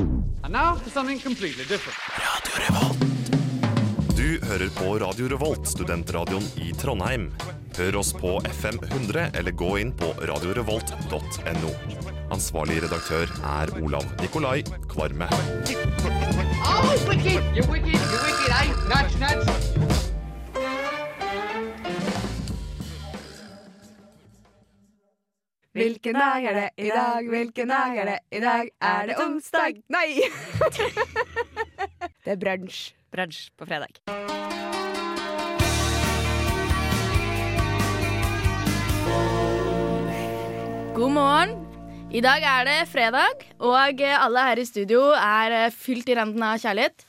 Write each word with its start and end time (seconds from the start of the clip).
And 0.00 0.52
now 0.52 0.74
for 0.76 0.90
something 0.90 1.18
completely 1.18 1.64
different. 1.64 1.98
Du 4.16 4.40
hører 4.46 4.68
på 4.78 4.98
Radio 4.98 5.28
Revolt, 5.28 5.68
studentradioen 5.68 6.42
i 6.56 6.72
Trondheim. 6.72 7.30
Hør 7.76 7.96
oss 7.96 8.12
på 8.12 8.40
FM 8.40 8.78
100 8.90 9.26
eller 9.34 9.52
gå 9.52 9.78
inn 9.78 9.92
på 9.92 10.12
radiorevolt.no. 10.30 11.72
Ansvarlig 12.30 12.82
redaktør 12.84 13.32
er 13.44 13.74
Olav 13.82 14.04
Nikolai 14.20 14.62
Kvarme. 14.88 15.28
Oh, 16.64 17.08
wicked! 17.08 17.42
you're 17.54 17.66
wicked, 17.68 17.94
you're 17.94 18.24
wicked, 18.24 18.50
eh? 18.50 18.68
Nudge, 18.88 19.18
nudge. 19.20 19.49
Hvilken 25.80 26.12
dag 26.12 26.44
er 26.44 26.56
det 26.58 26.68
i 26.84 26.88
dag, 26.92 27.28
hvilken 27.28 27.70
dag 27.72 27.98
er 28.02 28.08
det 28.10 28.16
i 28.36 28.40
dag? 28.42 28.66
Er 28.84 29.06
det 29.08 29.14
onsdag? 29.22 29.78
Nei! 29.88 30.26
det 32.26 32.34
er 32.34 32.40
brunsj. 32.42 32.90
Brunsj 33.08 33.46
på 33.56 33.64
fredag. 33.64 33.96
God 40.98 41.16
morgen. 41.16 41.56
I 42.12 42.20
dag 42.20 42.44
er 42.44 42.68
det 42.68 42.78
fredag, 42.90 43.48
og 43.62 44.04
alle 44.04 44.46
her 44.50 44.60
i 44.60 44.68
studio 44.68 45.14
er 45.16 45.56
eh, 45.62 45.72
fylt 45.72 46.10
i 46.10 46.16
randen 46.18 46.42
av 46.44 46.60
kjærlighet. 46.60 47.06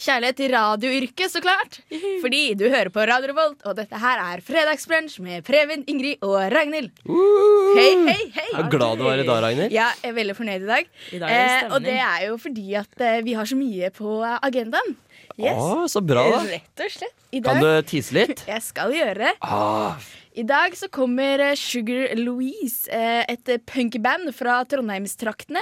Kjærlighet 0.00 0.36
til 0.40 0.52
radioyrket, 0.54 1.28
så 1.28 1.42
klart. 1.44 1.74
Fordi 2.22 2.54
du 2.56 2.62
hører 2.72 2.88
på 2.94 3.02
Radio 3.04 3.34
Revolt, 3.34 3.60
og 3.68 3.74
dette 3.76 3.98
her 4.00 4.22
er 4.22 4.40
Fredagsbrunsj 4.46 5.18
med 5.20 5.44
Preben, 5.44 5.82
Ingrid 5.92 6.22
og 6.24 6.38
Ragnhild. 6.54 6.88
Hei, 7.04 7.90
hei, 8.06 8.14
hei. 8.32 8.46
Jeg 8.46 8.62
er 8.62 8.70
glad 8.72 8.96
du 8.96 9.04
var 9.04 9.20
i 9.20 9.26
dag, 9.28 9.42
Ragnhild. 9.44 9.74
Ja, 9.76 9.90
jeg 10.00 10.14
er 10.14 10.16
veldig 10.16 10.36
fornøyd 10.38 10.64
i 10.64 10.70
dag. 10.70 10.88
I 11.12 11.20
dag 11.20 11.34
er 11.36 11.36
det 11.36 11.66
Eh, 11.66 11.74
og 11.76 11.84
det 11.84 11.98
er 12.00 12.24
jo 12.30 12.38
fordi 12.40 12.66
at 12.80 13.04
eh, 13.10 13.18
vi 13.28 13.36
har 13.36 13.44
så 13.50 13.58
mye 13.60 13.90
på 13.92 14.14
agendaen. 14.40 14.96
Yes. 15.36 15.60
Ah, 15.60 15.84
så 15.88 16.00
bra, 16.04 16.24
da. 16.32 16.40
Rett 16.48 16.84
og 16.86 16.96
slett. 16.96 17.16
I 17.36 17.40
Kan 17.44 17.60
du 17.62 17.68
tease 17.86 18.16
litt? 18.16 18.40
Jeg 18.48 18.64
skal 18.64 18.96
gjøre. 18.96 19.14
det. 19.20 19.34
Ah, 19.44 20.00
I 20.40 20.44
dag 20.48 20.76
så 20.78 20.88
kommer 20.88 21.42
eh, 21.44 21.56
Sugar 21.58 22.14
Louise, 22.16 22.88
eh, 22.88 23.24
et 23.28 23.48
eh, 23.50 23.60
punkband 23.60 24.30
fra 24.32 24.60
Trondheimstraktene. 24.64 25.60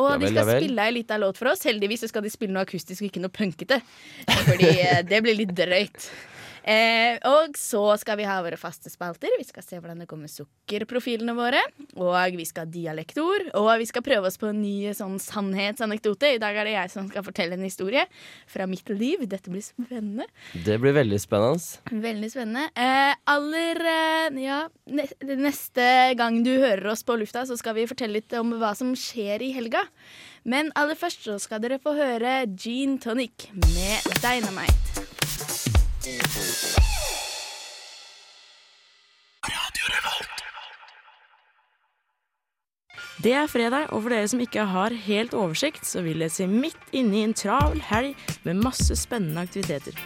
Og 0.00 0.08
Ja 0.10 0.16
de 0.18 0.30
skal 0.32 0.40
ja 0.40 0.46
vel. 0.48 0.62
spille 0.64 0.86
ei 0.88 0.94
lita 0.96 1.18
låt 1.20 1.38
for 1.38 1.52
oss. 1.52 1.62
Heldigvis 1.68 2.02
så 2.02 2.10
skal 2.10 2.26
de 2.26 2.32
spille 2.32 2.54
noe 2.56 2.66
akustisk 2.66 3.04
og 3.04 3.10
ikke 3.10 3.22
noe 3.22 3.34
punkete. 3.34 3.78
Fordi 4.48 4.72
det 5.10 5.22
blir 5.22 5.38
litt 5.38 5.54
drøyt. 5.54 6.08
Eh, 6.66 7.20
og 7.30 7.54
så 7.58 7.82
skal 8.00 8.18
vi 8.18 8.26
ha 8.26 8.40
våre 8.42 8.58
faste 8.58 8.90
spalter. 8.90 9.30
Vi 9.38 9.46
skal 9.46 9.62
se 9.62 9.78
hvordan 9.78 10.00
det 10.02 10.08
går 10.10 10.18
med 10.24 10.32
sukkerprofilene 10.32 11.36
våre. 11.38 11.60
Og 11.94 12.38
vi 12.38 12.46
skal 12.48 12.66
ha 12.66 12.72
dialektord. 12.74 13.52
Og 13.58 13.70
vi 13.78 13.86
skal 13.86 14.04
prøve 14.06 14.30
oss 14.30 14.38
på 14.40 14.50
en 14.50 14.60
ny 14.64 14.90
sånn 14.96 15.20
sannhetsanekdote. 15.22 16.34
I 16.34 16.42
dag 16.42 16.58
er 16.58 16.68
det 16.68 16.74
jeg 16.74 16.94
som 16.96 17.06
skal 17.10 17.26
fortelle 17.26 17.54
en 17.54 17.66
historie 17.66 18.06
fra 18.50 18.66
mitt 18.70 18.90
liv. 18.90 19.22
Dette 19.30 19.52
blir 19.52 19.62
spennende. 19.64 20.26
det 20.66 20.80
blir 20.82 20.96
veldig 20.96 21.20
spennende. 21.22 22.02
Veldig 22.06 22.32
spennende. 22.34 22.68
Eh, 22.74 23.14
aller 23.30 23.82
eh, 23.86 24.42
Ja, 24.42 24.60
neste 24.86 25.86
gang 26.18 26.42
du 26.44 26.50
hører 26.50 26.90
oss 26.92 27.04
på 27.06 27.16
lufta, 27.18 27.46
så 27.46 27.56
skal 27.58 27.76
vi 27.78 27.86
fortelle 27.88 28.18
litt 28.18 28.34
om 28.38 28.56
hva 28.60 28.74
som 28.76 28.94
skjer 28.98 29.44
i 29.44 29.52
helga. 29.54 29.84
Men 30.46 30.70
aller 30.78 30.98
først 30.98 31.26
så 31.26 31.38
skal 31.42 31.62
dere 31.62 31.80
få 31.82 31.96
høre 31.98 32.42
Gene 32.54 33.00
Tonic 33.02 33.48
med 33.54 34.16
Dynamite. 34.22 35.15
Det 43.22 43.32
er 43.32 43.46
fredag, 43.50 43.88
og 43.90 44.04
for 44.04 44.12
dere 44.12 44.28
som 44.28 44.42
ikke 44.44 44.66
har 44.70 44.94
helt 45.06 45.34
oversikt, 45.34 45.86
så 45.88 46.02
vil 46.04 46.22
jeg 46.22 46.30
se 46.30 46.46
midt 46.46 46.92
inne 46.94 47.16
i 47.18 47.24
en 47.26 47.34
travel 47.34 47.80
helg 47.88 48.12
med 48.44 48.60
masse 48.60 48.94
spennende 48.98 49.42
aktiviteter. 49.42 49.96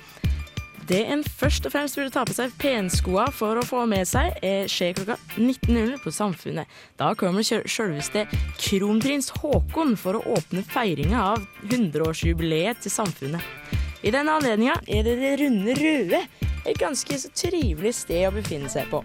Det 0.88 1.02
en 1.12 1.20
først 1.22 1.68
og 1.68 1.74
fremst 1.74 1.98
burde 1.98 2.10
ta 2.14 2.22
på 2.26 2.34
seg 2.34 2.54
penskoa 2.58 3.28
for 3.34 3.60
å 3.60 3.66
få 3.66 3.84
med 3.90 4.08
seg, 4.08 4.40
er 4.42 4.70
skjer 4.72 4.96
klokka 4.96 5.18
19.00 5.36 6.00
på 6.02 6.14
Samfunnet. 6.16 6.66
Da 6.98 7.12
kommer 7.18 7.44
sjø- 7.46 7.66
sjølveste 7.68 8.24
kronprins 8.58 9.28
Haakon 9.36 9.94
for 10.00 10.18
å 10.18 10.24
åpne 10.38 10.64
feiringa 10.66 11.20
av 11.34 11.44
100-årsjubileet 11.68 12.82
til 12.86 12.94
Samfunnet. 12.96 13.44
I 14.00 14.12
denne 14.14 14.32
anledninga 14.38 14.78
er 14.88 15.04
det 15.04 15.18
Det 15.20 15.34
runde 15.42 15.74
røde 15.76 16.20
et 16.68 16.78
ganske 16.80 17.16
så 17.20 17.28
trivelig 17.36 17.92
sted 17.98 18.26
å 18.28 18.34
befinne 18.34 18.68
seg 18.72 18.88
på. 18.92 19.02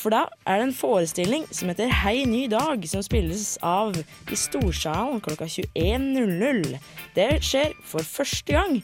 For 0.00 0.14
da 0.14 0.24
er 0.48 0.60
det 0.60 0.66
en 0.68 0.74
forestilling 0.74 1.44
som 1.52 1.70
heter 1.70 1.90
Hei 1.92 2.24
ny 2.26 2.46
dag, 2.50 2.82
som 2.88 3.02
spilles 3.04 3.58
av 3.66 3.98
i 3.98 4.38
Storsalen 4.38 5.20
klokka 5.22 5.46
21.00. 5.50 6.78
Det 7.14 7.28
skjer 7.44 7.74
for 7.86 8.06
første 8.06 8.56
gang. 8.56 8.80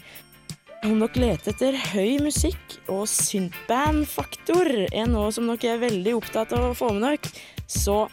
Om 0.86 1.00
dere 1.00 1.22
leter 1.22 1.54
etter 1.54 1.78
høy 1.94 2.20
musikk 2.22 2.76
og 2.92 3.06
syntband-faktor 3.10 4.70
er 4.90 5.08
noe 5.10 5.32
som 5.34 5.48
dere 5.48 5.72
er 5.72 5.82
veldig 5.86 6.18
opptatt 6.18 6.52
av 6.54 6.68
å 6.68 6.76
få 6.76 6.92
med 6.94 7.06
dere, 7.08 7.32
så 7.66 8.04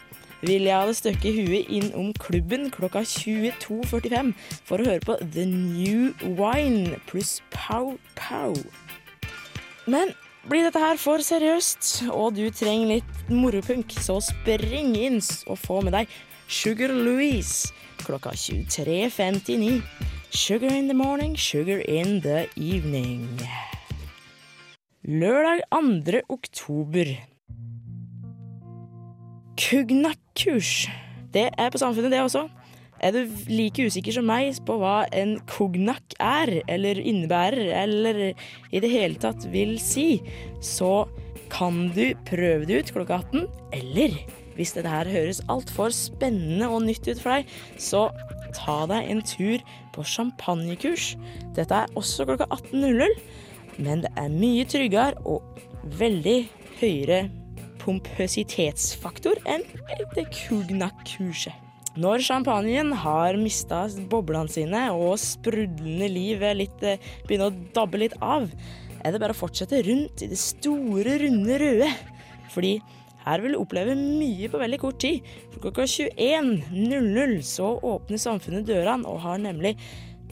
vil 0.44 0.66
jeg 0.68 0.76
ha 0.76 0.88
det 0.88 0.96
støkket 0.98 1.38
huet 1.38 1.70
inn 1.72 1.88
om 1.98 2.12
klubben 2.20 2.68
klokka 2.74 3.04
22.45 3.08 4.32
for 4.66 4.80
å 4.80 4.88
høre 4.88 5.04
på 5.04 5.16
The 5.34 5.46
New 5.50 6.12
Wine 6.38 7.00
pluss 7.08 7.38
Pow 7.54 7.94
Pow. 8.18 8.56
Men 9.90 10.12
blir 10.48 10.66
dette 10.66 10.80
her 10.80 11.00
for 11.00 11.24
seriøst, 11.24 12.10
og 12.12 12.36
du 12.36 12.46
trenger 12.52 12.98
litt 12.98 13.32
moropunk, 13.32 13.94
så 13.96 14.18
spring 14.24 14.92
inn 14.98 15.20
og 15.48 15.56
få 15.60 15.80
med 15.84 15.96
deg 15.96 16.20
Sugar 16.48 16.92
Louise 16.92 17.72
klokka 18.04 18.34
23.59. 18.36 19.82
Sugar 20.30 20.72
in 20.72 20.88
the 20.88 20.94
morning, 20.94 21.36
sugar 21.36 21.78
in 21.78 22.20
the 22.20 22.48
evening. 22.56 23.40
Lørdag 25.04 25.60
2. 25.70 26.20
oktober. 26.28 27.33
Kugnak-kurs. 29.58 30.88
Det 31.34 31.48
er 31.58 31.70
på 31.70 31.78
Samfunnet, 31.78 32.10
det 32.12 32.20
også. 32.22 32.48
Er 33.04 33.12
du 33.12 33.26
like 33.50 33.84
usikker 33.86 34.14
som 34.14 34.26
meg 34.26 34.56
på 34.66 34.78
hva 34.80 35.04
en 35.14 35.36
kognak 35.50 36.14
er, 36.22 36.60
eller 36.70 36.98
innebærer, 36.98 37.68
eller 37.82 38.20
i 38.72 38.80
det 38.80 38.90
hele 38.90 39.20
tatt 39.20 39.46
vil 39.52 39.76
si, 39.82 40.22
så 40.64 41.04
kan 41.52 41.90
du 41.94 42.14
prøve 42.26 42.66
det 42.66 42.80
ut 42.80 42.94
klokka 42.96 43.20
18. 43.26 43.46
Eller 43.76 44.16
hvis 44.56 44.74
dette 44.74 44.90
her 44.90 45.10
høres 45.10 45.42
altfor 45.52 45.92
spennende 45.94 46.70
og 46.70 46.86
nytt 46.86 47.06
ut 47.10 47.20
for 47.20 47.36
deg, 47.36 47.54
så 47.78 48.08
ta 48.54 48.80
deg 48.90 49.10
en 49.10 49.22
tur 49.26 49.62
på 49.94 50.06
champagnekurs. 50.06 51.12
Dette 51.54 51.84
er 51.84 51.94
også 51.98 52.26
klokka 52.30 52.48
18.00, 52.50 53.16
men 53.84 54.02
det 54.06 54.14
er 54.18 54.34
mye 54.34 54.66
tryggere 54.70 55.18
og 55.26 55.42
veldig 55.98 56.38
høyere 56.80 57.24
pompøsitetsfaktor 57.84 59.38
enn 59.46 59.64
det 60.16 60.26
kugnak-kurset. 60.32 61.60
Når 61.94 62.24
champagnen 62.26 62.90
har 63.04 63.36
mista 63.38 63.84
boblene 64.10 64.50
sine 64.50 64.88
og 64.96 65.14
sprudlende 65.22 66.08
livet 66.10 66.56
litt, 66.58 66.82
eh, 66.82 66.98
begynner 67.28 67.52
å 67.52 67.68
dabbe 67.76 68.00
litt 68.02 68.16
av, 68.18 68.48
er 69.04 69.12
det 69.12 69.20
bare 69.22 69.36
å 69.36 69.38
fortsette 69.38 69.84
rundt 69.86 70.24
i 70.24 70.30
det 70.32 70.40
store, 70.40 71.18
runde 71.22 71.58
røde. 71.60 71.92
Fordi 72.50 72.80
her 73.24 73.40
vil 73.40 73.54
du 73.54 73.60
oppleve 73.60 73.94
mye 73.94 74.50
på 74.50 74.58
veldig 74.58 74.80
kort 74.82 74.98
tid. 75.04 75.22
For 75.52 75.68
klokka 75.68 75.86
21.00 75.86 77.38
så 77.46 77.70
åpner 77.78 78.20
samfunnet 78.20 78.66
dørene 78.66 79.06
og 79.06 79.22
har 79.24 79.38
nemlig 79.38 79.76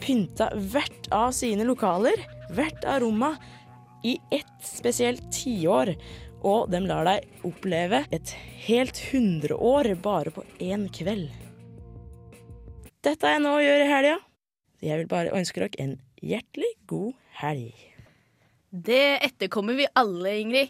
pynta 0.03 0.49
hvert 0.57 1.07
av 1.15 1.31
sine 1.31 1.63
lokaler, 1.63 2.19
hvert 2.51 2.83
av 2.83 3.05
rommene, 3.05 3.39
i 4.03 4.17
ett 4.35 4.57
spesielt 4.67 5.29
tiår. 5.31 5.93
Og 6.43 6.67
de 6.71 6.81
lar 6.83 7.07
deg 7.07 7.47
oppleve 7.47 8.03
et 8.11 8.35
helt 8.65 8.99
hundreår 9.11 9.93
bare 10.03 10.33
på 10.35 10.43
én 10.63 10.89
kveld. 10.91 11.31
Dette 13.03 13.27
er 13.27 13.41
nå 13.43 13.57
å 13.57 13.63
gjøre 13.63 13.87
i 13.87 13.91
helga. 13.91 14.19
Jeg 14.83 14.99
vil 14.99 15.11
bare 15.11 15.35
ønske 15.35 15.63
dere 15.63 15.79
en 15.83 15.97
hjertelig 16.23 16.73
god 16.91 17.13
helg. 17.39 17.92
Det 18.73 19.19
etterkommer 19.21 19.75
vi 19.77 19.85
alle, 19.93 20.31
Ingrid. 20.41 20.69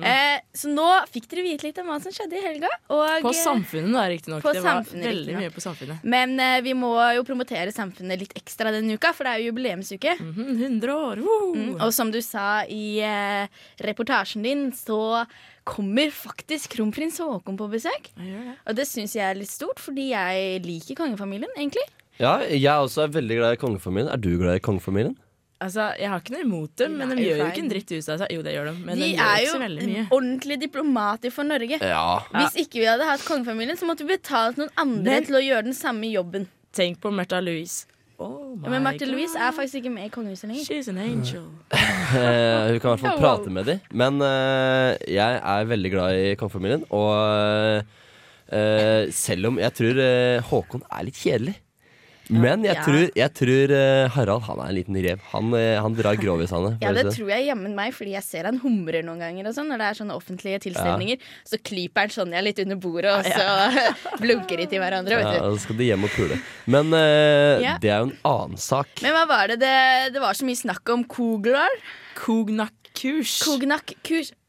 eh, 0.00 0.38
så 0.56 0.70
nå 0.72 0.86
fikk 1.12 1.26
dere 1.28 1.42
vite 1.44 1.66
litt 1.66 1.78
om 1.82 1.90
hva 1.90 1.98
som 2.00 2.12
skjedde 2.14 2.38
i 2.38 2.44
helga. 2.46 2.70
Og, 2.88 3.20
På 3.26 3.32
Samfunnet, 3.36 3.92
da, 3.92 4.06
riktignok. 4.08 4.46
Det 4.46 4.62
var 4.64 4.80
veldig 4.88 5.34
mye 5.36 5.50
på 5.52 5.60
Samfunnet. 5.60 6.00
Men 6.02 6.32
eh, 6.40 6.60
vi 6.64 6.72
må 6.72 6.94
jo 7.12 7.24
promotere 7.28 7.68
Samfunnet 7.74 8.22
litt 8.24 8.32
ekstra 8.40 8.72
denne 8.72 8.96
uka, 8.96 9.12
for 9.12 9.28
det 9.28 9.34
er 9.34 9.42
jo 9.42 9.50
jubileumsuke. 9.52 10.14
Mhm, 10.16 10.48
100 10.62 10.94
år! 10.96 11.20
Mm, 11.20 11.74
og 11.76 11.92
som 11.92 12.10
du 12.14 12.22
sa 12.24 12.64
i 12.64 13.00
eh, 13.04 13.44
reportasjen 13.84 14.42
din, 14.48 14.70
så 14.72 15.26
kommer 15.68 16.08
faktisk 16.10 16.72
kronprins 16.78 17.20
Haakon 17.20 17.58
på 17.60 17.68
besøk. 17.70 18.08
Det. 18.16 18.56
Og 18.66 18.78
det 18.80 18.88
syns 18.88 19.12
jeg 19.14 19.28
er 19.28 19.36
litt 19.38 19.52
stort, 19.52 19.78
fordi 19.78 20.08
jeg 20.14 20.62
liker 20.64 20.96
kongefamilien, 21.04 21.52
egentlig. 21.58 21.84
Ja, 22.20 22.38
jeg 22.44 22.64
også 22.68 23.04
er 23.04 23.12
veldig 23.14 23.36
glad 23.42 23.54
i 23.56 23.60
kongefamilien. 23.60 24.10
Er 24.12 24.20
du 24.20 24.32
glad 24.40 24.56
i 24.56 24.64
kongefamilien? 24.64 25.14
Altså, 25.62 25.84
Jeg 26.00 26.10
har 26.10 26.20
ikke 26.22 26.34
noe 26.34 26.42
imot 26.46 26.72
dem, 26.82 26.96
men 26.98 27.12
de 27.14 27.22
gjør 27.22 27.38
jo 27.42 27.46
ikke 27.52 27.62
en 27.62 27.70
dritt 27.70 27.92
ut 27.92 28.08
av 28.14 28.18
seg. 28.24 28.32
Jo, 28.34 28.42
det 28.42 28.52
gjør 28.56 28.68
de, 28.70 28.74
men 28.82 28.98
de 28.98 29.04
de, 29.04 29.10
gjør 29.12 29.22
er 29.22 29.36
ikke 29.36 29.46
jo 29.46 29.52
så 29.54 29.62
veldig 29.62 29.86
mye. 29.92 30.04
ordentlige 30.18 30.60
diplomater 30.66 31.30
for 31.34 31.48
Norge. 31.48 31.78
Ja. 31.78 32.02
Hvis 32.34 32.58
ikke 32.66 32.82
vi 32.82 32.88
hadde 32.90 33.06
hatt 33.08 33.24
kongefamilien, 33.28 33.78
så 33.78 33.86
måtte 33.88 34.04
vi 34.06 34.16
betalt 34.16 34.58
noen 34.60 34.72
andre 34.76 35.16
Men- 35.16 35.24
til 35.30 35.38
å 35.38 35.42
gjøre 35.46 35.64
den 35.70 35.78
samme 35.78 36.10
jobben. 36.12 36.48
Tenk 36.72 37.00
på 37.00 37.12
Märtha 37.14 37.40
Louise. 37.44 37.86
Oh 38.22 38.54
my 38.54 38.64
Ja, 38.66 38.70
men 38.70 38.84
Märtha 38.84 39.06
Louise 39.10 39.34
er 39.34 39.50
faktisk 39.56 39.80
ikke 39.82 39.90
med 39.92 40.06
i 40.06 40.10
Kongehuset 40.14 40.46
lenger. 40.50 40.64
She's 40.64 40.88
an 40.88 40.98
angel. 40.98 41.46
Eh, 41.72 42.68
hun 42.70 42.78
kan 42.80 42.92
i 42.92 42.96
hvert 42.96 43.00
fall 43.00 43.18
prate 43.18 43.50
med 43.50 43.66
dem. 43.66 43.80
Men 43.90 44.20
uh, 44.22 44.92
jeg 45.08 45.40
er 45.42 45.64
veldig 45.70 45.90
glad 45.94 46.18
i 46.18 46.34
kongefamilien. 46.38 46.84
Og 46.92 47.82
uh, 48.52 49.10
selv 49.10 49.48
om 49.52 49.58
jeg 49.62 49.74
tror 49.78 50.00
uh, 50.02 50.42
Håkon 50.50 50.84
er 50.90 51.06
litt 51.08 51.18
kjedelig. 51.18 51.56
Men 52.32 52.62
jeg 52.64 52.74
Ja. 52.78 52.82
tror, 52.86 53.02
jeg 53.18 53.32
tror 53.36 53.72
eh, 53.76 54.08
Harald 54.14 54.42
han 54.48 54.58
er 54.64 54.70
en 54.70 54.74
liten 54.78 54.96
rev. 55.04 55.20
Han, 55.34 55.52
eh, 55.58 55.76
han 55.84 55.94
drar 55.94 56.16
grovisene. 56.16 56.70
Ja, 56.82 56.92
det 56.96 57.04
tror 57.12 57.28
jeg 57.28 57.46
jammen 57.50 57.74
meg, 57.76 57.92
fordi 57.94 58.14
jeg 58.16 58.24
ser 58.24 58.48
han 58.48 58.58
humrer 58.62 59.04
noen 59.04 59.20
ganger. 59.20 59.50
og 59.50 59.54
sånn 59.56 59.68
Når 59.68 59.78
det 59.82 59.88
er 59.90 59.98
sånne 60.00 60.16
offentlige 60.16 60.62
tilstelninger, 60.64 61.18
så 61.44 61.60
klyper 61.60 62.06
han 62.06 62.14
Sonja 62.16 62.40
litt 62.42 62.58
under 62.64 62.76
bordet, 62.80 63.12
og 63.12 63.24
så 63.28 63.46
blunker 64.24 64.56
de 64.62 64.66
til 64.72 64.80
hverandre. 64.82 65.20
Ja, 65.20 65.32
du. 65.36 65.46
og 65.50 65.58
så 65.58 65.66
skal 65.66 65.76
de 65.82 65.90
hjem 65.92 66.04
og 66.08 66.14
pule. 66.16 66.40
Men 66.66 66.92
uh, 66.96 67.60
Ja. 67.62 67.76
det 67.82 67.90
er 67.92 67.98
jo 68.02 68.08
en 68.10 68.16
annen 68.24 68.56
sak. 68.58 68.88
Men 69.04 69.12
hva 69.16 69.26
var 69.28 69.52
det 69.52 69.60
det, 69.60 69.76
det 70.16 70.20
var 70.24 70.32
så 70.38 70.48
mye 70.48 70.56
snakk 70.62 70.88
om 70.96 71.04
Kuglar. 71.04 71.76
Kognak-kurs. 72.16 73.36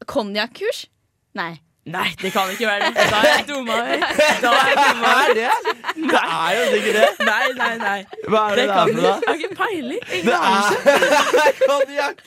Konjakk-kurs? 0.06 0.86
Nei. 1.34 1.52
Nei, 1.84 2.08
det 2.22 2.30
kan 2.32 2.48
ikke 2.50 2.66
være 2.66 2.80
det. 2.88 2.94
Da 3.12 3.16
er 3.20 3.26
jeg 3.36 3.44
dumma 3.48 3.74
meg. 3.84 4.00
Da 4.42 4.50
er 4.56 4.68
jeg 4.70 4.76
dumma 4.84 5.10
er 5.24 5.34
det? 5.36 5.50
Det 5.96 6.22
er 6.24 6.50
jo 6.56 6.62
ikke 6.78 6.92
det. 6.96 7.08
Nei, 7.28 7.46
nei, 7.58 7.74
nei. 7.82 8.00
Hva 8.32 8.40
er 8.50 8.54
Det 8.54 8.56
det, 8.56 8.64
er 8.64 8.74
der 8.74 8.86
for 8.86 8.94
noe? 8.94 9.04
Jeg 9.04 9.14
har 9.28 9.34
ikke 9.34 9.54
peiling. 9.58 10.00
Det 10.00 10.16
Ingen 10.18 10.32
anelse. 10.40 10.76
er 11.44 11.52
konjakk! 11.68 12.18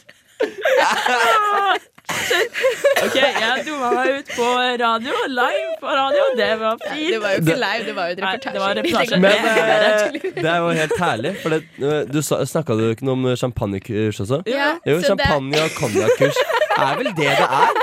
Ok, 3.04 3.16
jeg 3.18 3.64
dumma 3.68 3.90
meg 3.96 4.12
ut 4.20 4.30
på 4.38 4.46
radio. 4.84 5.14
Live 5.40 5.74
på 5.82 5.88
radio. 6.00 6.24
Det 6.38 6.50
var 6.62 6.78
fint. 6.84 7.10
Det 7.14 7.20
var 7.24 7.34
jo 7.34 7.42
ikke 7.42 7.58
live, 7.64 7.84
det 7.90 7.96
var 7.98 8.06
jo 8.06 8.12
et 8.16 8.22
Nei, 8.22 8.32
reportasje. 8.38 8.54
det 8.54 8.62
var 8.62 8.70
reportasje. 8.78 9.20
Men 9.20 9.32
Det 9.32 9.52
er 9.58 9.82
eh, 9.90 10.42
det 10.42 10.50
er 10.54 10.58
jo 10.62 10.70
helt 10.82 10.96
herlig. 11.02 11.34
For 11.42 11.50
det, 11.56 11.62
eh, 11.82 12.02
du 12.14 12.20
snakka 12.54 12.78
du 12.80 12.86
ikke 12.94 13.06
noe 13.10 13.18
om 13.18 13.28
champagnekurs 13.42 14.22
også? 14.26 14.42
Ja, 14.54 14.70
Jo, 14.86 15.00
champagne- 15.10 15.62
og 15.66 15.72
konjakkurs 15.82 16.38
er 16.78 16.96
vel 17.02 17.10
det 17.18 17.32
det 17.42 17.50
er? 17.50 17.82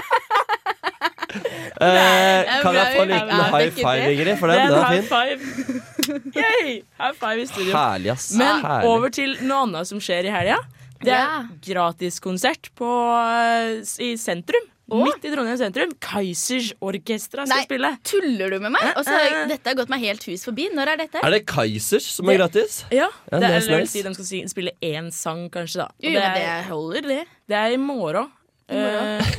Eh, 1.84 2.62
kan 2.62 2.74
jeg 2.78 2.96
få 2.96 3.02
en 3.02 3.08
liten 3.12 3.28
det 3.28 3.48
high 3.54 3.70
five, 3.78 4.00
det? 4.04 4.12
Ingrid? 4.14 4.38
For 4.38 4.46
Det 4.48 4.56
den, 4.56 4.64
er 4.64 4.68
den 4.68 4.78
en 4.78 4.84
er 4.84 4.90
high 4.90 5.02
fin. 5.02 5.10
five. 5.14 6.34
Yay! 6.40 6.82
High 7.00 7.16
five 7.20 7.42
i 7.42 7.46
studio. 7.46 7.72
Herlig, 7.76 8.10
ass. 8.12 8.30
Men 8.38 8.62
herlig. 8.64 8.90
over 8.92 9.08
til 9.14 9.36
noe 9.42 9.62
annet 9.68 9.86
som 9.90 9.98
skjer 10.04 10.28
i 10.28 10.34
helga. 10.34 10.58
Det 11.04 11.12
er 11.12 11.24
Ja. 11.26 11.42
gratiskonsert 11.66 12.70
eh, 12.80 13.82
i 14.04 14.14
sentrum. 14.16 14.70
Midt 14.84 15.24
i 15.24 15.30
Trondheim 15.32 15.56
sentrum. 15.56 15.92
Kaizers 15.98 16.74
Orkestra 16.84 17.46
skal 17.46 17.56
Nei. 17.56 17.64
spille. 17.64 17.90
Tuller 18.04 18.50
du 18.52 18.58
med 18.60 18.74
meg? 18.74 18.82
Også, 19.00 19.14
dette 19.48 19.64
har 19.70 19.74
gått 19.78 19.88
meg 19.88 20.00
helt 20.04 20.22
hus 20.28 20.44
forbi. 20.44 20.68
Når 20.76 20.92
er 20.92 20.96
dette? 21.06 21.22
Er 21.24 21.30
det 21.32 21.46
Kaizers 21.48 22.04
som 22.18 22.28
er 22.28 22.36
gratis? 22.36 22.82
Ja, 22.92 23.08
Ja, 23.32 23.38
det, 23.40 23.40
det 23.40 23.50
er 23.50 23.72
er, 23.78 23.80
nice. 23.80 23.92
si 23.94 24.02
de 24.04 24.12
skal 24.14 24.48
spille 24.52 24.72
én 24.84 25.08
sang, 25.10 25.48
kanskje. 25.50 25.76
da 25.80 25.84
Og 25.88 26.04
Jo, 26.04 26.10
det, 26.12 26.22
er, 26.22 26.34
det 26.36 26.68
holder, 26.68 27.00
det. 27.08 27.22
det 27.48 27.56
er 27.56 27.72
i 27.72 27.80
morgen. 27.80 28.28
Eh, 28.72 29.32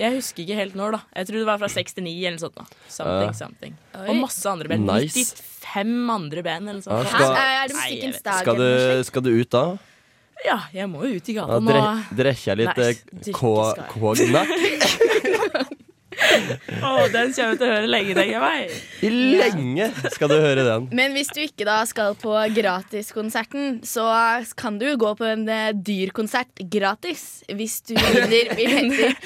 jeg 0.00 0.14
husker 0.14 0.42
ikke 0.44 0.56
helt 0.56 0.74
når, 0.78 0.94
da. 0.96 1.00
Jeg 1.20 1.28
tror 1.28 1.36
det 1.42 1.46
var 1.50 1.58
fra 1.60 1.68
69 1.68 2.14
eller 2.24 2.38
noe 2.38 2.44
sånt. 2.46 2.56
da 2.56 2.64
Something, 2.88 3.28
uh, 3.28 3.36
something. 3.36 3.74
Og 4.06 4.16
masse 4.22 4.46
andre 4.48 4.68
band. 4.72 4.86
Nice. 4.88 5.26
95 5.60 6.10
andre 6.16 6.42
band 6.46 6.68
eller 6.68 6.80
noe 6.80 6.86
sånt. 6.88 7.08
Skal- 7.12 7.36
Er 7.36 7.68
det 7.68 7.76
Nei, 7.76 7.90
musikkens 7.90 8.22
dag? 8.24 8.40
Skal 8.40 8.56
du, 8.56 9.04
skal 9.04 9.22
du 9.22 9.30
ut 9.36 9.50
da? 9.50 9.64
Ja, 10.44 10.56
jeg 10.72 10.88
må 10.88 11.04
jo 11.04 11.18
ut 11.20 11.28
i 11.28 11.34
Ja, 11.36 11.44
gata 11.44 11.60
nå. 11.60 11.68
dre, 11.68 11.82
Drekker 12.16 12.56
litt 12.56 12.76
Nei, 12.76 12.94
Å, 16.86 16.90
den 17.12 17.32
kommer 17.34 17.54
jeg 17.54 17.60
til 17.60 17.66
å 17.66 17.70
høre 17.70 17.90
lenge, 17.90 18.14
tenker 18.16 18.34
jeg 18.34 18.42
meg. 18.44 18.74
Lenge 19.40 19.88
skal 20.14 20.32
du 20.32 20.36
høre 20.38 20.64
den. 20.66 20.88
Men 20.98 21.16
hvis 21.16 21.32
du 21.34 21.40
ikke 21.44 21.66
da 21.68 21.80
skal 21.88 22.16
på 22.20 22.34
gratiskonserten, 22.56 23.80
så 23.86 24.06
kan 24.60 24.78
du 24.80 24.88
gå 25.00 25.14
på 25.18 25.28
en 25.28 25.46
eh, 25.50 25.70
dyr 25.74 26.14
konsert 26.16 26.64
gratis 26.72 27.44
hvis 27.50 27.80
du 27.88 27.94
vinner 27.96 28.52
billetter 28.58 29.16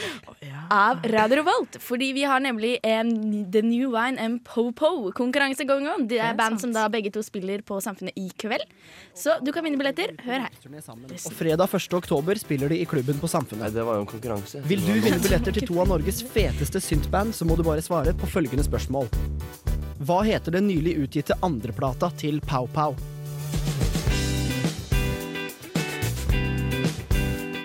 av 0.73 1.03
Radio 1.11 1.41
Revolt. 1.43 1.79
Fordi 1.83 2.13
vi 2.17 2.25
har 2.29 2.43
nemlig 2.45 2.77
en 2.87 3.11
The 3.53 3.63
New 3.65 3.93
Wine 3.95 4.21
and 4.21 4.43
Po-Po-konkurranse 4.47 5.67
going 5.69 5.89
on. 5.91 6.07
Det 6.11 6.21
er 6.23 6.37
band 6.39 6.61
som 6.63 6.73
da 6.75 6.87
begge 6.93 7.13
to 7.15 7.23
spiller 7.25 7.63
på 7.67 7.81
Samfunnet 7.85 8.17
i 8.21 8.31
kveld. 8.41 8.65
Så 9.15 9.37
du 9.45 9.53
kan 9.55 9.65
vinne 9.67 9.79
billetter. 9.81 10.15
Hør 10.25 10.47
her. 10.47 10.59
Og 11.15 11.37
fredag 11.37 11.69
1. 11.69 11.99
oktober 11.99 12.39
spiller 12.41 12.73
de 12.73 12.81
i 12.83 12.89
klubben 12.89 13.19
på 13.21 13.29
Nei, 13.29 13.35
Samfunnet. 13.35 13.75
det 13.75 13.85
var 13.87 13.99
jo 13.99 14.05
en 14.05 14.11
konkurranse. 14.11 14.63
Vil 14.69 14.83
du 14.85 14.93
vinne 14.95 15.21
billetter 15.23 15.55
til 15.55 15.69
to 15.71 15.79
av 15.83 15.91
Norges 15.91 16.23
feteste 16.35 16.83
syntband, 16.85 17.35
så 17.35 17.49
må 17.49 17.57
du 17.57 17.65
bare 17.67 17.85
svare 17.85 18.13
på 18.17 18.29
følgende 18.31 18.67
spørsmål. 18.67 19.11
Hva 20.05 20.21
heter 20.27 20.59
den 20.59 20.69
nylig 20.69 20.99
utgitte 21.05 21.39
andreplata 21.47 22.11
til 22.21 22.41
Pow 22.45 22.69
Pow? 22.75 22.97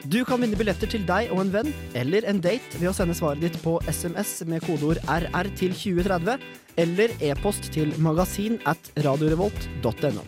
Du 0.10 0.24
kan 0.26 0.42
vinne 0.42 0.58
billetter 0.58 0.90
til 0.90 1.04
deg 1.06 1.30
og 1.30 1.44
en 1.44 1.52
venn 1.54 1.68
eller 2.00 2.26
en 2.26 2.40
date 2.42 2.80
ved 2.80 2.90
å 2.90 2.94
sende 2.98 3.14
svaret 3.18 3.44
ditt 3.46 3.60
på 3.62 3.76
SMS 3.86 4.40
med 4.50 4.64
kodeord 4.66 4.98
RR 5.06 5.52
til 5.60 5.76
2030 5.78 6.48
eller 6.82 7.14
e-post 7.22 7.70
til 7.76 7.94
magasin 8.02 8.58
at 8.70 8.90
radiorevolt.no. 9.06 10.24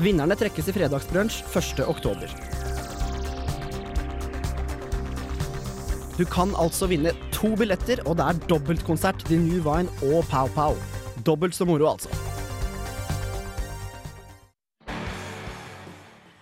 Vinnerne 0.00 0.32
trekkes 0.32 0.70
i 0.70 0.72
Fredagsbrunsj 0.72 1.42
1. 1.52 1.82
oktober. 1.84 2.30
Du 6.16 6.22
kan 6.24 6.54
altså 6.56 6.88
vinne 6.88 7.12
to 7.34 7.50
billetter, 7.60 8.00
og 8.08 8.16
det 8.16 8.24
er 8.24 8.40
dobbeltkonsert 8.48 9.26
til 9.28 9.44
New 9.44 9.60
Vine 9.66 9.92
og 10.08 10.24
Pow 10.32 10.48
Pow. 10.56 10.78
Dobbelt 11.26 11.56
så 11.56 11.68
moro, 11.68 11.92
altså. 11.92 12.08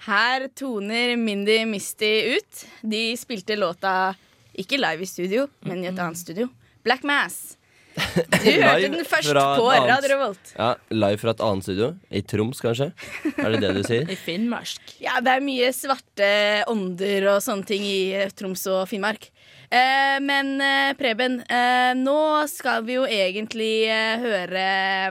Her 0.07 0.47
toner 0.55 1.17
Mindy 1.19 1.65
Misty 1.67 2.39
ut. 2.39 2.65
De 2.87 3.05
spilte 3.19 3.59
låta 3.59 4.15
ikke 4.55 4.79
live 4.79 5.03
i 5.03 5.11
studio, 5.11 5.51
men 5.67 5.83
i 5.83 5.91
et 5.91 5.99
annet 5.99 6.23
studio. 6.23 6.47
Black 6.87 7.03
Mass. 7.03 7.58
Du 7.99 8.37
hørte 8.37 8.79
Live 8.79 8.91
den 8.95 9.05
først 9.09 9.33
på 9.35 9.67
Radio 9.69 10.09
Revolt. 10.13 10.53
Ja, 10.57 10.69
Live 10.95 11.19
fra 11.23 11.31
et 11.35 11.43
annet 11.45 11.67
studio. 11.67 11.89
I 12.11 12.23
Troms, 12.23 12.61
kanskje? 12.65 12.91
Er 13.37 13.49
det 13.55 13.61
det 13.65 13.73
du 13.79 13.83
sier? 13.87 14.05
I 14.15 14.19
Finnmark. 14.19 14.95
Ja, 15.03 15.19
det 15.25 15.33
er 15.39 15.45
mye 15.45 15.73
svarte 15.77 16.29
ånder 16.71 17.29
og 17.35 17.43
sånne 17.45 17.67
ting 17.69 17.83
i 17.89 17.99
eh, 18.19 18.31
Troms 18.39 18.63
og 18.71 18.85
Finnmark. 18.91 19.29
Eh, 19.69 20.17
men 20.25 20.55
eh, 20.65 20.93
Preben, 20.99 21.41
eh, 21.51 21.93
nå 21.99 22.19
skal 22.49 22.87
vi 22.89 22.97
jo 23.01 23.05
egentlig 23.09 23.73
eh, 23.91 24.17
høre 24.23 24.65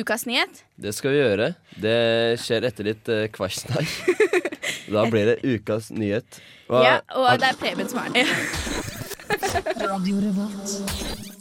ukas 0.00 0.26
nyhet. 0.30 0.64
Det 0.80 0.92
skal 0.96 1.10
vi 1.14 1.20
gjøre. 1.22 1.52
Det 1.82 1.96
skjer 2.40 2.66
etter 2.70 2.84
litt 2.92 3.08
uh, 3.10 3.26
kvasjnai. 3.34 3.84
Da 4.90 5.04
blir 5.06 5.28
det 5.28 5.36
ukas 5.46 5.90
nyhet. 5.94 6.40
Hva- 6.66 6.80
Ja, 6.82 6.94
og 7.14 7.28
det 7.38 7.46
er 7.52 7.58
Preben 7.60 7.86
som 7.90 8.00
er 8.02 8.10
den. 8.16 8.26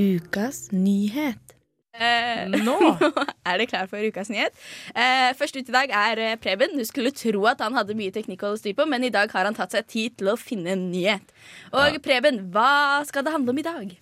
Ukas 0.00 0.70
nyhet. 0.72 1.56
Eh, 2.00 2.46
Nå! 2.48 2.76
er 3.48 3.60
det 3.60 3.66
klar 3.68 3.88
for 3.90 4.00
ukas 4.00 4.30
nyhet? 4.32 4.54
Eh, 4.94 5.32
først 5.36 5.58
ut 5.58 5.68
i 5.68 5.74
dag 5.74 5.90
er 5.92 6.22
eh, 6.24 6.36
Preben. 6.40 6.72
Du 6.78 6.84
skulle 6.88 7.12
tro 7.12 7.44
at 7.50 7.60
han 7.60 7.76
hadde 7.76 7.96
mye 7.98 8.14
teknikk 8.14 8.40
å 8.40 8.52
holde 8.52 8.62
styr 8.62 8.78
på, 8.78 8.86
men 8.88 9.04
i 9.04 9.12
dag 9.12 9.32
har 9.34 9.44
han 9.44 9.58
tatt 9.58 9.76
seg 9.76 9.90
tid 9.90 10.16
til 10.22 10.32
å 10.32 10.38
finne 10.40 10.72
en 10.72 10.86
nyhet. 10.94 11.34
Og 11.76 12.00
Preben, 12.04 12.46
hva 12.54 13.02
skal 13.08 13.26
det 13.26 13.34
handle 13.34 13.52
om 13.52 13.60
i 13.60 13.66
dag? 13.66 13.92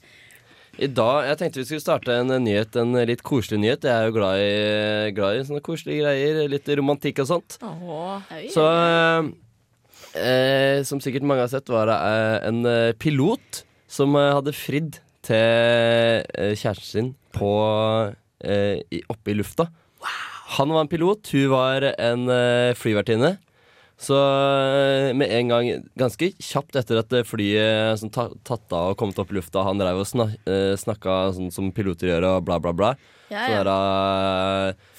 I 0.78 0.86
dag, 0.86 1.26
Jeg 1.26 1.40
tenkte 1.40 1.58
vi 1.58 1.66
skulle 1.66 1.82
starte 1.82 2.14
en 2.14 2.30
nyhet, 2.44 2.78
en 2.78 2.94
litt 3.10 3.24
koselig 3.26 3.58
nyhet. 3.64 3.88
Jeg 3.88 3.90
er 3.90 4.06
jo 4.06 4.14
glad 4.14 4.44
i, 4.44 5.10
glad 5.16 5.40
i 5.40 5.44
sånne 5.48 5.64
koselige 5.66 6.04
greier. 6.04 6.44
Litt 6.52 6.70
romantikk 6.78 7.24
og 7.24 7.30
sånt. 7.32 7.58
Åh. 7.66 8.30
Så 8.54 8.68
eh, 8.70 9.32
eh, 10.22 10.78
Som 10.86 11.02
sikkert 11.02 11.26
mange 11.26 11.42
har 11.42 11.50
sett, 11.50 11.74
var 11.74 11.90
det 11.90 11.98
eh, 11.98 12.36
en 12.52 12.62
pilot 13.02 13.64
som 13.90 14.14
eh, 14.14 14.30
hadde 14.36 14.54
fridd 14.54 15.02
til 15.28 16.24
eh, 16.38 16.54
kjæresten 16.56 16.88
sin 16.88 17.10
på, 17.36 17.52
eh, 18.44 19.02
oppe 19.12 19.34
i 19.34 19.36
lufta. 19.38 19.68
Han 20.56 20.72
var 20.72 20.86
en 20.86 20.90
pilot, 20.90 21.28
hun 21.34 21.52
var 21.52 21.84
en 21.92 22.24
eh, 22.32 22.72
flyvertinne. 22.78 23.36
Så 23.98 24.14
med 25.18 25.32
en 25.34 25.48
gang, 25.50 25.68
ganske 25.98 26.30
kjapt 26.38 26.76
etter 26.78 27.00
at 27.00 27.14
flyet 27.26 27.98
som 27.98 28.12
ta, 28.14 28.28
tatt 28.46 28.70
av 28.70 28.92
og 28.92 28.98
kommet 29.00 29.18
opp 29.18 29.32
i 29.32 29.38
lufta, 29.40 29.64
han 29.66 29.80
drev 29.80 30.04
og 30.04 30.06
snak, 30.06 30.36
eh, 30.46 30.76
snakka 30.78 31.16
sånn 31.34 31.50
som 31.54 31.72
piloter 31.74 32.12
gjør, 32.12 32.28
og 32.30 32.46
bla, 32.46 32.60
bla, 32.62 32.72
bla. 32.78 32.92
Ja, 33.28 33.42
Sånn 33.44 33.68
ja. 33.68 33.74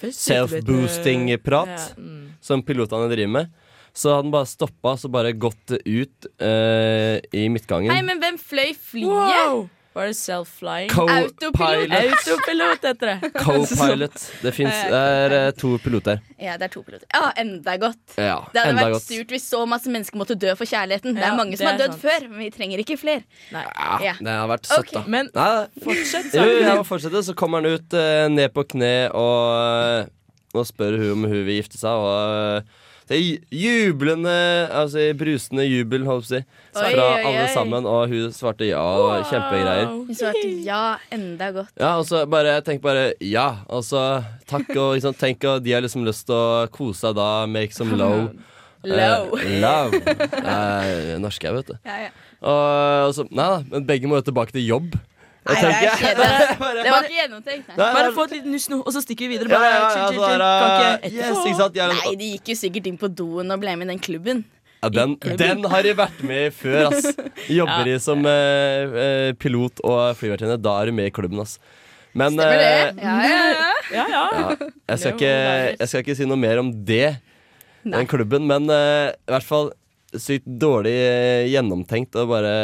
eh, 0.04 0.12
self-boosting-prat 0.14 1.72
Ja, 1.72 1.88
mm. 1.96 2.22
som 2.44 2.62
pilotene 2.62 3.08
driver 3.10 3.34
med. 3.40 3.50
Så 3.96 4.12
hadde 4.12 4.28
han 4.28 4.34
bare 4.36 4.46
stoppa, 4.46 4.94
så 5.00 5.10
bare 5.10 5.32
gått 5.34 5.72
ut 5.74 6.28
uh, 6.38 7.16
i 7.34 7.48
midtgangen. 7.50 7.90
Hei, 7.90 8.04
men 8.06 8.20
hvem 8.22 8.38
fløy 8.38 8.70
flyet? 8.78 9.08
Wow! 9.10 9.64
Var 10.00 10.06
det 10.08 10.16
self-flying? 10.16 10.90
Autopilot. 10.96 11.92
Autopilot 11.92 12.84
heter 12.88 13.10
det. 13.10 13.30
Co-pilot. 13.44 14.16
Det 14.42 14.52
fins 14.56 14.78
eh, 14.88 15.50
to 15.60 15.74
piloter. 15.84 16.22
Ja, 16.40 16.54
det 16.56 16.70
er 16.70 16.72
to 16.72 16.80
piloter. 16.86 17.04
Ja, 17.12 17.28
enda 17.42 17.74
godt. 17.82 17.98
Ja, 18.16 18.38
Det 18.54 18.62
hadde 18.62 18.70
enda 18.72 18.86
vært 18.86 18.96
godt. 18.96 19.06
surt 19.10 19.34
hvis 19.36 19.44
så 19.50 19.60
masse 19.68 19.92
mennesker 19.92 20.16
måtte 20.20 20.38
dø 20.40 20.54
for 20.56 20.64
kjærligheten. 20.70 21.12
Det 21.18 21.24
Ja, 21.26 21.34
er 21.34 21.38
mange 21.42 21.58
som 21.60 21.68
har 21.68 21.76
dødd 21.82 21.98
før, 22.00 22.24
men 22.30 22.38
vi 22.46 22.50
trenger 22.54 22.80
ikke 22.80 22.96
flere. 23.02 23.22
Nei. 23.52 23.66
Ja, 23.68 23.98
Ja. 24.08 24.14
det 24.20 24.36
har 24.40 24.48
vært 24.54 24.70
søtt, 24.70 24.78
okay. 24.88 24.96
da. 24.96 25.04
Men 25.16 25.30
Nei, 25.36 25.50
fortsett 25.84 26.32
jo, 26.40 26.46
jeg 26.48 26.76
må 26.80 26.86
fortsette, 26.88 27.24
så 27.28 27.36
kommer 27.36 27.60
han 27.60 27.76
ut 27.76 27.92
uh, 28.00 28.24
ned 28.32 28.54
på 28.56 28.64
kne 28.72 28.94
og, 29.12 30.08
og 30.56 30.64
spør 30.66 30.96
hun 31.02 31.10
om 31.18 31.28
hun 31.28 31.44
vil 31.44 31.58
gifte 31.60 31.76
seg. 31.76 31.92
Og 31.92 32.62
eh, 32.64 32.86
det 33.10 33.16
er 33.18 33.22
ju- 33.26 33.60
jublende, 33.60 34.32
altså 34.70 35.02
brusende 35.18 35.64
jubel, 35.66 36.04
holdt 36.06 36.28
jeg 36.30 36.44
på 36.46 36.78
å 36.78 36.78
si, 36.78 36.84
Oi, 36.86 36.92
fra 36.94 37.06
oi, 37.16 37.22
alle 37.26 37.40
oi. 37.42 37.48
sammen. 37.54 37.88
Og 37.90 38.12
hun 38.12 38.30
svarte 38.36 38.68
ja, 38.68 38.78
Wow. 38.80 39.24
kjempegreier. 39.26 39.88
Hun 39.90 40.14
svarte 40.14 40.44
ja, 40.64 40.82
enda 41.10 41.48
godt. 41.56 41.72
Ja, 41.80 41.96
og 41.98 42.06
så 42.06 42.22
bare, 42.30 42.54
tenk 42.62 42.80
bare 42.84 43.08
ja, 43.20 43.48
og 43.68 43.82
så 43.82 44.04
takk 44.46 44.70
og 44.76 44.94
liksom, 44.94 45.18
tenk 45.18 45.42
og 45.50 45.64
de 45.66 45.74
har 45.74 45.82
liksom 45.82 46.06
lyst 46.06 46.28
til 46.30 46.38
å 46.38 46.68
kose 46.70 47.02
seg 47.02 47.18
da, 47.18 47.46
make 47.50 47.74
some 47.74 47.98
low. 47.98 48.30
Low. 48.86 49.34
Eh, 49.36 49.58
love. 49.60 49.98
Det 50.00 50.40
er 50.48 51.18
norsk, 51.20 51.42
jeg, 51.44 51.52
vet 51.58 51.66
du. 51.68 51.74
Ja, 51.84 51.98
ja. 52.06 52.12
Og, 52.40 53.08
og 53.10 53.12
så, 53.18 53.26
nei 53.28 53.44
da, 53.52 53.58
men 53.74 53.84
begge 53.90 54.08
må 54.08 54.16
jo 54.16 54.24
tilbake 54.30 54.54
til 54.54 54.64
jobb. 54.64 54.94
Nei, 55.50 55.60
det 55.64 55.72
er 55.90 55.98
kjedelig. 56.00 56.28
Det 56.84 56.92
var 56.94 57.06
ikke 57.08 57.16
gjennomtenkt. 57.18 57.68
Nei. 57.74 57.76
Bare 57.96 58.12
få 58.16 58.24
et 58.28 58.34
lite 58.38 58.52
nuss 58.54 58.68
nå, 58.72 58.78
og 58.84 58.94
så 58.94 59.02
stikker 59.04 59.26
vi 59.28 59.34
videre. 59.36 59.50
Bare 59.52 59.68
ja, 59.68 59.74
ja, 59.74 59.90
chill, 59.90 60.14
chill, 60.14 60.22
så 60.22 60.30
chill. 60.30 61.10
ikke 61.10 61.20
yes, 61.20 61.42
ikke 61.44 61.58
sant? 61.60 61.76
Jeg 61.80 61.98
Nei, 61.98 62.14
de 62.20 62.30
gikk 62.36 62.50
jo 62.52 62.56
sikkert 62.62 62.88
inn 62.90 62.98
på 63.00 63.10
doen 63.20 63.54
og 63.54 63.62
ble 63.62 63.74
med 63.80 63.88
i 63.88 63.92
den 63.94 64.02
klubben. 64.06 64.44
Ja, 64.80 64.88
den, 64.96 65.16
den 65.36 65.66
har 65.68 65.84
jeg 65.84 65.96
vært 65.98 66.22
med 66.24 66.46
i 66.46 66.52
før, 66.56 66.86
ass. 66.88 67.10
Jobber 67.58 67.84
de 67.90 67.96
som 68.00 68.22
eh, 68.30 68.94
eh, 69.04 69.32
pilot 69.36 69.82
og 69.84 70.14
flyvertinne, 70.16 70.56
da 70.64 70.78
er 70.80 70.88
du 70.88 70.96
med 70.96 71.10
i 71.10 71.12
klubben, 71.12 71.42
ass. 71.44 71.58
Men 72.16 72.32
Stemmer 72.38 72.56
det? 72.62 72.70
eh, 72.70 73.02
Ja, 73.04 73.16
ja, 73.26 73.42
ja. 73.50 73.66
Ja, 73.90 74.04
ja. 74.06 74.22
ja, 74.30 74.70
jeg, 74.88 74.98
skal 75.02 75.12
ikke, 75.18 75.34
jeg 75.82 75.88
skal 75.90 76.02
ikke 76.04 76.14
si 76.16 76.26
noe 76.30 76.38
mer 76.40 76.60
om 76.62 76.70
det, 76.86 77.18
Nei. 77.82 77.98
den 78.00 78.08
klubben, 78.10 78.46
men 78.48 78.70
eh, 78.72 79.10
i 79.18 79.34
hvert 79.34 79.46
fall 79.46 79.72
sykt 80.16 80.46
dårlig 80.62 80.94
eh, 80.96 81.44
gjennomtenkt 81.52 82.16
og 82.18 82.30
bare 82.32 82.54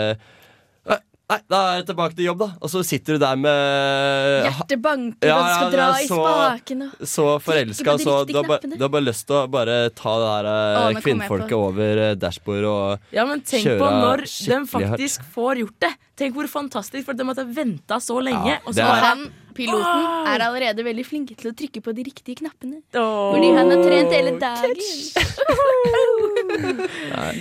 Nei, 1.26 1.40
da 1.50 1.59
er 1.73 1.78
jeg 1.80 1.87
tilbake 1.88 2.14
til 2.14 2.28
jobb, 2.28 2.38
da. 2.45 2.47
Og 2.62 2.71
så 2.71 2.85
sitter 2.87 3.16
du 3.16 3.23
der 3.25 3.38
med 3.40 4.45
Hjertet 4.47 4.83
banker, 4.85 5.26
Ja, 5.26 5.38
og 5.38 5.42
du 5.42 5.54
skal 5.56 5.66
ja, 5.66 5.71
dra 5.75 5.87
i 5.99 6.06
så- 6.06 6.18
spaken 6.23 6.83
og 6.87 7.09
så 7.14 7.25
forelska, 7.42 7.95
så 7.99 8.14
du 8.28 8.35
har, 8.37 8.45
bare, 8.47 8.61
du 8.62 8.78
har 8.78 8.92
bare 8.95 9.06
lyst 9.09 9.26
til 9.26 9.35
å 9.35 9.50
bare 9.50 9.90
ta 9.90 10.12
det 10.23 10.28
her 10.30 10.47
Å, 10.52 10.90
eh, 10.92 11.00
kvinnfolket 11.02 11.56
over 11.59 12.14
dashbordet 12.14 12.21
dashbord 12.21 12.64
og 12.71 12.99
Ja, 13.12 13.25
men 13.26 13.40
tenk 13.42 13.66
på 13.66 13.90
når 13.90 14.23
de 14.23 14.61
faktisk 14.71 14.97
faktisk 14.97 15.33
får 15.35 15.59
gjort 15.64 15.80
det. 15.80 15.92
Tenk 16.16 16.35
hvor 16.38 16.47
fantastisk, 16.49 17.04
for 17.04 17.12
de 17.18 17.25
måtte 17.25 17.42
ha 17.45 17.52
venta 17.52 17.99
så 18.00 18.23
lenge. 18.23 18.47
Ja, 18.47 18.59
og 18.64 18.73
så 18.75 18.83
har 18.87 18.95
bare 18.95 19.11
han, 19.11 19.33
piloten, 19.57 20.05
oh! 20.07 20.29
er 20.31 20.45
allerede 20.47 20.85
veldig 20.87 21.05
flink 21.07 21.33
til 21.37 21.51
å 21.51 21.55
trykke 21.57 21.83
på 21.85 21.95
de 21.97 22.05
riktige 22.07 22.41
knappene. 22.43 22.83
Oh, 22.95 23.33
Fordi 23.35 23.53
han 23.57 23.73
har 23.73 23.83
trent 23.87 24.15
hele 24.15 24.35
dagen. 24.41 24.77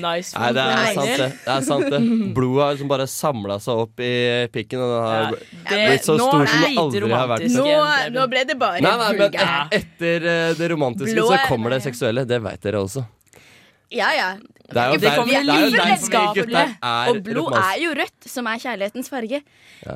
Nice. 0.02 0.32
Nei, 0.38 0.50
det 0.56 0.64
er 0.64 0.94
sant, 0.96 1.10
det. 1.10 1.28
det, 1.46 1.52
er 1.52 1.66
sant 1.66 1.86
det. 1.92 2.00
Blodet 2.36 2.64
har 2.64 2.76
liksom 2.76 2.90
bare 2.92 3.08
samla 3.10 3.58
seg 3.64 3.84
opp 3.86 4.04
i 4.04 4.14
pikken. 4.54 4.82
Og 4.82 4.92
den 4.92 5.06
har 5.06 5.22
Ja, 5.22 5.30
det- 5.70 5.82
blitt 5.90 6.08
så 6.08 6.18
stor 6.20 6.46
som 6.46 6.62
det 6.62 6.72
aldri 6.78 7.12
har 7.12 7.28
vært. 7.32 7.48
Nå, 7.56 7.68
nå 8.16 8.28
ble 8.32 8.46
det 8.46 8.58
bare 8.60 8.82
Nei, 8.82 8.96
nei, 9.02 9.12
men 9.20 9.22
et, 9.30 9.78
etter 9.80 10.28
eh, 10.32 10.54
det 10.58 10.72
romantiske 10.72 11.16
Blå 11.16 11.28
så 11.30 11.38
er- 11.40 11.48
kommer 11.48 11.70
det 11.76 11.84
seksuelle. 11.84 12.26
Det 12.26 12.42
veit 12.42 12.62
dere 12.62 12.84
også. 12.84 13.06
Ja, 13.94 14.10
ja. 14.16 14.30
Det 14.66 14.82
er 14.82 14.88
jo 14.88 14.94
Det 14.94 15.02
der, 15.02 15.26
det 15.26 15.36
er 15.36 15.62
jo 15.62 15.72
der 15.72 15.86
vennskapelig. 15.86 16.78
er 16.82 17.10
Og 17.10 17.24
blod 17.24 17.54
er 17.54 17.80
jo 17.84 17.94
rødt, 17.94 18.28
som 18.28 18.48
er 18.48 18.58
kjærlighetens 18.58 19.10
farge. 19.10 19.42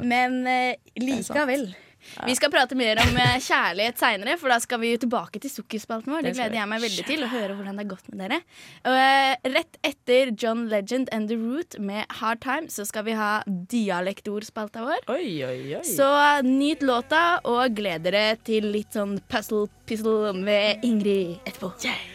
Men 0.04 0.46
uh, 0.46 0.74
likevel. 0.96 1.76
Vi 2.26 2.36
skal 2.38 2.52
prate 2.54 2.78
mer 2.80 3.00
om 3.04 3.18
eh, 3.20 3.38
kjærlighet 3.44 4.02
seinere, 4.02 4.36
for 4.42 4.52
da 4.52 4.60
skal 4.64 4.82
vi 4.82 4.92
tilbake 5.02 5.42
til 5.44 5.54
sukkerspalten 5.54 6.14
vår. 6.14 6.28
Det 6.28 6.36
gleder 6.38 6.60
jeg 6.60 6.72
meg 6.72 6.84
veldig 6.86 7.06
til, 7.08 7.26
å 7.26 7.32
høre 7.32 7.56
hvordan 7.58 7.80
det 7.80 7.86
har 7.86 7.92
gått 7.94 8.12
med 8.12 8.24
dere. 8.26 8.42
Og, 8.84 9.00
eh, 9.00 9.50
rett 9.56 9.80
etter 9.92 10.34
John 10.36 10.68
Legend 10.72 11.12
and 11.16 11.32
The 11.32 11.40
Root 11.40 11.80
med 11.80 12.06
Hard 12.22 12.44
Time, 12.46 12.70
så 12.74 12.86
skal 12.90 13.08
vi 13.08 13.18
ha 13.18 13.32
dialektordspalta 13.48 14.86
vår. 14.88 15.04
Oi, 15.16 15.34
oi, 15.48 15.58
oi. 15.80 15.84
Så 15.88 16.10
nyt 16.46 16.86
låta, 16.86 17.26
og 17.48 17.76
gled 17.78 18.08
dere 18.08 18.38
til 18.44 18.72
litt 18.74 18.96
sånn 18.98 19.20
puzzle-pizzle 19.32 20.34
med 20.38 20.86
Ingrid 20.88 21.38
etterpå. 21.46 21.74
Yeah. 21.86 22.08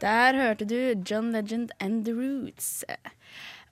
Der 0.00 0.36
hørte 0.36 0.66
du 0.68 0.94
John 1.10 1.32
Legend 1.32 1.70
and 1.80 2.04
The 2.04 2.12
Roots. 2.12 2.84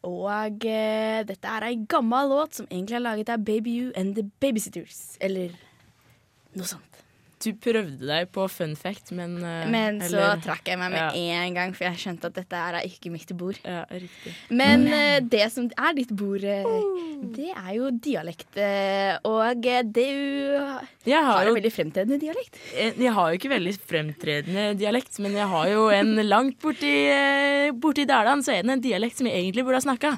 Og 0.05 0.67
eh, 0.69 1.21
dette 1.27 1.49
er 1.49 1.69
ei 1.69 1.79
gammel 1.89 2.29
låt 2.33 2.59
som 2.59 2.69
egentlig 2.71 2.99
er 2.99 3.07
laget 3.07 3.33
av 3.33 3.45
Baby 3.45 3.79
You 3.79 3.93
and 3.97 4.17
The 4.19 4.27
Babysitters. 4.43 5.17
Eller 5.25 5.55
noe 6.55 6.69
sånt. 6.69 7.04
Du 7.45 7.51
prøvde 7.61 8.07
deg 8.09 8.31
på 8.33 8.47
fun 8.49 8.73
fact, 8.79 9.11
men 9.13 9.35
uh, 9.43 9.67
Men 9.69 9.99
så 10.01 10.17
eller- 10.17 10.41
trakk 10.45 10.65
jeg 10.71 10.79
meg 10.81 10.93
med 10.95 11.01
Ja. 11.03 11.11
en 11.45 11.55
gang, 11.59 11.75
for 11.77 11.85
jeg 11.85 11.99
skjønte 12.01 12.31
at 12.31 12.35
dette 12.39 12.57
er 12.57 12.79
ikke 12.89 13.11
mitt 13.13 13.29
bord. 13.37 13.59
Ja, 13.65 13.83
riktig. 13.91 14.33
Men 14.51 14.87
uh, 14.89 15.19
det 15.21 15.51
som 15.53 15.69
er 15.77 15.93
ditt 15.99 16.13
bord, 16.17 16.43
eh, 16.43 16.65
det 17.37 17.51
er 17.53 17.73
jo 17.77 17.91
dialekt. 17.91 18.49
Og 19.29 19.61
det 19.63 19.81
du 19.93 20.05
Jeg 21.05 21.21
har 21.21 21.33
har 21.35 21.43
en 21.43 21.49
jo 21.53 21.55
veldig 21.59 21.73
fremtredende 21.75 22.21
dialekt. 22.23 22.57
Jeg 22.75 23.13
har 23.13 23.31
jo 23.33 23.39
ikke 23.39 23.53
veldig 23.53 23.75
fremtredende 23.85 24.65
dialekt, 24.81 25.19
men 25.21 25.33
jeg 25.37 25.47
har 25.53 25.69
jo 25.69 25.89
en 25.93 26.15
langt 26.35 26.59
borti, 26.65 26.95
borti 27.81 28.07
Dæhlie, 28.09 28.41
så 28.45 28.55
er 28.57 28.63
det 28.65 28.71
en 28.79 28.81
dialekt 28.85 29.19
som 29.21 29.27
jeg 29.29 29.37
egentlig 29.43 29.65
burde 29.67 29.81
ha 29.83 29.85
snakka. 29.85 30.15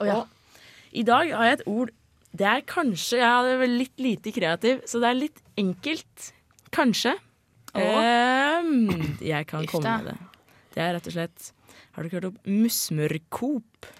Å 0.00 0.06
ja. 0.08 0.18
I 0.92 1.02
dag 1.06 1.30
har 1.32 1.44
jeg 1.46 1.58
et 1.60 1.66
ord 1.70 1.90
Det 2.34 2.46
er 2.46 2.62
kanskje 2.66 3.18
Jeg 3.20 3.50
er 3.54 3.66
litt 3.70 3.98
lite 4.02 4.32
kreativ, 4.34 4.80
så 4.86 4.98
det 5.02 5.08
er 5.10 5.18
litt 5.18 5.40
enkelt. 5.58 6.32
Kanskje. 6.74 7.16
Um, 7.74 9.16
jeg 9.22 9.46
kan 9.46 9.64
Uff 9.64 9.70
komme 9.76 9.96
med 10.02 10.10
det. 10.10 10.16
Det 10.74 10.82
er 10.82 10.94
rett 10.96 11.06
og 11.06 11.14
slett 11.14 11.50
Har 11.94 12.06
du 12.06 12.14
hørt 12.14 12.24
om 12.30 12.38
musmørkop? 12.46 13.90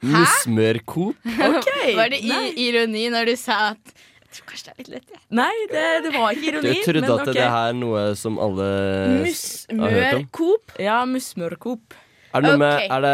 Musmørkop. 0.00 1.16
Okay. 1.50 1.92
Var 1.98 2.12
det 2.12 2.22
i, 2.24 2.30
Nei, 2.32 2.46
ironi 2.68 3.08
når 3.12 3.32
du 3.32 3.34
sa 3.40 3.58
at 3.74 3.92
Jeg 3.92 4.38
tror 4.38 4.52
kanskje 4.52 4.64
det 4.64 4.72
er 4.72 4.78
litt 4.80 4.92
lett, 4.94 5.08
jeg. 5.10 5.22
nei 5.40 5.54
det, 5.72 5.86
det 6.06 6.10
var 6.14 6.36
ikke 6.36 6.52
ironi. 6.52 6.74
Du 6.76 6.84
trodde 6.86 7.00
men 7.02 7.10
at 7.10 7.22
okay. 7.24 7.34
det 7.34 7.48
her 7.50 7.72
er 7.72 7.78
noe 7.80 8.04
som 8.20 8.36
alle 8.38 8.68
har 8.70 9.00
hørt 9.00 9.10
om? 9.10 9.24
Musmørkop. 9.26 10.76
Ja, 10.78 10.98
musmørkop. 11.10 11.96
Er 12.32 12.44
det, 12.44 12.50
noe 12.52 12.58
med, 12.62 12.82
er 12.94 13.00
det, 13.02 13.12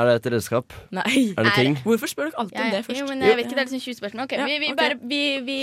er 0.00 0.06
det 0.08 0.12
et 0.16 0.26
redskap? 0.32 0.72
Nei. 0.96 1.34
Er 1.36 1.44
det 1.44 1.52
ting? 1.58 1.74
Hvorfor 1.84 2.08
spør 2.08 2.30
dere 2.30 2.38
alltid 2.40 2.56
Ja, 2.56 2.64
om 2.64 2.70
det 2.72 2.78
først? 2.86 3.00
Jo, 3.02 3.06
men 3.10 3.20
jeg 3.26 3.36
vet 3.36 3.44
ikke, 3.44 3.56
det 3.58 3.62
er 3.62 3.68
liksom 3.68 3.82
20 3.84 3.98
spørsmål. 3.98 4.22
Okay, 4.24 4.38
Ja, 4.40 4.46
vi, 4.48 4.58
vi, 4.62 4.70
okay. 4.72 4.76
bare, 4.80 4.96
vi, 5.10 5.20
vi, 5.44 5.58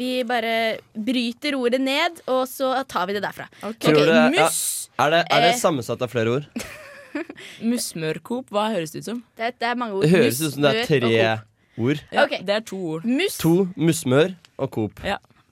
vi 0.00 0.08
bare 0.26 0.54
bryter 1.10 1.54
ordet 1.60 1.80
ned, 1.80 2.18
og 2.26 2.42
så 2.50 2.72
tar 2.90 3.06
vi 3.06 3.14
det 3.14 3.22
derfra. 3.22 3.46
Ok. 3.62 3.76
okay. 3.78 3.92
Ok, 3.94 4.00
du 4.02 4.12
ja. 4.40 4.48
Er 5.04 5.10
det, 5.14 5.22
er 5.30 5.40
det 5.46 5.52
Eh. 5.54 5.58
sammensatt 5.62 6.02
av 6.02 6.10
flere 6.10 6.34
ord? 6.40 6.44
Musmørkop, 7.62 8.50
hva 8.50 8.68
høres 8.74 8.90
det 8.94 9.04
ut 9.04 9.08
som? 9.12 9.22
Det, 9.38 9.44
er- 9.52 9.56
det 9.60 9.68
er 9.70 9.74
mange 9.78 9.94
ord. 10.00 10.02
Det 10.02 10.10
høres 10.10 10.40
ut 10.42 10.52
som 10.56 10.62
det 10.66 10.74
er 10.74 10.86
tre 10.90 11.00
ord. 11.78 12.02
Ja. 12.12 12.26
Det 12.30 12.54
er 12.58 12.60
to 12.66 12.78
ord. 12.96 13.04
Mus. 13.06 13.38
To 13.38 13.68
musmør 13.76 14.34
og 14.58 14.70
Coop. 14.74 15.00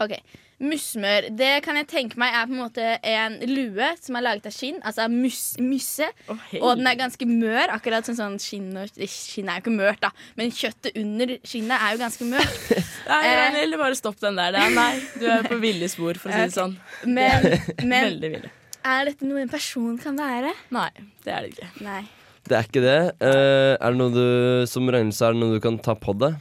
Ok, 0.03 0.17
Musmør. 0.63 1.27
Det 1.35 1.51
kan 1.65 1.79
jeg 1.81 1.89
tenke 1.91 2.19
meg 2.21 2.35
er 2.39 2.47
på 2.47 2.55
en 2.55 2.61
måte 2.63 2.85
en 3.11 3.39
lue 3.51 3.89
som 3.99 4.19
er 4.19 4.25
laget 4.25 4.47
av 4.47 4.55
skinn. 4.55 4.79
Altså 4.87 5.09
mus, 5.11 5.41
mysse. 5.63 6.07
Oh. 6.31 6.45
Og 6.61 6.79
den 6.79 6.87
er 6.87 6.99
ganske 7.01 7.27
mør, 7.29 7.73
akkurat 7.75 8.07
som 8.07 8.19
sånn 8.19 8.39
skinn 8.43 8.71
og 8.79 8.91
Skinn 9.13 9.51
er 9.51 9.59
jo 9.59 9.65
ikke 9.65 9.75
mørt, 9.75 10.01
da, 10.03 10.11
men 10.39 10.53
kjøttet 10.55 10.97
under 10.99 11.35
skinnet 11.49 11.77
er 11.77 11.95
jo 11.95 12.01
ganske 12.03 12.29
mørt. 12.29 12.65
Nei, 13.11 13.21
Ranhild, 13.39 13.79
bare 13.81 13.99
stopp 13.99 14.21
den 14.23 14.39
der. 14.39 14.55
Det 14.55 14.63
er, 14.63 14.75
nei, 14.77 14.93
du 15.19 15.27
er 15.35 15.47
på 15.49 15.59
ville 15.63 15.89
spor, 15.91 16.19
for 16.21 16.31
å 16.31 16.39
si 16.39 16.49
det 16.51 16.57
sånn. 16.57 16.77
Men, 17.09 17.47
men 17.91 18.09
Veldig 18.13 18.33
ville. 18.37 18.53
er 18.95 19.07
dette 19.11 19.29
noe 19.29 19.43
en 19.43 19.53
person 19.53 19.99
kan 20.01 20.19
være? 20.19 20.55
Nei, 20.75 20.91
det 21.27 21.35
er 21.35 21.47
det 21.47 21.55
ikke. 21.57 21.71
Nei. 21.87 22.03
Det 22.49 22.59
er 22.59 22.71
ikke 22.71 22.83
det. 22.83 23.01
Uh, 23.23 23.75
er 23.77 23.95
det 23.95 23.99
noe 23.99 24.15
du 24.15 24.71
som 24.71 24.89
regner 24.91 25.15
seg, 25.15 25.31
er 25.31 25.37
det 25.37 25.43
noe 25.43 25.59
du 25.59 25.63
kan 25.63 25.79
ta 25.83 25.95
på 25.99 26.15
deg? 26.23 26.39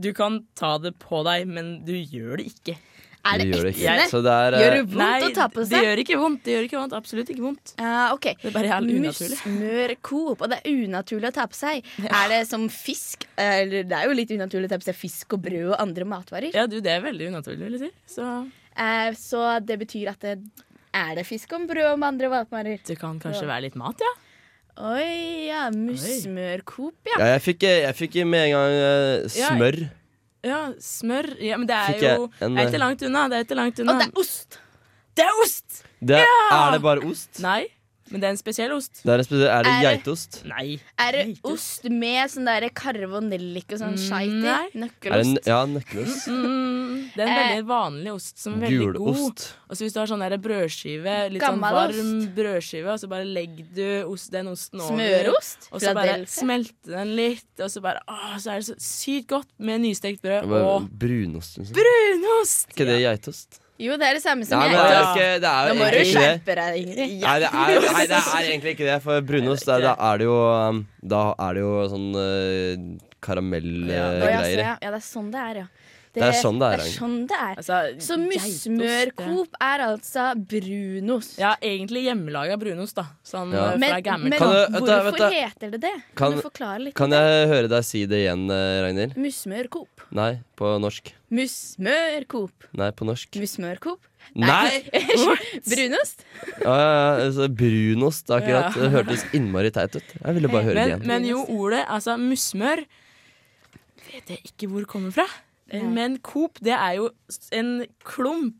Du 0.00 0.08
kan 0.16 0.40
ta 0.56 0.78
det 0.80 0.94
på 1.00 1.20
deg, 1.26 1.44
men 1.48 1.74
du 1.84 1.92
gjør 1.92 2.40
det 2.40 2.48
ikke. 2.54 2.78
Er 3.22 3.38
det 3.38 3.46
det 3.52 3.70
ekte? 3.70 4.20
Det 4.24 4.32
er 4.34 4.56
Gjør 4.58 4.72
eh, 4.72 4.78
det 4.80 4.96
vondt 4.96 5.26
å 5.26 5.28
ta 5.36 5.44
på 5.52 5.60
det 5.62 5.68
seg? 5.70 5.84
gjør 5.86 6.00
ikke 6.02 6.16
vondt. 6.18 6.40
Det 6.42 6.56
gjør 6.56 6.64
ikke 6.66 6.78
vondt, 6.80 6.96
Absolutt 6.98 7.28
ikke 7.30 7.44
vondt. 7.44 7.74
Uh, 7.78 8.14
okay. 8.16 8.34
Det 8.40 8.50
er 8.50 8.56
bare 8.56 8.72
helt 8.72 8.90
unaturlig. 8.90 9.38
Musmørkop, 9.44 10.42
og 10.42 10.50
det 10.50 10.58
er 10.58 10.80
unaturlig 10.88 11.30
å 11.30 11.36
ta 11.36 11.46
på 11.52 11.58
seg. 11.58 11.92
Er 12.08 12.32
det 12.32 12.40
som 12.50 12.66
fisk? 12.72 13.28
Eller 13.38 13.86
det 13.86 14.00
er 14.00 14.10
jo 14.10 14.18
litt 14.18 14.34
unaturlig 14.34 14.70
å 14.70 14.74
ta 14.74 14.80
på 14.82 14.88
seg 14.88 14.98
fisk 14.98 15.38
og 15.38 15.46
brød 15.46 15.70
og 15.70 15.78
andre 15.78 16.08
matvarer. 16.16 16.50
Ja, 16.56 16.66
du, 16.66 16.80
det 16.82 16.96
er 16.96 17.06
veldig 17.06 17.30
unaturlig, 17.30 17.62
vil 17.68 17.78
jeg 17.78 17.86
si. 17.86 18.18
Så 18.18 18.26
uh, 18.26 19.08
så 19.22 19.46
det 19.62 19.78
betyr 19.84 20.12
at 20.16 20.26
det 20.26 20.36
er 20.92 21.14
det 21.16 21.24
fisk 21.28 21.54
og 21.56 21.70
brød 21.70 21.94
og 21.94 22.04
andre 22.10 22.34
matvarer. 22.34 22.82
det 22.84 22.98
kan 22.98 23.22
kanskje 23.22 23.46
så. 23.46 23.50
være 23.54 23.68
litt 23.68 23.78
mat, 23.78 24.02
ja. 24.02 24.12
Oi, 24.82 25.48
ja. 25.50 25.66
Musmørkoop, 25.70 26.96
ja. 27.06 27.18
ja, 27.20 27.34
jeg 27.36 27.42
fikk, 27.44 27.66
jeg 27.68 27.96
fikk 27.96 28.22
med 28.26 28.48
en 28.48 28.54
gang 28.56 28.78
uh, 28.82 29.30
smør. 29.30 29.84
Ja, 29.84 29.90
Smør. 30.82 31.28
Ja, 31.38 31.56
men 31.60 31.68
det 31.70 31.76
er 31.76 31.92
Fikk 31.92 32.02
jeg 32.02 32.18
jo 32.18 32.24
en, 32.26 32.32
Det 32.40 32.46
er 32.50 32.64
eh, 32.64 32.70
ikke 32.72 32.82
langt 32.82 33.02
unna. 33.06 33.28
Det 33.30 33.36
er 33.38 33.46
ikke 33.46 33.58
langt 33.58 33.80
Og 33.82 33.86
det 33.92 34.08
er 34.08 34.18
ost! 34.18 34.58
Det 35.14 35.24
er 35.24 35.38
ost! 35.44 35.82
Det, 36.02 36.18
Er 36.18 36.72
det 36.74 36.82
bare 36.82 37.04
ost? 37.06 37.38
Nei, 37.44 37.66
Men 38.12 38.20
det 38.20 38.28
er 38.28 38.34
en 38.34 38.38
spesiell 38.40 38.72
ost. 38.76 39.00
Det 39.02 39.08
er, 39.08 39.22
en 39.22 39.24
spesiell, 39.24 39.48
er 39.48 39.64
det 39.64 39.72
Er 39.72 39.84
geitost? 39.86 40.38
Nei. 40.44 40.66
Er 41.00 41.12
det 41.16 41.22
Geitost. 41.30 41.48
ost 41.52 41.86
med 41.90 42.30
sånn 42.34 42.44
der 42.50 42.66
karve 42.76 43.08
og 43.16 43.24
nellik 43.24 43.72
og 43.72 43.80
sånn 43.80 43.96
skeit 43.96 44.28
i? 44.44 44.78
Nøkkelost. 44.82 45.30
Er 45.32 45.40
det 45.40 45.48
ja, 45.48 45.60
nøkkelost. 45.72 46.26
Mm, 46.28 46.98
det 47.16 47.22
er 47.24 47.26
en 47.26 47.32
Eh, 47.32 47.40
veldig 47.48 47.66
vanlig 47.70 48.12
ost 48.12 48.38
som 48.44 48.58
er 48.58 48.66
veldig 48.68 48.92
god. 48.98 49.00
Gulost. 49.16 49.46
Og 49.68 49.76
så 49.80 49.86
hvis 49.86 49.96
du 49.96 50.00
har 50.02 50.10
sånn 50.12 50.20
der 50.26 50.36
brødskive, 50.44 51.16
litt 51.32 51.40
Gammel 51.40 51.72
sånn 51.72 51.78
varm 51.78 52.12
ost. 52.20 52.28
brødskive, 52.36 52.92
og 52.92 53.00
så 53.00 53.08
bare 53.08 53.24
legger 53.24 53.72
du 53.72 53.88
ost, 54.12 54.30
den 54.36 54.52
osten 54.52 54.84
over. 54.84 54.92
Smørost? 55.00 55.68
Og 55.72 55.80
så 55.80 55.94
bare 55.96 56.18
smelter 56.28 56.92
den 56.98 57.16
litt, 57.16 57.48
og 57.58 57.70
så 57.72 57.80
bare 57.80 58.04
Å, 58.06 58.36
så 58.38 58.52
er 58.52 58.60
det 58.60 58.68
så 58.68 58.76
sykt 58.82 59.28
godt 59.32 59.48
med 59.58 59.80
nystekt 59.86 60.20
brød 60.22 60.52
og 60.52 60.90
Brunost. 60.92 61.56
Liksom. 61.58 61.72
brunost! 61.80 62.68
ikke 62.76 62.84
det 62.92 63.00
geitost? 63.00 63.61
Jo, 63.80 63.96
det 63.98 64.04
er 64.06 64.18
det 64.18 64.22
samme 64.22 64.44
som 64.46 64.60
Nei, 64.60 64.68
jeg. 64.68 64.76
men 64.76 64.92
Ja. 64.92 65.00
ikke 65.08 65.28
det 65.42 65.48
er 65.52 65.68
Nå 65.68 65.74
må 65.78 65.86
du 65.90 66.02
skjerpe 66.04 66.54
deg, 66.58 66.74
Ingrid. 66.82 67.14
Nei, 67.22 67.36
det 67.40 67.48
er, 67.48 67.86
nei, 67.96 68.04
det 68.06 68.18
er 68.20 68.50
egentlig 68.50 68.74
ikke 68.76 68.88
det. 68.90 68.98
For 69.02 69.24
brunost, 69.26 69.66
da, 69.66 69.78
da 69.80 69.94
er 70.12 70.20
det 70.20 70.26
jo 70.28 70.36
um, 70.36 70.82
Da 71.14 71.22
er 71.48 71.56
det 71.56 71.64
jo 71.64 71.72
sånn 71.90 72.10
uh, 72.12 72.20
Å, 72.22 72.76
ja, 72.76 73.00
så, 73.00 73.16
karamellgreier. 73.24 74.58
ja. 74.60 74.74
ja, 74.76 74.90
det 74.92 74.98
er 74.98 75.06
sånn 75.06 75.30
det 75.32 75.40
er, 75.40 75.62
ja. 75.64 75.66
Det 76.12 76.22
er 76.26 76.34
sånn 76.36 76.58
det 76.60 76.66
er, 76.68 76.76
Det 76.76 76.84
er, 76.84 76.92
sånn 76.92 77.14
det 77.26 77.36
er. 77.40 77.54
Altså, 77.56 77.76
Så 78.04 78.16
mussmørkop 78.20 79.54
er 79.64 79.84
altså 79.86 80.24
brunost. 80.36 81.38
Ja, 81.40 81.54
egentlig 81.64 82.02
hjemmelaga 82.04 82.58
brunost, 82.60 82.94
da. 82.98 83.06
Sånn 83.24 83.52
Ja. 83.54 83.70
eh, 83.72 83.78
Men, 83.78 84.02
men 84.28 84.30
du- 84.30 84.36
hvorfor 84.36 85.08
vet 85.08 85.18
da. 85.18 85.30
heter 85.30 85.70
det 85.72 85.80
det? 85.80 85.92
Kan- 86.14 86.32
Kan, 86.32 86.36
du 86.36 86.42
forklare 86.42 86.78
litt? 86.84 86.94
Kan 86.94 87.10
jeg 87.10 87.48
høre 87.48 87.68
deg 87.68 87.84
si 87.84 88.04
det 88.04 88.26
igjen, 88.26 88.44
uh, 88.50 88.82
Ragnhild? 88.84 89.16
Mussmørkop. 89.16 89.88
Nei, 90.12 90.40
på 90.56 90.78
norsk. 90.78 91.12
Mussmørkop. 91.30 92.52
Nei, 92.74 92.90
på 92.90 93.06
norsk. 93.08 93.30
Mussmørkop? 93.40 93.98
Nei! 94.34 94.82
Brunost? 95.72 96.24
Ja, 96.60 97.16
altså, 97.24 97.48
brunost, 97.48 98.28
akkurat. 98.28 98.76
Ja. 98.76 98.82
Det 98.82 98.90
hørtes 98.92 99.24
innmari 99.32 99.72
teit 99.72 99.96
ut. 99.96 100.12
Jeg 100.24 100.34
ville 100.36 100.48
bare 100.48 100.62
høre 100.68 100.74
det 100.74 100.86
igjen. 100.92 101.06
men 101.06 101.24
jo, 101.24 101.40
ordet, 101.48 101.86
altså 101.88 102.18
mussmør 102.20 102.84
Vet 104.12 104.28
jeg 104.28 104.40
ikke 104.44 104.68
hvor 104.68 104.82
det 104.84 104.88
kommer 104.90 105.12
fra. 105.14 105.24
Men 105.72 106.18
Coop, 106.20 106.58
det 106.60 106.74
er 106.76 106.98
jo 106.98 107.10
en 107.56 107.86
klump. 108.04 108.58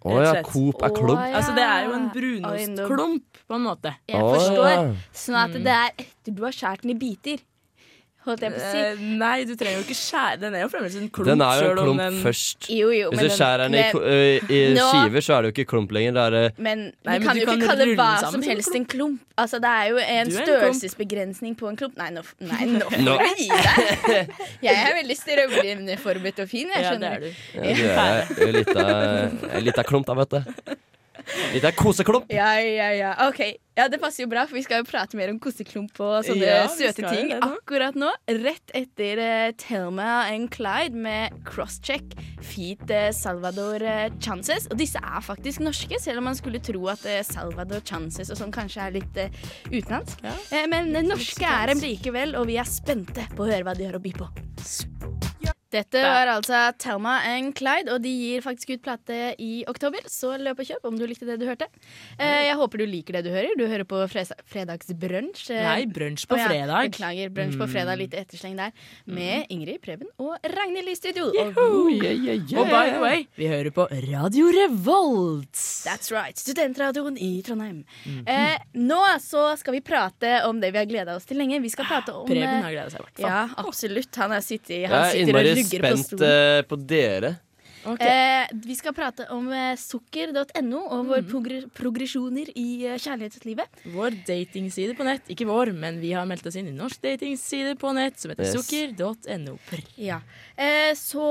Å 0.00 0.14
ja, 0.14 0.16
og 0.16 0.26
slett. 0.30 0.46
Coop 0.48 0.82
er 0.86 0.94
klump. 0.96 1.18
Å, 1.18 1.28
ja. 1.28 1.36
Altså, 1.40 1.52
det 1.56 1.64
er 1.66 1.86
jo 1.86 1.92
en 1.96 2.08
brunostklump, 2.14 3.40
på 3.48 3.56
en 3.58 3.64
måte. 3.66 3.94
Jeg 4.08 4.20
forstår. 4.24 4.94
Sånn 5.22 5.38
at 5.40 5.56
det 5.56 5.76
er 5.76 5.90
etter 6.04 6.36
du 6.36 6.42
har 6.46 6.56
skåret 6.56 6.84
den 6.86 6.94
i 6.94 6.98
biter. 7.00 7.42
Holdt 8.26 8.42
jeg 8.44 8.52
på 8.52 8.58
å 8.60 8.70
si. 8.70 8.80
Eh, 8.84 8.98
nei, 9.16 9.44
du 9.48 9.54
trenger 9.56 9.78
jo 9.78 9.84
ikke 9.86 9.94
skjære 9.96 10.40
Den 10.42 10.54
er 10.58 10.60
jo 10.60 10.68
fremdeles 10.68 10.96
en 11.00 11.06
klump. 11.08 11.26
Den 11.30 11.40
er 11.40 11.60
jo 11.62 11.68
en 11.70 11.78
klump 11.78 12.00
den- 12.02 12.18
først. 12.20 12.66
Jo, 12.68 12.90
jo, 12.92 13.06
Hvis 13.14 13.20
du 13.24 13.28
skjærer 13.32 13.62
den 13.64 13.74
i, 13.78 13.84
men- 13.96 14.50
i 14.52 14.58
Nå- 14.76 14.88
skiver, 14.90 15.24
så 15.24 15.32
er 15.38 15.40
det 15.42 15.48
jo 15.48 15.54
ikke 15.56 15.68
klump 15.72 15.94
lenger. 15.96 16.12
Det 16.18 16.24
er 16.26 16.30
det 16.36 16.58
Men 16.58 16.82
Nei, 17.08 17.18
vi 17.18 17.24
kan 17.24 17.34
du 17.34 17.40
jo 17.40 17.46
kan 17.48 17.56
ikke 17.62 17.70
kalle 17.70 17.86
hva 17.96 18.10
som 18.20 18.32
som 18.36 18.42
helst 18.50 18.76
en 18.76 18.84
klump. 18.84 19.20
Altså, 19.40 19.56
det 19.64 19.70
er 19.72 19.88
jo 19.88 19.96
en 19.96 20.04
er 20.04 20.20
en 20.26 20.30
størrelsesbegrensning 20.36 21.56
på 21.56 21.70
en 21.72 21.76
klump. 21.80 21.96
Nei, 21.96 22.10
nå, 22.10 22.22
nei, 22.44 22.64
nå 22.76 22.90
får 22.92 23.04
Nå. 23.08 23.16
du 23.16 23.40
gi 23.40 23.48
deg. 23.48 24.36
Jeg 24.68 24.76
er 24.84 24.94
veldig 25.00 25.16
strømlinjeformet 25.22 26.44
og 26.44 26.48
fin, 26.52 26.68
jeg 26.76 26.84
skjønner 26.84 27.10
Ja, 27.10 27.18
det 27.18 27.24
er 27.24 27.24
du. 27.24 27.80
ja, 27.80 28.24
du 28.28 28.80
er 28.84 29.56
en 29.56 29.64
lita 29.64 29.82
klump, 29.82 30.06
da, 30.06 30.14
vet 30.20 30.36
du. 30.36 30.76
Lita 31.54 31.72
koseklump. 31.76 32.30
Ja, 32.32 32.52
ja, 32.60 32.90
ja. 32.96 33.12
Ok, 33.28 33.40
ja, 33.78 33.88
Det 33.88 34.00
passer 34.02 34.24
jo 34.24 34.30
bra, 34.30 34.44
for 34.48 34.58
vi 34.58 34.62
skal 34.64 34.82
jo 34.82 34.88
prate 34.88 35.16
mer 35.18 35.30
om 35.32 35.38
koseklump 35.42 35.96
og 36.02 36.26
sånne 36.26 36.48
Ja, 36.48 36.66
søte 36.72 37.04
ting 37.06 37.30
det 37.32 37.38
akkurat 37.44 37.96
nå. 37.98 38.10
Rett 38.40 38.74
etter 38.76 39.22
uh, 39.22 39.52
Thelma 39.60 40.26
and 40.30 40.50
Clyde 40.52 40.98
med 40.98 41.38
crosscheck, 41.48 42.16
feat 42.44 42.84
uh, 42.90 43.08
Salvador 43.16 43.84
uh, 43.86 44.08
Chances. 44.22 44.68
Og 44.70 44.78
disse 44.80 45.00
er 45.00 45.24
faktisk 45.24 45.64
norske, 45.64 46.00
selv 46.02 46.22
om 46.22 46.28
man 46.30 46.38
skulle 46.38 46.62
tro 46.64 46.84
at 46.92 47.06
uh, 47.08 47.20
Salvador 47.26 47.84
Chances 47.86 48.32
og 48.32 48.40
sånn 48.40 48.54
kanskje 48.54 48.84
er 48.88 48.98
litt 49.00 49.22
uh, 49.22 49.40
utenlandsk. 49.70 50.26
Ja. 50.26 50.66
Men 50.70 50.92
norske 51.06 51.46
er 51.46 51.72
dem 51.72 51.82
likevel, 51.84 52.36
og 52.38 52.50
vi 52.50 52.60
er 52.60 52.68
spente 52.68 53.26
på 53.36 53.46
å 53.46 53.50
høre 53.50 53.64
hva 53.66 53.76
de 53.78 53.88
har 53.88 53.96
å 53.96 54.02
by 54.02 54.16
på. 54.18 54.30
Dette 55.70 56.00
var 56.02 56.26
altså 56.32 56.72
Thelma 56.82 57.20
and 57.30 57.52
Clyde, 57.54 57.92
og 57.94 58.02
de 58.02 58.10
gir 58.10 58.42
faktisk 58.42 58.72
ut 58.74 58.82
plate 58.82 59.18
i 59.38 59.64
oktober. 59.70 60.02
Så 60.10 60.32
løp 60.42 60.58
og 60.58 60.66
kjøp 60.66 60.86
om 60.88 60.96
du 60.98 61.04
likte 61.06 61.28
det 61.28 61.36
du 61.38 61.46
hørte. 61.46 61.68
Eh, 62.18 62.48
jeg 62.48 62.56
håper 62.58 62.82
du 62.82 62.86
liker 62.90 63.18
det 63.18 63.22
du 63.28 63.30
hører. 63.30 63.52
Du 63.58 63.66
hører 63.70 63.86
på 63.86 64.00
fredagsbrunsj. 64.50 65.50
eh, 65.54 65.62
Nei, 65.68 65.84
brunsj 65.86 66.26
på 66.30 66.38
ja, 66.40 66.48
fredag. 66.48 66.88
Mm. 66.88 66.90
Beklager, 66.90 67.30
brunsj 67.36 67.58
på 67.60 67.68
fredag. 67.70 67.98
Litt 68.00 68.14
ettersleng 68.18 68.56
der. 68.58 68.72
Med 69.06 69.46
Ingrid, 69.54 69.80
Preben 69.84 70.10
og 70.18 70.36
Ragnhild 70.42 70.90
i 70.90 70.96
studio. 70.98 71.28
Og, 71.30 71.38
Yahoo! 71.38 72.60
Og 72.60 72.66
by 72.70 72.90
the 72.90 73.00
way, 73.02 73.24
vi 73.38 73.46
hører 73.50 73.70
på 73.74 73.86
Radio 74.10 74.50
Revolt. 74.56 75.54
that's 75.86 76.10
right. 76.10 76.38
Studentradioen 76.38 77.16
i 77.18 77.42
Trondheim. 77.46 77.84
Mhm. 78.04 78.24
eh, 78.26 78.58
nå 78.74 79.00
så 79.22 79.56
skal 79.58 79.74
vi 79.78 79.80
prate 79.80 80.44
om 80.48 80.60
det 80.60 80.72
vi 80.72 80.78
har 80.78 80.86
gleda 80.90 81.14
oss 81.16 81.24
til 81.28 81.38
lenge. 81.38 81.60
Vi 81.62 81.70
skal 81.70 81.86
prate 81.88 82.12
om 82.14 82.26
Preben 82.26 82.48
eh, 82.48 82.62
har 82.66 82.74
gleda 82.74 82.90
seg, 82.90 83.00
i 83.00 83.04
hvert 83.06 83.20
fall. 83.22 83.30
Ja, 83.30 83.40
absolutt. 83.64 84.14
Han, 84.20 84.32
er 84.32 84.40
sittet, 84.44 84.88
han 84.90 85.10
sitter 85.14 85.38
og 85.40 85.59
lugger 85.60 85.86
på 85.86 85.94
spent 86.02 86.26
eh, 86.26 86.62
på 86.68 86.80
dere. 86.90 87.36
Okay. 87.80 88.42
Eh, 88.44 88.48
vi 88.66 88.74
skal 88.76 88.92
prate 88.92 89.24
om 89.32 89.46
eh, 89.56 89.70
sukker.no 89.80 90.80
og 90.92 91.06
våre 91.08 91.22
progr 91.24 91.62
progresjoner 91.72 92.50
i 92.52 92.66
eh, 92.84 92.98
kjærlighetslivet. 93.00 93.80
Vår 93.94 94.18
datingside 94.28 94.92
på 94.98 95.06
nett. 95.08 95.24
Ikke 95.32 95.46
vår, 95.48 95.72
men 95.72 95.96
vi 96.02 96.10
har 96.12 96.28
meldt 96.28 96.44
oss 96.50 96.58
inn 96.60 96.68
i 96.68 96.76
norsk 96.76 97.00
datingside 97.06 97.78
på 97.80 97.94
nett 97.96 98.20
som 98.20 98.34
heter 98.34 98.50
Yes. 98.50 98.58
sukker.no. 98.68 99.56
Ja. 99.96 100.20
Eh, 100.60 100.90
så 100.98 101.26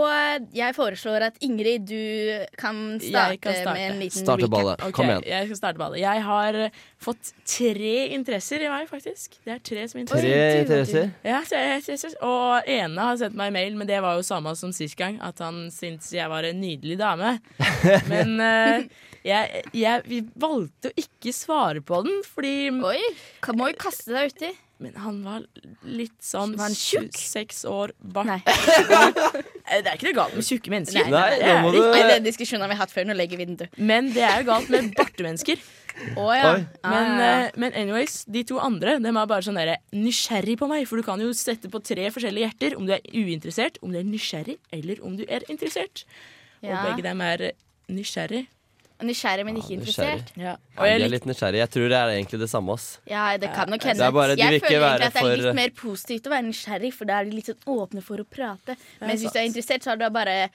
jeg 0.57 0.73
foreslår 0.73 1.27
at 1.27 1.35
Ingrid, 1.45 1.83
du 1.85 2.45
kan 2.57 2.97
starte, 2.97 3.37
kan 3.43 3.57
starte. 3.59 3.73
med 3.77 3.83
en 3.91 3.99
liten 4.01 4.23
Starte 4.23 4.47
ballet. 4.49 4.81
Okay, 4.81 4.95
Kom 4.95 5.11
igjen. 5.11 5.25
Jeg 5.29 5.49
skal 5.49 5.59
starte 5.59 5.81
ballet. 5.81 5.99
Jeg 6.01 6.23
har 6.25 6.57
eh, 6.65 6.79
fått 6.97 7.29
tre 7.45 7.91
interesser 8.15 8.65
i 8.65 8.71
meg, 8.71 8.87
faktisk. 8.89 9.37
Det 9.45 9.53
er 9.53 9.61
tre 9.61 9.83
som 9.91 10.01
interesser. 10.01 10.33
Tre 10.33 10.63
interesser. 10.63 11.11
Ja, 11.27 11.43
tre 11.45 11.61
interesser. 11.77 12.15
Og 12.25 12.71
ene 12.73 13.05
har 13.11 13.19
sendt 13.21 13.37
meg 13.37 13.53
mail, 13.53 13.77
men 13.77 13.89
det 13.89 13.99
var 14.01 14.17
jo 14.17 14.25
samme 14.25 14.55
som 14.57 14.73
sist 14.73 14.97
gang. 14.97 15.19
At 15.21 15.43
han 15.45 15.67
syntes 15.73 16.09
jeg 16.15 16.31
var 16.31 16.47
en 16.49 16.57
nydelig 16.63 16.97
dame. 16.97 17.35
Men 18.11 18.33
eh, 18.41 18.87
jeg, 19.27 19.61
jeg 19.77 20.03
vi 20.09 20.23
valgte 20.39 20.89
å 20.89 20.97
ikke 20.97 21.35
svare 21.35 21.85
på 21.85 22.01
den, 22.07 22.23
fordi 22.25 22.71
Oi, 22.71 22.97
kan, 23.45 23.57
må 23.59 23.69
jo 23.69 23.77
kaste 23.77 24.15
deg 24.15 24.33
uti. 24.33 24.51
Men 24.79 24.95
han 25.03 25.17
var 25.25 25.43
litt 25.83 26.15
sånn 26.23 26.53
Var 26.55 26.69
han 26.69 26.75
tjukk? 26.77 27.17
seks 27.19 27.65
år 27.67 27.91
bart. 27.99 28.29
Nei. 28.29 28.39
Det 29.69 29.85
er 29.85 29.97
ikke 29.97 30.07
noe 30.07 30.17
galt 30.17 30.37
med 30.37 30.45
tjukke 30.47 30.71
mennesker. 30.73 31.09
Nei, 31.11 31.11
Nei, 31.13 31.39
Det 31.41 31.49
er 31.51 31.59
må 31.61 31.73
det 31.73 31.81
ikke. 31.81 31.97
Nei, 31.99 32.13
Den 32.15 32.23
diskusjonen 32.25 32.63
har 32.65 32.79
hatt 32.79 32.93
før. 32.93 33.05
Nå 33.09 33.15
legger 33.19 33.37
vi 33.37 33.45
den 33.51 33.59
død. 33.59 33.75
Men 33.91 34.09
det 34.15 34.23
er 34.25 34.41
jo 34.41 34.47
galt 34.47 34.71
med 34.73 34.87
bartemennesker. 34.97 35.61
Oh, 36.15 36.31
ja. 36.31 36.53
Men, 36.87 37.09
uh, 37.19 37.49
men 37.59 37.75
anyways, 37.75 38.21
de 38.31 38.45
to 38.47 38.55
andre 38.63 38.95
De 39.03 39.11
er 39.11 39.17
bare 39.19 39.43
sånn 39.43 39.59
der, 39.59 39.75
nysgjerrig 39.91 40.55
på 40.61 40.69
meg. 40.71 40.87
For 40.89 40.97
du 41.01 41.05
kan 41.05 41.21
jo 41.21 41.29
sette 41.37 41.69
på 41.71 41.83
tre 41.85 42.07
forskjellige 42.15 42.47
hjerter. 42.47 42.77
Om 42.79 42.87
du 42.87 42.95
er 42.95 43.03
uinteressert, 43.11 43.81
om 43.83 43.91
du 43.93 43.99
er 43.99 44.07
nysgjerrig, 44.07 44.57
eller 44.79 45.03
om 45.05 45.19
du 45.19 45.25
er 45.27 45.43
interessert. 45.51 46.05
Og 46.63 46.71
begge 46.71 47.05
dem 47.05 47.21
er 47.27 47.49
nysgjerrig. 47.91 48.47
Nysgjerrig, 48.99 49.45
men 49.47 49.55
ikke 49.55 49.71
Ja, 49.71 49.77
interessert. 49.79 50.31
Ja. 50.35 50.53
Jeg 50.75 51.01
er 51.01 51.07
litt 51.07 51.23
nysgjerrig. 51.23 51.59
Jeg 51.62 51.69
tror 51.71 51.85
det 51.88 51.95
er 51.95 52.09
egentlig 52.17 52.39
det 52.41 52.49
samme. 52.51 52.73
ass. 52.73 52.99
Ja, 53.07 53.38
det 53.38 53.53
kan 53.55 53.69
nok 53.69 53.81
hende. 53.81 54.12
bare- 54.12 54.35
de 54.35 54.41
jeg 54.41 54.62
føler 54.62 54.75
egentlig 54.75 54.91
at 54.91 54.99
det 54.99 55.15
er 55.15 55.19
for- 55.21 55.35
litt 55.38 55.55
mer 55.55 55.69
positivt 55.69 56.23
å 56.27 56.29
være 56.29 56.45
nysgjerrig, 56.49 56.93
for 56.93 57.05
da 57.05 57.19
er 57.19 57.23
de 57.25 57.31
litt 57.31 57.45
sånn 57.45 57.63
åpne 57.65 58.03
for 58.03 58.17
å 58.17 58.25
prate. 58.27 58.75
Mens 58.99 59.21
hvis 59.23 59.31
du 59.31 59.39
er 59.39 59.47
interessert, 59.47 59.83
så 59.83 59.91
har 59.91 59.95
du 59.95 60.09
bare 60.09 60.49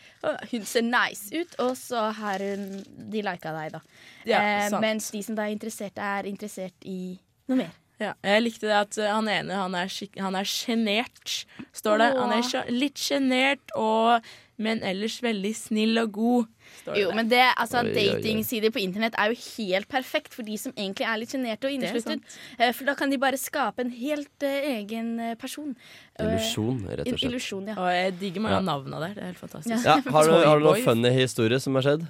Hun 0.50 0.64
ser 0.64 0.82
nice 0.82 1.32
ut, 1.32 1.54
og 1.58 1.72
så 1.76 2.12
har 2.12 2.38
hun 2.38 2.84
De 3.10 3.22
lika 3.22 3.52
deg, 3.52 3.72
da. 3.72 3.80
Ja, 4.26 4.40
eh, 4.40 4.70
mens 4.78 5.10
de 5.10 5.22
som 5.22 5.34
da 5.34 5.42
er 5.42 5.56
interessert, 5.56 5.96
er 5.96 6.24
interessert 6.24 6.72
i 6.84 7.18
noe 7.48 7.56
mer. 7.56 7.70
Ja, 8.00 8.12
jeg 8.24 8.42
likte 8.42 8.60
det 8.62 8.72
at 8.72 8.98
uh, 8.98 9.14
han 9.14 9.28
ene 9.28 9.54
han 9.54 9.74
er 9.74 10.44
sjenert, 10.44 11.44
står 11.72 11.98
det. 11.98 12.18
Han 12.18 12.32
er 12.32 12.70
litt 12.70 12.96
sjenert, 12.96 13.60
og- 13.76 14.20
men 14.56 14.82
ellers 14.86 15.16
veldig 15.22 15.50
snill 15.58 15.98
og 15.98 16.12
god. 16.14 16.46
Står 16.82 16.96
Jo, 16.98 17.10
men 17.16 17.28
det, 17.28 17.42
altså. 17.60 17.82
Datingsider 17.84 18.70
på 18.74 18.80
internett 18.82 19.14
er 19.18 19.32
jo 19.32 19.38
helt 19.58 19.88
perfekt 19.90 20.34
for 20.34 20.46
de 20.46 20.56
som 20.60 20.72
egentlig 20.76 21.06
er 21.10 21.20
litt 21.20 21.34
sjenerte 21.34 21.68
og 21.68 21.74
innesluttet. 21.76 22.22
Eh, 22.58 22.72
For 22.72 22.84
da 22.88 22.94
kan 22.98 23.10
de 23.10 23.18
bare 23.18 23.36
skape 23.40 23.82
en 23.84 23.90
helt 23.90 24.46
uh, 24.46 24.48
egen 24.78 25.18
eh, 25.20 25.34
person. 25.40 25.74
Illusjon, 26.20 26.84
rett 26.88 27.06
og 27.06 27.18
slett. 27.18 27.28
illusjon, 27.30 27.66
ja. 27.72 27.74
Og 27.78 27.90
jeg 27.92 28.18
digger 28.20 28.40
mange 28.46 28.54
Ja. 28.56 28.62
av 28.62 28.68
navnene 28.70 29.00
der. 29.08 29.14
Det 29.14 29.22
er 29.22 29.32
helt 29.32 29.42
fantastisk. 29.42 29.84
Ja, 29.84 29.98
har, 30.00 30.24
du, 30.30 30.36
har 30.46 30.58
du 30.62 30.64
noen 30.70 30.84
funny 30.86 31.10
historier 31.18 31.58
som 31.58 31.74
har 31.74 31.82
skjedd? 31.88 32.06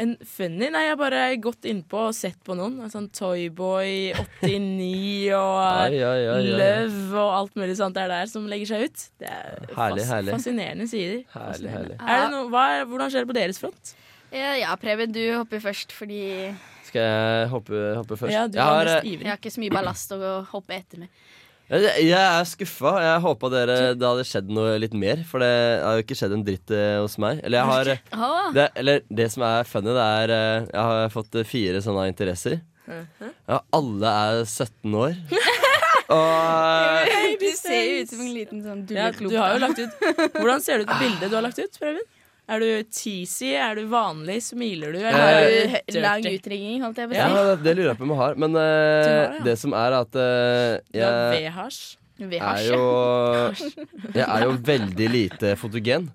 En 0.00 0.14
funny? 0.24 0.70
Nei, 0.72 0.80
jeg 0.86 0.94
har 0.94 0.98
bare 1.00 1.22
gått 1.44 1.66
innpå 1.68 2.06
og 2.08 2.14
sett 2.16 2.38
på 2.46 2.54
noen. 2.56 2.78
En 2.86 2.92
Sånn 2.92 3.08
Toyboy 3.12 4.14
89 4.40 5.32
og 5.36 5.56
ai, 5.66 5.98
ai, 6.00 6.22
ai. 6.32 6.38
Love 6.56 7.20
og 7.20 7.32
alt 7.36 7.58
mulig 7.60 7.76
sånt 7.78 7.98
er 8.00 8.08
der 8.12 8.30
som 8.30 8.46
legger 8.50 8.70
seg 8.72 8.86
ut. 8.88 9.04
Det 9.20 9.28
er 9.30 9.66
Herlig, 9.76 10.06
herlig. 10.08 10.34
fascinerende 10.38 10.88
sider. 10.90 11.20
Herlig, 11.34 11.50
Fascinerende. 11.50 11.98
herlig. 12.00 12.16
Er 12.16 12.24
det 12.24 12.30
noe, 12.36 12.48
hva, 12.54 12.64
hvordan 12.90 13.12
skjer 13.12 13.26
det 13.26 13.32
på 13.34 13.38
deres 13.40 13.60
front? 13.62 13.92
Ja, 14.30 14.52
ja, 14.54 14.74
Preben, 14.78 15.10
du 15.12 15.20
hopper 15.34 15.58
først, 15.64 15.90
fordi 15.92 16.20
Skal 16.86 17.02
jeg 17.02 17.48
hoppe, 17.50 17.80
hoppe 17.98 18.16
først? 18.20 18.30
Ja, 18.32 18.44
du 18.46 18.56
jeg 18.58 18.62
er 18.62 18.70
har, 18.70 18.86
mest 18.86 19.04
eh, 19.10 19.16
jeg 19.24 19.30
har 19.32 19.40
ikke 19.40 19.50
så 19.56 19.62
mye 19.64 19.74
ballast 19.74 20.14
å 20.14 20.20
hoppe 20.52 20.76
etter 20.78 21.02
med. 21.02 21.10
Jeg, 21.70 22.02
jeg 22.08 22.18
er 22.18 22.48
skuffa. 22.50 22.92
Jeg 23.04 23.22
håpa 23.22 23.50
dere 23.52 23.76
det 23.94 24.06
hadde 24.06 24.24
skjedd 24.26 24.48
noe 24.50 24.74
litt 24.82 24.94
mer. 24.98 25.22
For 25.28 25.42
det 25.42 25.50
har 25.84 25.98
jo 25.98 26.04
ikke 26.04 26.16
skjedd 26.18 26.34
en 26.34 26.42
dritt 26.46 26.72
eh, 26.74 26.96
hos 26.98 27.14
meg. 27.22 27.44
Eller 27.46 27.60
jeg 27.60 27.70
har 27.70 27.92
det, 28.56 28.66
Eller 28.82 29.04
det 29.06 29.28
som 29.30 29.46
er 29.46 29.68
funny, 29.70 29.94
det 29.94 30.08
er 30.18 30.34
eh, 30.34 30.66
Jeg 30.66 30.88
har 30.90 31.14
fått 31.14 31.38
eh, 31.38 31.46
fire 31.46 31.82
sånne 31.84 32.08
interesser. 32.10 32.58
Ja, 32.90 33.60
alle 33.76 34.14
er 34.24 34.42
17 34.42 34.98
år. 34.98 35.14
Og 36.10 37.38
du 37.38 37.50
ser 37.54 37.84
jo 37.86 37.98
ut 38.02 38.10
som 38.10 38.22
en 38.24 38.32
liten 38.34 38.62
sånn 38.64 38.80
Ja, 38.90 39.12
du 39.14 39.36
har 39.36 39.52
jo 39.54 39.60
lagt 39.62 39.78
ut 39.78 40.00
Hvordan 40.34 40.64
ser 40.64 40.80
det 40.80 40.88
ut 40.88 40.90
på 40.90 40.96
bildet 41.04 41.30
du 41.30 41.36
har 41.38 41.44
lagt 41.46 41.60
ut, 41.62 41.76
Preben? 41.78 42.02
Er 42.50 42.62
du 42.62 42.68
cheesy? 42.90 43.52
Er 43.54 43.78
du 43.78 43.84
vanlig? 43.90 44.40
Smiler 44.42 44.94
du? 44.96 44.98
Eller 44.98 45.36
er 45.38 45.76
du 45.86 45.94
du 45.94 46.00
lang 46.02 46.24
utringning, 46.26 46.80
holdt 46.82 46.98
jeg 46.98 47.10
på 47.10 47.14
å 47.14 47.18
ja, 47.20 47.28
si? 47.30 47.42
det, 47.46 47.56
det 47.62 47.74
lurer 47.78 47.90
jeg 47.92 48.00
på 48.00 48.06
om 48.08 48.14
jeg 48.14 48.20
har. 48.20 48.38
Men 48.42 48.56
uh, 48.58 48.62
har 48.62 49.04
det, 49.06 49.18
ja. 49.38 49.42
det 49.46 49.56
som 49.60 49.76
er 49.78 49.98
at 50.00 50.18
eh, 50.18 50.72
Du 50.90 50.98
har 51.04 51.18
jeg 51.20 51.44
V-hasj? 51.44 51.82
Er 52.20 52.64
jo 52.66 52.80
Jeg 54.12 54.26
er 54.26 54.42
jo 54.44 54.56
veldig 54.66 55.06
lite 55.14 55.54
fotogen. 55.60 56.10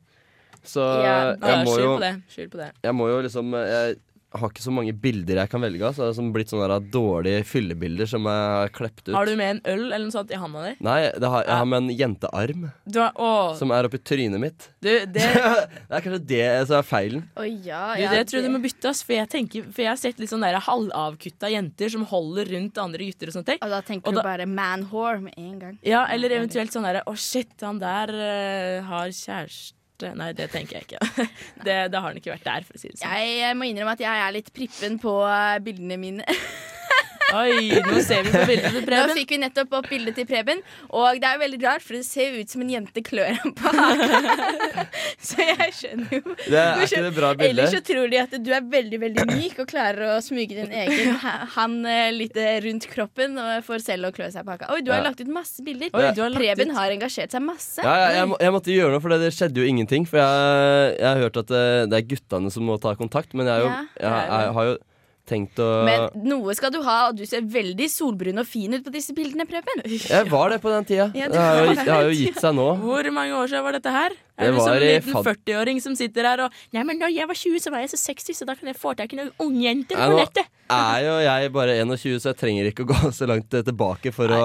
Så 0.66 0.82
Ja, 0.82 1.16
Ja, 1.40 1.54
jeg 1.54 1.66
må 1.66 1.78
Skyld 1.78 1.86
jo 1.86 1.94
på 1.96 2.04
det. 2.04 2.12
Skyld 2.36 2.52
på 2.52 2.62
det. 2.62 2.70
Jeg 2.84 2.98
må 2.98 3.08
jo 3.10 3.22
liksom 3.26 3.56
Jeg 3.62 3.96
har 4.36 4.52
ikke 4.52 4.64
så 4.66 4.72
mange 4.74 4.92
bilder 5.00 5.40
jeg 5.42 5.50
kan 5.52 5.62
velge 5.64 5.86
av. 5.86 5.94
Så 5.96 6.02
det 6.02 6.06
har 6.08 6.14
liksom 6.14 6.32
blitt 6.36 6.52
sånne 6.52 6.68
der 6.72 6.88
dårlige 6.92 7.44
fyllebilder 7.48 8.10
som 8.10 8.26
jeg 8.28 8.48
har 8.56 8.72
klept 8.76 9.04
ut. 9.08 9.14
Har 9.16 9.30
du 9.30 9.36
med 9.40 9.52
en 9.56 9.62
øl 9.74 9.84
eller 9.86 10.04
noe 10.08 10.16
sånt 10.16 10.34
i 10.34 10.40
handa 10.40 10.64
di? 10.66 10.74
Nei, 10.86 10.98
det 11.22 11.30
har, 11.32 11.46
jeg 11.48 11.60
har 11.62 11.70
med 11.72 11.78
en 11.84 11.94
jentearm 12.02 12.66
Du 12.84 13.00
har, 13.00 13.14
å, 13.16 13.30
som 13.60 13.72
er 13.76 13.88
oppi 13.88 14.02
trynet 14.04 14.42
mitt. 14.42 14.68
du, 14.84 14.90
det, 15.06 15.28
Det 15.88 16.00
er 16.00 16.04
kanskje 16.04 16.22
det 16.34 16.42
som 16.68 16.80
er 16.82 16.88
feilen. 16.90 17.24
Å 17.38 17.46
ja, 17.48 17.84
du, 17.96 18.02
ja, 18.04 18.12
det 18.18 18.26
tror 18.32 18.42
jeg 18.42 18.50
du 18.50 18.54
må 18.58 18.62
bytte, 18.66 18.92
ass. 18.92 19.04
For 19.06 19.16
jeg, 19.16 19.30
tenker, 19.32 19.70
for 19.70 19.86
jeg 19.86 19.92
har 19.94 20.02
sett 20.02 20.20
litt 20.20 20.34
sånne 20.34 20.52
der 20.52 20.66
halvavkutta 20.68 21.52
jenter 21.54 21.94
som 21.96 22.04
holder 22.10 22.52
rundt 22.58 22.82
andre 22.82 23.08
gutter 23.08 23.32
og 23.32 23.38
sånne 23.38 23.52
ting. 23.54 23.62
Og 23.64 23.72
da 23.78 23.82
tenker 23.86 24.10
Og 24.12 24.18
du 24.18 24.22
da- 24.22 24.28
bare 24.28 24.50
man-whore 24.50 25.22
med 25.30 25.40
en 25.40 25.56
gang. 25.64 25.80
Ja, 25.86 26.06
eller 26.12 26.36
eventuelt 26.42 26.74
sånn 26.76 26.86
derre 26.88 27.06
Å, 27.08 27.16
shit, 27.16 27.56
han 27.64 27.80
der 27.80 28.12
uh, 28.12 28.86
har 28.90 29.14
kjæreste 29.16 29.78
Nei, 30.04 30.32
det 30.36 30.50
tenker 30.54 30.80
jeg 30.80 30.88
ikke. 30.90 31.28
det, 31.66 31.78
det 31.94 32.02
har 32.02 32.12
den 32.12 32.20
ikke 32.22 32.34
vært 32.36 32.48
der, 32.48 32.68
for 32.68 32.78
å 32.78 32.82
si 32.82 32.92
det 32.92 33.00
sånn. 33.00 33.16
Jeg 33.16 33.58
må 33.58 33.70
innrømme 33.70 33.96
at 33.96 34.04
jeg 34.04 34.24
er 34.28 34.36
litt 34.36 34.52
prippen 34.56 35.00
på 35.02 35.18
eh, 35.30 35.60
bildene 35.64 36.00
mine. 36.02 36.26
Oi, 37.34 37.70
nå 37.82 38.02
ser 38.06 38.22
vi 38.24 38.32
på 38.32 38.42
bildet 38.48 38.72
til 38.76 38.84
Preben. 38.86 39.10
Nå 39.10 39.16
fikk 39.18 39.32
vi 39.34 39.38
nettopp 39.42 39.72
opp 39.80 39.88
bildet 39.90 40.16
til 40.20 40.28
Preben, 40.30 40.60
og 40.94 41.18
det 41.20 41.26
er 41.28 41.38
jo 41.38 41.42
veldig 41.42 41.60
rart, 41.66 41.84
for 41.84 41.98
det 41.98 42.04
ser 42.06 42.36
jo 42.36 42.44
ut 42.46 42.52
som 42.54 42.62
en 42.62 42.70
jente 42.70 43.02
klør 43.06 43.34
ham 43.42 43.54
på 43.58 43.72
haken. 43.74 44.28
Så 45.26 45.40
jeg 45.42 45.72
skjønner 45.74 46.14
jo 46.14 46.36
Det 46.46 46.60
er 46.62 46.84
ikke 46.86 47.02
det 47.08 47.12
bra 47.16 47.32
bildet. 47.34 47.50
Ellers 47.56 47.74
så 47.74 47.82
tror 47.88 48.12
de 48.14 48.20
at 48.22 48.36
du 48.46 48.52
er 48.54 48.66
veldig 48.76 49.00
veldig 49.02 49.26
myk 49.32 49.60
og 49.64 49.70
klarer 49.72 50.14
å 50.14 50.20
smuge 50.24 50.54
din 50.60 50.72
egen 50.84 51.16
ha- 51.24 51.48
han 51.56 51.76
eh, 51.90 52.12
litt 52.14 52.38
eh, 52.40 52.60
rundt 52.66 52.86
kroppen 52.92 53.40
og 53.42 53.66
får 53.66 53.84
selv 53.88 54.10
å 54.12 54.14
klø 54.16 54.30
seg 54.34 54.46
på 54.46 54.56
haka. 54.56 54.70
Oi, 54.76 54.82
du 54.86 54.92
har 54.94 55.02
Ja. 55.02 55.08
lagt 55.10 55.22
ut 55.26 55.32
masse 55.34 55.64
bilder. 55.66 55.90
Oi, 55.98 56.08
du 56.16 56.22
har 56.22 56.30
lagt 56.32 56.40
Preben 56.44 56.72
ut- 56.72 56.78
har 56.78 56.94
engasjert 56.94 57.34
seg 57.34 57.42
masse. 57.46 57.82
Ja, 57.82 57.96
ja, 58.06 58.10
jeg, 58.22 58.30
må- 58.32 58.40
jeg 58.44 58.54
måtte 58.60 58.76
gjøre 58.76 58.94
noe, 58.96 59.02
for 59.04 59.16
det, 59.16 59.22
det 59.26 59.34
skjedde 59.36 59.64
jo 59.64 59.70
ingenting. 59.74 60.06
For 60.10 60.22
jeg, 60.22 60.98
jeg 61.02 61.10
har 61.10 61.24
hørt 61.26 61.42
at 61.42 61.50
det, 61.52 61.64
det 61.92 62.00
er 62.04 62.10
guttene 62.14 62.52
som 62.54 62.68
må 62.70 62.78
ta 62.84 62.94
kontakt, 63.00 63.34
men 63.34 63.50
jeg, 63.50 63.66
jo, 63.66 63.72
Ja. 63.72 63.82
jeg, 64.00 64.28
jeg 64.36 64.54
har 64.60 64.70
jo 64.72 64.76
tenkt 65.30 65.60
å 65.62 65.68
Men 65.88 66.08
noe 66.26 66.54
skal 66.58 66.72
du 66.74 66.80
ha, 66.86 66.98
og 67.10 67.18
du 67.20 67.26
ser 67.28 67.46
veldig 67.50 67.88
solbrun 67.92 68.42
og 68.42 68.48
fin 68.50 68.74
ut 68.78 68.86
på 68.86 68.94
disse 68.94 69.16
bildene, 69.18 69.48
Preben. 69.50 69.84
Jeg 69.86 70.30
var 70.32 70.54
det 70.54 70.62
på 70.64 70.72
den 70.74 70.88
tida. 70.88 71.10
Ja, 71.18 71.30
det, 71.32 71.42
har 71.42 71.60
jo, 71.62 71.74
det. 71.74 71.82
det 71.82 71.92
har 71.94 72.08
jo 72.10 72.16
gitt 72.16 72.40
seg 72.42 72.56
nå. 72.58 72.68
Hvor 72.84 73.12
mange 73.16 73.36
år 73.40 73.52
siden 73.52 73.66
var 73.66 73.78
dette 73.78 73.96
her? 73.96 74.16
Det 74.36 74.48
Er 74.50 74.52
du 74.52 74.60
som 74.60 74.74
en 74.74 74.84
liten 74.84 75.28
40-åring 75.30 75.78
som 75.84 75.94
sitter 75.96 76.28
her 76.28 76.42
og 76.44 76.56
Nei, 76.76 76.84
men 76.84 77.00
da 77.00 77.08
jeg 77.08 77.28
var 77.30 77.38
20, 77.40 77.62
så 77.64 77.72
var 77.72 77.86
jeg 77.86 77.94
så 77.94 78.00
60, 78.02 78.40
så 78.42 78.48
da 78.50 78.56
kan 78.60 78.68
jeg 78.68 78.78
få 78.80 78.92
tak 79.00 79.14
i 79.16 79.20
noen 79.20 79.32
ungjenter 79.40 79.96
på 79.96 80.02
på 80.06 80.12
nå 80.12 80.24
nettet. 80.24 80.50
er 80.76 81.06
jo 81.06 81.14
jeg 81.24 81.52
bare 81.56 81.78
21, 81.82 82.18
så 82.20 82.34
jeg 82.34 82.40
trenger 82.42 82.72
ikke 82.72 82.86
å 82.86 82.90
gå 82.92 83.12
så 83.20 83.30
langt 83.30 83.54
tilbake 83.54 84.12
for 84.16 84.34
Nei, 84.34 84.42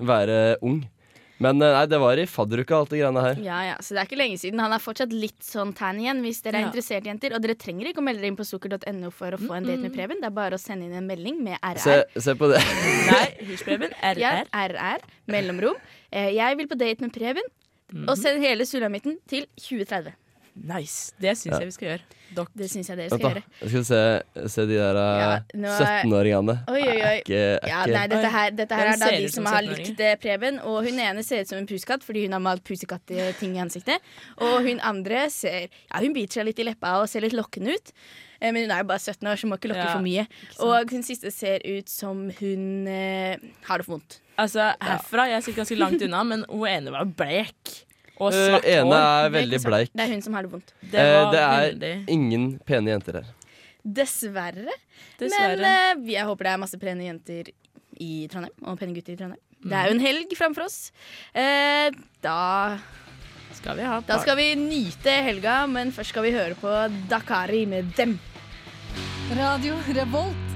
å 0.00 0.08
være 0.08 0.38
ung. 0.64 0.80
Men 1.38 1.62
eh, 1.62 1.72
nei, 1.76 1.84
det 1.86 1.98
var 2.02 2.18
i 2.18 2.24
fadderuka, 2.26 2.76
alt 2.82 2.90
det 2.90 2.98
greiene 3.00 3.22
her. 3.22 3.40
Ja, 3.44 3.58
ja, 3.68 3.74
Så 3.78 3.94
det 3.94 4.00
er 4.02 4.08
ikke 4.08 4.18
lenge 4.18 4.38
siden. 4.42 4.58
Han 4.62 4.72
er 4.74 4.82
fortsatt 4.82 5.12
litt 5.14 5.38
sånn 5.46 5.70
tan 5.78 6.00
igjen 6.02 6.22
hvis 6.24 6.40
dere 6.42 6.58
er 6.58 6.64
Ja. 6.66 6.70
interessert, 6.70 7.06
jenter. 7.06 7.34
Og 7.36 7.42
dere 7.44 7.54
trenger 7.54 7.90
ikke 7.92 8.02
å 8.02 8.06
melde 8.08 8.22
dere 8.24 8.32
inn 8.32 8.38
på 8.40 8.46
sukker.no 8.48 9.10
for 9.14 9.36
å 9.36 9.38
få 9.38 9.54
en 9.58 9.68
date 9.68 9.78
med 9.84 9.94
Preben. 9.94 10.18
Det 10.20 10.26
er 10.30 10.34
bare 10.34 10.58
å 10.58 10.62
sende 10.62 10.88
inn 10.88 10.96
en 10.98 11.06
melding 11.06 11.38
med 11.44 11.58
RR. 11.62 11.78
Se, 11.78 11.98
se 12.18 12.34
på 12.34 12.50
det. 12.50 12.58
nei, 13.12 13.24
hysj, 13.52 13.62
Preben. 13.68 13.94
RR. 14.02 14.18
Ja, 14.18 14.32
RR. 14.52 15.06
Mellomrom. 15.30 15.76
Eh, 16.10 16.32
jeg 16.34 16.56
vil 16.58 16.66
på 16.70 16.78
date 16.78 17.00
med 17.06 17.14
Preben. 17.14 17.46
Og 18.04 18.16
send 18.20 18.42
hele 18.44 18.66
sulamitten 18.68 19.14
til 19.30 19.46
2030. 19.56 20.12
Nice. 20.64 21.12
Det 21.20 21.36
syns 21.38 21.52
Ja. 21.54 21.58
jeg 21.60 21.66
vi 21.68 21.70
skal 21.76 21.88
gjøre. 21.88 22.02
Dok. 22.34 22.48
Det 22.56 22.66
syns 22.68 22.88
jeg 22.90 22.96
dere 22.98 23.08
skal 23.08 23.20
gjøre. 23.30 23.42
Jeg 23.62 23.68
skal 23.70 23.84
se, 23.88 24.48
se 24.52 24.64
de 24.66 24.74
der 24.76 24.96
eh, 25.00 25.20
Ja, 25.22 25.30
er- 25.38 26.02
17-åringene. 26.04 26.56
Oi, 26.68 26.82
oi, 26.82 26.88
oi. 26.88 26.98
Er 26.98 27.20
ikke, 27.22 27.68
Ja, 27.68 27.84
nei, 27.86 28.06
dette 28.12 28.30
her, 28.34 28.50
dette 28.50 28.74
her 28.74 28.86
er 28.92 28.96
da 29.00 29.10
de 29.14 29.28
som 29.28 29.44
som 29.44 29.52
har 29.52 29.62
17-åringer? 29.62 29.86
likt 29.86 30.00
eh, 30.00 30.16
Preben. 30.16 30.60
Og 30.64 30.84
hun 30.84 30.98
ene 30.98 31.22
ser 31.24 31.40
ut 31.40 31.48
som 31.48 31.58
en 31.58 31.66
pusekatt 31.66 32.02
fordi 32.04 32.24
hun 32.26 32.32
har 32.32 32.40
malt 32.44 32.64
pusekatt-ting 32.64 33.56
i 33.56 33.62
ansiktet. 33.64 34.00
Og 34.38 34.62
hun 34.66 34.80
andre 34.80 35.28
ser 35.30 35.68
Ja, 35.68 36.00
hun 36.00 36.12
biter 36.12 36.40
seg 36.40 36.46
litt 36.50 36.58
i 36.58 36.64
leppa 36.68 36.98
og 37.00 37.08
ser 37.08 37.20
litt 37.24 37.32
lokkende 37.38 37.74
ut. 37.78 37.92
Eh, 38.40 38.52
Men 38.52 38.68
hun 38.68 38.70
er 38.70 38.82
jo 38.82 38.88
bare 38.92 38.98
17 39.00 39.26
år, 39.26 39.34
så 39.36 39.42
hun 39.42 39.50
må 39.50 39.56
ikke 39.58 39.72
lokke 39.72 39.86
Ja, 39.88 39.94
for 39.96 40.04
mye. 40.04 40.26
Og 40.60 40.90
hun 40.90 41.02
siste 41.02 41.32
ser 41.32 41.58
ut 41.64 41.88
som 41.88 42.30
hun 42.38 42.86
eh, 42.86 43.36
har 43.64 43.78
det 43.78 43.86
for 43.86 43.96
vondt. 43.98 44.20
Altså, 44.38 44.74
herfra 44.80 45.24
Jeg 45.32 45.42
sitter 45.42 45.64
ganske 45.64 45.78
langt 45.78 46.02
unna, 46.02 46.22
men 46.24 46.44
hun 46.48 46.66
ene 46.68 46.90
var 46.92 47.04
blek. 47.04 47.84
Og 48.18 48.32
svart 48.34 48.48
svart 48.50 48.68
ene 48.72 48.98
hår. 48.98 49.24
er 49.26 49.30
veldig 49.36 49.60
bleik. 49.64 49.90
Det 49.94 50.04
er 50.04 50.12
hun 50.12 50.22
som 50.24 50.34
har 50.34 50.42
det 50.46 50.52
vondt. 50.52 50.72
Det 50.82 50.98
Eh, 51.02 51.30
det 51.32 51.42
er 51.42 51.60
veldig 51.68 51.92
ingen 52.08 52.46
pene 52.66 52.90
jenter 52.94 53.20
her. 53.20 53.28
Dessverre. 53.84 54.74
Dessverre. 55.20 55.56
Men 55.56 56.06
eh, 56.08 56.12
jeg 56.14 56.26
håper 56.26 56.48
det 56.48 56.52
er 56.52 56.62
masse 56.64 56.78
pene 56.82 57.06
jenter 57.06 57.52
i 57.98 58.26
Trondheim, 58.30 58.54
og 58.66 58.78
pene 58.78 58.94
gutter 58.94 59.14
i 59.14 59.16
Trondheim. 59.20 59.42
Det 59.62 59.74
er 59.74 59.88
jo 59.90 59.94
en 59.96 60.02
helg 60.04 60.34
framfor 60.38 60.66
oss. 60.68 60.78
Eh, 61.34 61.90
da, 62.22 62.78
skal 63.58 63.78
vi 63.78 63.86
ha 63.88 64.00
da 64.06 64.20
skal 64.22 64.38
vi 64.38 64.52
nyte 64.60 65.14
helga, 65.26 65.60
men 65.66 65.90
først 65.94 66.14
skal 66.14 66.26
vi 66.28 66.34
høre 66.36 66.54
på 66.58 66.74
Dakari 67.10 67.64
med 67.66 67.94
Dem. 67.98 68.18
Radio 69.38 69.76
Revolt. 69.94 70.47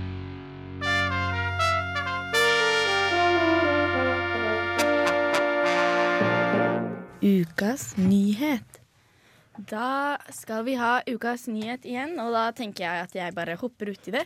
Ukas 7.22 7.92
nyhet. 7.96 8.78
Da 9.68 10.16
skal 10.32 10.62
vi 10.64 10.72
ha 10.80 11.02
ukas 11.06 11.42
nyhet 11.52 11.84
igjen, 11.84 12.14
og 12.22 12.30
da 12.32 12.46
tenker 12.56 12.86
jeg 12.86 13.02
at 13.04 13.12
jeg 13.14 13.34
bare 13.36 13.52
hopper 13.60 13.90
uti 13.92 14.10
det. 14.14 14.22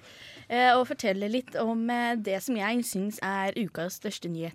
eh, 0.48 0.70
Og 0.78 0.84
forteller 0.86 1.28
litt 1.28 1.56
om 1.58 1.82
eh, 1.90 2.14
det 2.14 2.38
som 2.44 2.54
jeg 2.56 2.84
syns 2.86 3.18
er 3.26 3.50
ukas 3.58 3.98
største 3.98 4.30
nyhet. 4.30 4.54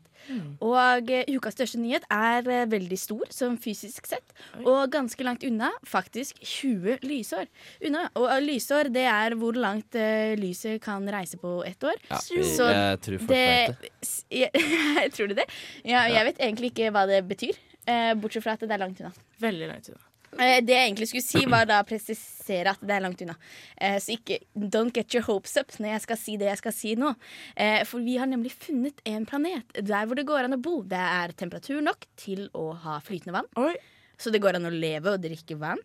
Og 0.63 1.11
eh, 1.11 1.27
ukas 1.35 1.57
største 1.57 1.77
nyhet 1.81 2.07
er 2.09 2.47
veldig 2.71 2.97
stor, 2.97 3.25
som 3.35 3.57
fysisk 3.61 4.07
sett, 4.07 4.31
og 4.63 4.87
ganske 4.95 5.21
langt 5.27 5.43
unna. 5.43 5.73
Faktisk 5.85 6.39
20 6.39 7.03
lysår 7.03 7.51
unna. 7.85 8.05
Og 8.15 8.31
lysår, 8.41 8.89
det 8.95 9.03
er 9.11 9.35
hvor 9.35 9.59
langt 9.59 9.93
lyset 10.39 10.79
kan 10.81 11.03
reise 11.11 11.37
på 11.37 11.59
ett 11.67 11.83
år. 11.83 11.99
Ja, 12.09 12.17
Så 12.23 12.71
jeg 12.71 13.01
tror 13.03 13.19
folk 13.27 13.35
vet 13.35 13.75
det. 13.83 13.91
jeg, 14.39 15.11
Tror 15.11 15.27
du 15.27 15.35
det? 15.35 15.49
Ja, 15.83 16.07
jeg 16.07 16.31
vet 16.31 16.39
egentlig 16.47 16.71
ikke 16.71 16.93
hva 16.95 17.03
det 17.11 17.21
betyr. 17.27 17.59
Eh, 17.89 18.13
bortsett 18.19 18.45
fra 18.45 18.55
at 18.57 18.63
det 18.63 18.73
er 18.75 18.81
langt 18.83 19.01
unna. 19.01 19.13
Veldig 19.41 19.69
langt 19.71 19.91
unna. 19.91 20.07
Eh, 20.39 20.61
det 20.63 20.75
jeg 20.75 20.87
egentlig 20.87 21.07
skulle 21.11 21.25
si, 21.25 21.41
var 21.49 21.65
da 21.67 21.81
presisere 21.87 22.71
at 22.71 22.83
det 22.83 22.95
er 22.95 23.03
langt 23.03 23.21
unna. 23.23 23.35
Eh, 23.75 23.97
så 23.99 24.15
ikke 24.15 24.39
don't 24.55 24.93
get 24.95 25.11
your 25.15 25.25
hopes 25.27 25.57
up 25.59 25.73
når 25.77 25.95
jeg 25.95 26.03
skal 26.05 26.19
si 26.21 26.35
det 26.39 26.47
jeg 26.47 26.61
skal 26.61 26.75
si 26.75 26.93
nå. 26.99 27.13
Eh, 27.55 27.81
for 27.89 28.03
vi 28.05 28.15
har 28.21 28.29
nemlig 28.31 28.53
funnet 28.55 29.01
en 29.07 29.27
planet 29.27 29.75
der 29.75 30.07
hvor 30.07 30.19
det 30.19 30.27
går 30.29 30.47
an 30.47 30.55
å 30.55 30.61
bo. 30.61 30.81
Det 30.87 31.01
er 31.01 31.35
temperatur 31.35 31.81
nok 31.83 32.07
til 32.19 32.47
å 32.55 32.71
ha 32.85 32.99
flytende 33.03 33.35
vann. 33.41 33.51
Oi. 33.59 33.75
Så 34.21 34.31
det 34.31 34.41
går 34.43 34.59
an 34.59 34.69
å 34.69 34.73
leve 34.73 35.15
og 35.15 35.23
drikke 35.23 35.57
vann. 35.59 35.81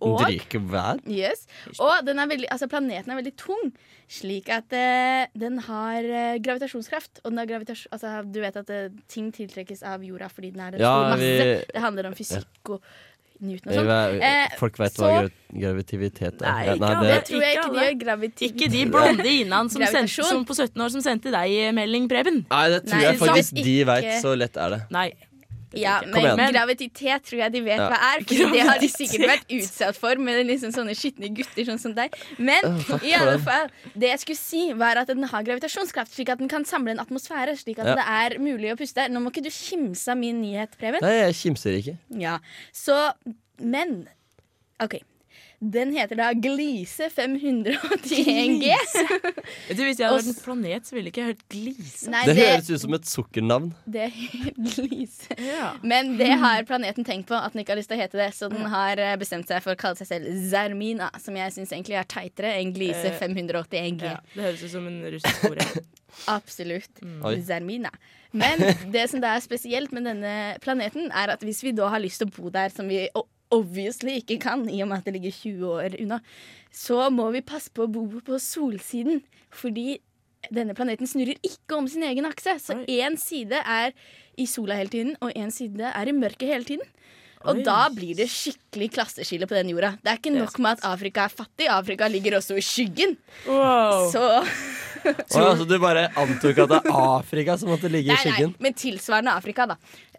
Og, 0.00 0.22
yes, 1.10 1.46
og 1.82 2.04
den 2.06 2.20
er 2.22 2.28
veldig, 2.30 2.46
altså 2.54 2.68
planeten 2.70 3.10
er 3.10 3.18
veldig 3.18 3.32
tung, 3.40 3.72
slik 4.06 4.46
at 4.54 4.70
uh, 4.70 5.26
den 5.34 5.58
har 5.66 6.06
eh, 6.06 6.38
gravitasjonskraft. 6.44 7.18
Og 7.24 7.32
den 7.32 7.42
har 7.42 7.50
gravitas 7.50 7.86
altså, 7.90 8.20
du 8.22 8.38
vet 8.44 8.56
at 8.60 8.70
uh, 8.70 8.88
ting 9.10 9.32
tiltrekkes 9.34 9.82
av 9.82 10.04
jorda 10.06 10.30
fordi 10.30 10.52
den 10.54 10.62
er 10.62 10.76
en 10.78 10.80
Ja, 10.84 10.94
stor 10.94 11.10
masse. 11.16 11.30
vi- 11.34 11.72
Det 11.74 11.82
handler 11.82 12.06
om 12.12 12.14
fysikk 12.14 12.74
og 12.76 12.82
Newton 13.40 13.70
og 13.70 13.90
Eh, 14.18 14.48
sånn. 14.48 14.58
Folk 14.58 14.78
vet 14.78 14.92
så- 14.94 15.10
hva 15.10 15.30
gravitivitet 15.54 16.42
er. 16.42 16.46
Nei, 16.46 16.64
ikke 16.74 16.88
Det 16.88 17.10
det 17.10 17.24
tror 17.28 17.40
jeg 17.42 17.56
ikke 17.56 17.62
Ikke 17.62 17.74
de 17.74 17.78
gjør. 17.84 17.98
Gravitiv... 18.04 18.48
Ikke 18.48 18.70
de 18.70 18.86
blonde 18.86 19.30
innene 19.34 19.70
som, 19.70 20.08
som 20.24 20.44
på 20.44 20.54
17 20.54 20.82
år 20.82 20.90
som 20.90 21.00
sendte 21.00 21.30
deg 21.30 21.74
melding, 21.74 22.08
Preben. 22.08 22.44
Nei, 22.50 22.68
det 22.70 22.84
tror 22.86 22.94
Nei, 22.98 23.04
jeg 23.04 23.18
faktisk 23.18 23.54
de 23.64 23.84
vet. 23.84 24.22
Så 24.22 24.36
lett 24.36 24.56
er 24.56 24.70
det. 24.70 24.80
Nei. 24.90 25.12
Ja, 25.76 26.00
men. 26.06 26.36
Men- 26.36 26.52
graviditet 26.52 27.24
tror 27.28 27.38
jeg 27.42 27.52
de 27.52 27.60
vet 27.60 27.76
Ja. 27.78 27.88
hva 27.90 27.98
er. 28.16 28.22
For 28.24 28.52
det 28.54 28.60
har 28.66 28.78
de 28.78 28.88
sikkert 28.88 29.26
vært 29.28 29.46
utsatt 29.58 29.96
for 29.96 30.14
med 30.16 30.46
liksom 30.46 30.72
sånne 30.72 30.94
skitne 30.96 31.28
gutter 31.34 31.64
sånn 31.68 31.78
som 31.78 31.92
deg. 31.94 32.14
Men 32.38 32.62
takk 32.86 33.02
i 33.04 33.12
alle 33.14 33.38
fall, 33.38 33.68
det 33.94 34.08
jeg 34.14 34.18
skulle 34.20 34.36
si, 34.40 34.72
var 34.72 34.96
at 34.96 35.06
den 35.08 35.22
har 35.24 35.42
gravitasjonskraft, 35.42 36.14
slik 36.14 36.30
at 36.30 36.38
den 36.38 36.48
kan 36.48 36.64
samle 36.64 36.90
en 36.90 36.98
atmosfære, 37.04 37.56
slik 37.58 37.78
at 37.78 37.86
Ja. 37.86 37.94
det 37.96 38.04
er 38.06 38.38
mulig 38.40 38.72
å 38.72 38.76
puste. 38.78 39.08
Nå 39.10 39.20
må 39.20 39.30
ikke 39.30 39.42
du 39.44 39.50
kimse 39.50 40.08
av 40.08 40.16
min 40.16 40.40
nyhet, 40.40 40.78
Preben. 40.78 41.00
Nei, 41.02 41.18
jeg 41.28 41.34
kimser 41.34 41.76
ikke. 41.82 41.98
Ja, 42.16 42.38
så 42.72 43.12
Men 43.60 44.08
OK. 44.80 45.00
Den 45.60 45.90
heter 45.90 46.14
da 46.14 46.28
Glise 46.38 47.08
581G. 47.10 48.68
Du, 49.74 49.80
Hvis 49.82 49.98
jeg 49.98 50.06
hadde 50.06 50.20
vært 50.20 50.28
en 50.30 50.36
planet, 50.44 50.86
så 50.86 50.94
ville 50.94 51.08
jeg 51.08 51.14
ikke 51.16 51.24
hørt 51.26 51.40
glise. 51.50 52.10
Nei, 52.12 52.20
Det 52.28 52.34
det, 52.36 52.44
høres 52.46 52.68
ut 52.70 52.82
som 52.84 52.94
et 52.94 53.08
sukkernavn. 53.10 53.70
det 53.90 54.04
er 54.06 54.18
Glise. 54.68 55.34
Ja. 55.42 55.70
Men 55.82 56.12
det 56.20 56.30
har 56.38 56.62
planeten 56.68 57.06
tenkt 57.06 57.26
på 57.30 57.34
at 57.38 57.54
den 57.56 57.64
ikke 57.64 57.74
har 57.74 57.80
lyst 57.80 57.90
til 57.90 57.98
å 57.98 58.02
hete 58.02 58.20
det, 58.20 58.28
så 58.36 58.50
den 58.52 58.68
har 58.70 59.02
eh, 59.02 59.16
bestemt 59.18 59.50
seg 59.50 59.64
for 59.64 59.74
å 59.74 59.80
kalle 59.80 59.98
seg 59.98 60.10
selv 60.12 60.30
Zermina, 60.50 61.08
som 61.22 61.36
jeg 61.38 61.54
syns 61.56 61.74
egentlig 61.74 61.98
er 61.98 62.06
teitere 62.10 62.54
enn 62.60 62.74
Glise 62.76 63.08
Eh, 63.10 63.18
581G. 63.18 64.04
Ja, 64.12 64.20
det 64.34 64.44
høres 64.44 64.62
ut 64.62 64.72
som 64.76 64.86
en 64.90 65.00
russisk 65.16 65.48
ord. 65.50 65.64
Absolutt. 66.36 67.02
Mm. 67.02 67.26
Zermina. 67.46 67.90
Men 68.36 68.62
det 68.92 69.08
som 69.10 69.22
da 69.24 69.34
er 69.34 69.42
spesielt 69.44 69.90
med 69.96 70.06
denne 70.06 70.36
planeten, 70.62 71.10
er 71.10 71.32
at 71.34 71.42
hvis 71.46 71.62
vi 71.64 71.72
da 71.76 71.88
har 71.92 72.02
lyst 72.04 72.20
til 72.22 72.28
å 72.30 72.34
bo 72.36 72.52
der, 72.54 72.70
som 72.74 72.88
vi 72.90 73.06
obviously 73.54 74.18
ikke 74.20 74.38
kan, 74.42 74.66
i 74.70 74.82
og 74.84 74.90
med 74.90 75.00
at 75.00 75.08
det 75.08 75.16
ligger 75.16 75.36
20 75.36 75.72
år 75.78 75.96
unna, 76.02 76.20
så 76.74 77.08
må 77.14 77.30
vi 77.34 77.44
passe 77.46 77.72
på 77.74 77.86
å 77.86 77.92
bo 77.92 78.04
på 78.24 78.40
solsiden. 78.42 79.22
Fordi 79.54 79.98
denne 80.54 80.76
planeten 80.76 81.08
snurrer 81.08 81.40
ikke 81.44 81.78
om 81.78 81.88
sin 81.90 82.04
egen 82.06 82.28
akse. 82.28 82.58
Så 82.62 82.78
én 82.84 83.18
side 83.20 83.62
er 83.64 83.96
i 84.38 84.46
sola 84.46 84.78
hele 84.78 84.92
tiden, 84.92 85.16
og 85.24 85.34
én 85.34 85.50
side 85.54 85.90
er 85.90 86.10
i 86.10 86.14
mørket 86.16 86.52
hele 86.52 86.68
tiden. 86.68 86.94
Og 87.46 87.60
Oi. 87.60 87.62
da 87.62 87.84
blir 87.94 88.16
det 88.18 88.26
skikkelig 88.32 88.88
klasseskille 88.96 89.46
på 89.46 89.54
den 89.54 89.70
jorda. 89.70 89.92
Det 90.02 90.10
er 90.10 90.18
ikke 90.18 90.34
nok 90.34 90.56
med 90.58 90.78
at 90.78 90.86
Afrika 90.88 91.28
er 91.28 91.34
fattig, 91.34 91.68
Afrika 91.70 92.08
ligger 92.10 92.40
også 92.40 92.56
i 92.58 92.64
skyggen. 92.66 93.14
Wow. 93.46 94.08
Så 94.10 94.24
Å, 94.98 95.42
altså, 95.52 95.62
du 95.68 95.76
bare 95.78 96.08
antok 96.18 96.58
at 96.64 96.72
det 96.72 96.78
er 96.80 96.96
Afrika 96.98 97.54
som 97.60 97.70
måtte 97.70 97.90
ligge 97.92 98.10
i 98.10 98.18
skyggen? 98.18 98.50
nei, 98.56 98.64
men 98.66 98.74
tilsvarende 98.74 99.36
Afrika, 99.38 99.68
da. 99.70 99.76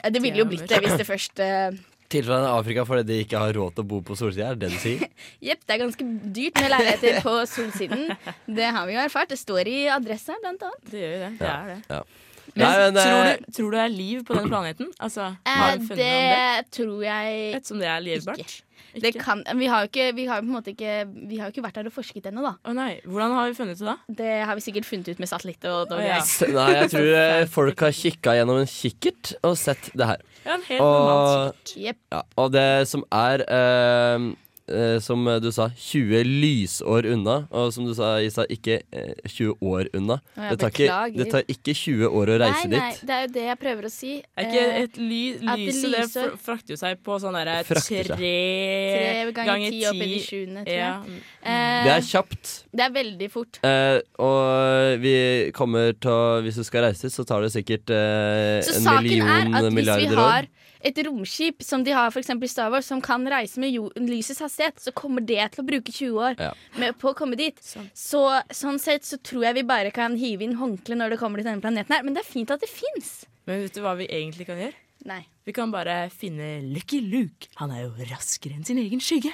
Det 0.07 0.21
ville 0.23 0.39
jo 0.39 0.47
blitt 0.47 0.69
det 0.71 0.79
hvis 0.85 0.95
det 1.01 1.07
først 1.09 1.41
eh, 1.43 1.75
Tilsvarende 2.09 2.49
Afrika 2.57 2.85
fordi 2.89 3.03
de 3.05 3.17
ikke 3.23 3.37
har 3.37 3.51
råd 3.53 3.75
til 3.77 3.83
å 3.85 3.89
bo 3.91 3.99
på 4.05 4.15
solsida, 4.17 4.47
er 4.49 4.57
det 4.57 4.69
det 4.69 4.77
du 4.77 4.79
sier? 4.81 5.03
Jepp, 5.49 5.61
det 5.67 5.75
er 5.75 5.81
ganske 5.83 6.07
dyrt 6.39 6.57
med 6.63 6.71
leiligheter 6.73 7.19
på 7.25 7.35
solsiden. 7.51 8.07
Det 8.49 8.71
har 8.77 8.87
vi 8.89 8.95
jo 8.97 9.03
erfart. 9.03 9.29
Det 9.29 9.37
står 9.37 9.69
i 9.69 9.77
adressa, 9.93 10.37
blant 10.41 10.65
annet. 10.69 10.81
Det 10.89 11.03
gjør 11.03 11.13
jo 11.13 11.19
det. 11.27 11.31
Det 11.43 11.51
er 11.53 11.69
det. 11.73 11.77
Ja. 11.93 12.01
Men, 12.49 12.63
Nei, 12.65 12.69
men, 12.81 12.95
tror, 12.97 13.19
eh, 13.29 13.35
du, 13.45 13.51
tror 13.53 13.67
du 13.69 13.75
det 13.77 13.81
er 13.83 13.91
liv 13.93 14.23
på 14.25 14.33
den 14.39 14.47
planeten? 14.49 14.87
Altså, 15.05 15.27
Eh, 15.45 15.53
har 15.59 15.75
du 15.77 15.83
funnet 15.85 15.99
noe 16.01 16.15
om 16.17 16.31
det? 16.31 16.39
det 16.65 16.71
tror 16.79 17.03
jeg 17.05 17.35
Ettersom 17.59 17.83
det 17.83 17.89
er 17.93 18.01
livbart? 18.07 18.41
ikke. 18.41 18.63
Det 18.93 19.11
kan, 19.19 19.43
vi 19.59 19.67
har 19.69 19.83
jo 19.85 19.89
ikke, 19.91 20.07
vi 20.17 20.25
har 20.29 20.41
på 20.41 20.47
en 20.47 20.55
måte 20.55 20.71
ikke 20.73 20.93
Vi 21.29 21.37
har 21.37 21.49
jo 21.49 21.53
ikke 21.53 21.63
vært 21.67 21.77
der 21.77 21.89
og 21.91 21.93
forsket 21.93 22.25
ennå, 22.31 22.41
da. 22.45 22.53
Å 22.65 22.73
nei, 22.73 22.89
Hvordan 23.05 23.35
har 23.37 23.49
vi 23.51 23.57
funnet 23.59 23.77
det 23.81 23.85
da? 23.87 23.95
Det 24.21 24.31
har 24.49 24.57
vi 24.57 24.65
sikkert 24.65 24.87
funnet 24.89 25.11
ut 25.13 25.19
med 25.21 25.29
satellitter. 25.29 25.69
og, 25.69 25.93
og 25.93 26.01
ja. 26.03 26.19
Nei, 26.55 26.67
jeg 26.79 26.91
tror 26.95 27.09
eh, 27.21 27.45
folk 27.53 27.85
har 27.85 27.95
kikka 27.95 28.35
gjennom 28.39 28.61
en 28.63 28.69
kikkert 28.69 29.33
og 29.45 29.57
sett 29.59 29.91
det 29.93 30.09
her. 30.13 30.25
Ja, 30.45 30.55
en 30.57 30.67
helt 30.69 30.81
normalt 30.81 31.73
Og, 31.73 31.73
Yep. 31.79 31.97
ja, 32.15 32.21
og 32.41 32.51
det 32.55 32.67
som 32.89 33.03
er 33.13 33.43
eh, 33.45 34.29
eh, 34.71 34.99
Som 35.01 35.25
du 35.41 35.49
sa, 35.51 35.69
20 35.75 36.23
lysår 36.23 37.05
unna. 37.13 37.47
Og 37.51 37.73
som 37.73 37.85
du 37.85 37.93
sa, 37.97 38.17
Isa, 38.23 38.45
ikke 38.49 38.79
eh, 38.91 39.13
20 39.27 39.57
år 39.61 39.89
unna. 39.97 40.19
Det 40.35 40.59
tar, 40.61 40.69
ikke, 40.69 41.17
det 41.17 41.27
tar 41.31 41.43
ikke 41.49 41.73
20 41.75 42.07
år 42.09 42.33
å 42.33 42.39
reise 42.43 42.67
Nei, 42.69 42.77
nei, 42.79 42.91
dit. 42.93 43.01
det 43.07 43.15
er 43.17 43.25
jo 43.27 43.31
det 43.33 43.45
jeg 43.49 43.59
prøver 43.59 43.89
å 43.89 43.91
si. 43.93 44.13
Er 44.37 44.47
ikke 44.49 44.65
Eh, 44.69 44.81
et 44.83 44.97
ly 44.97 45.21
lyset 45.39 45.81
Det 45.81 45.91
lyser- 45.93 46.31
det 46.31 46.39
frakter 46.43 46.73
jo 46.75 46.77
seg 46.77 46.97
på 47.03 47.19
sånn 47.21 47.33
derre 47.33 47.63
tre, 47.63 48.03
tre 48.07 49.31
ganger 49.33 49.69
ti 49.73 49.81
opp 49.89 49.95
i 49.95 50.07
de 50.13 50.19
sjuende, 50.23 50.63
tror 50.65 50.75
jeg. 50.75 50.77
Ja. 50.77 51.03
Eh, 51.43 51.83
Det 51.85 51.91
er 51.95 52.01
kjapt. 52.09 52.51
det 52.75 52.85
er 52.85 52.91
veldig 52.95 53.29
fort. 53.31 53.59
Eh, 53.63 53.99
og 54.19 54.99
vi 55.01 55.51
kommer 55.55 55.93
til 55.99 56.11
å 56.11 56.41
Hvis 56.43 56.55
du 56.59 56.63
skal 56.63 56.83
reise 56.87 57.01
dit, 57.07 57.11
så 57.13 57.25
tar 57.27 57.41
det 57.41 57.51
sikkert 57.53 57.89
eh, 57.89 58.61
Så 58.65 58.75
en 58.77 58.83
saken 58.85 58.97
er 58.97 59.01
million 59.03 59.55
at 59.55 59.63
hvis 59.63 59.69
vi 59.69 59.75
milliarder 59.75 60.15
har 60.15 60.43
år. 60.43 60.47
Et 60.81 60.97
romskip 61.05 61.63
som 61.63 61.83
de 61.83 61.91
har 61.91 62.11
for 62.11 62.21
eksempel 62.21 62.47
i 62.47 62.51
Star 62.51 62.69
Wars, 62.71 62.85
som 62.87 63.01
kan 63.03 63.25
reise 63.27 63.59
med 63.59 63.73
lysets 63.99 64.39
hastighet, 64.39 64.79
så 64.79 64.93
kommer 64.95 65.21
det 65.25 65.51
til 65.51 65.63
å 65.63 65.67
bruke 65.67 65.91
20 65.91 66.19
år 66.23 66.39
Ja. 66.39 66.53
med, 66.77 66.97
på 66.97 67.11
å 67.11 67.15
komme 67.15 67.35
dit. 67.35 67.57
Sant. 67.61 67.89
Så 67.93 68.21
sånn 68.51 68.79
sett 68.79 69.03
så 69.03 69.17
tror 69.21 69.43
jeg 69.49 69.55
vi 69.55 69.63
bare 69.63 69.91
kan 69.91 70.15
hive 70.15 70.43
inn 70.43 70.55
håndkle 70.55 70.95
når 70.95 71.09
det 71.15 71.19
kommer 71.19 71.37
til 71.41 71.49
denne 71.51 71.61
planeten 71.61 71.93
her. 71.95 72.03
Men 72.03 72.13
det 72.15 72.23
er 72.25 72.31
fint 72.31 72.51
at 72.51 72.59
det 72.61 72.69
fins. 72.69 73.25
Men 73.45 73.61
vet 73.65 73.73
du 73.73 73.81
hva 73.81 73.95
vi 73.97 74.07
egentlig 74.07 74.45
kan 74.47 74.57
gjøre? 74.57 74.73
Nei. 75.05 75.25
Vi 75.49 75.53
kan 75.57 75.71
bare 75.73 76.11
finne 76.13 76.59
Lucky 76.61 76.99
Luke. 77.01 77.47
Han 77.57 77.71
er 77.73 77.87
jo 77.87 78.05
raskere 78.11 78.53
enn 78.53 78.65
sin 78.67 78.77
egen 78.77 78.99
skygge. 79.01 79.31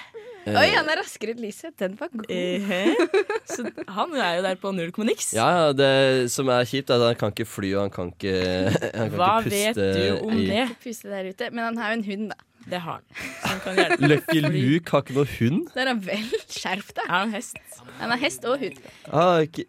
Oi, 0.47 0.69
han 0.71 0.87
er 0.87 1.01
raskere 1.01 1.33
enn 1.33 1.41
lyset. 1.43 1.73
Den 1.81 1.97
var 1.99 2.07
god. 2.13 2.29
Eh, 2.31 2.93
Så 3.49 3.65
han 3.91 4.13
er 4.15 4.37
jo 4.37 4.43
der 4.45 4.55
på 4.61 4.71
null 4.71 4.93
komma 4.95 5.09
niks. 5.09 5.33
Ja, 5.35 5.47
ja, 5.57 5.65
det 5.75 6.29
som 6.31 6.47
er 6.53 6.63
kjipt, 6.69 6.93
er 6.93 7.01
at 7.03 7.09
han 7.09 7.17
kan 7.19 7.33
ikke 7.33 7.47
fly, 7.49 7.73
og 7.75 7.81
han 7.83 7.91
kan 7.97 8.13
ikke, 8.13 8.35
han 8.95 9.11
kan 9.11 9.17
Hva 9.19 9.31
ikke 9.41 9.51
vet 9.51 9.79
du 9.81 10.21
om 10.29 10.37
i 10.39 10.45
det? 10.53 10.63
Puste 10.85 11.11
der 11.11 11.27
ute. 11.33 11.49
Men 11.51 11.65
han 11.67 11.81
har 11.83 11.91
jo 11.91 11.97
en 11.99 12.05
hund, 12.07 12.29
da. 12.31 12.39
Det 12.65 12.79
har 12.85 13.01
han. 13.01 13.25
Han 13.43 13.59
kan. 13.65 14.07
Lucky 14.07 14.39
Luke 14.45 14.95
har 14.95 15.03
ikke 15.03 15.17
noe 15.17 15.27
hund? 15.35 15.65
Det 15.73 15.83
er 15.83 15.91
han 15.91 15.99
vel 16.05 16.29
skjerp 16.47 16.93
deg. 16.95 17.09
Han 17.09 17.25
han 17.25 17.35
hest? 17.35 17.59
Han 17.99 18.15
har 18.15 18.23
hest 18.23 18.47
og 18.47 18.63
hund. 18.63 18.79
Ah, 19.11 19.41
ikke, 19.43 19.67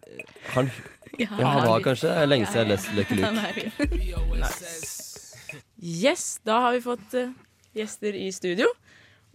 han, 0.55 0.71
Ja, 1.17 1.27
ja, 1.27 1.49
han 1.57 1.67
var 1.67 1.83
kanskje 1.83 2.07
det 2.13 2.15
er 2.23 2.31
lenge 2.31 2.47
siden 2.47 2.63
jeg 2.63 2.65
har 2.67 2.71
lest 2.77 2.95
Lucky 2.95 3.19
Luke. 3.19 3.35
har 3.43 3.59
hund. 3.59 4.96
Yes, 5.81 6.39
da 6.47 6.59
har 6.65 6.73
vi 6.77 6.81
fått 6.81 7.13
eh, 7.17 7.29
gjester 7.77 8.15
i 8.17 8.31
studio. 8.33 8.69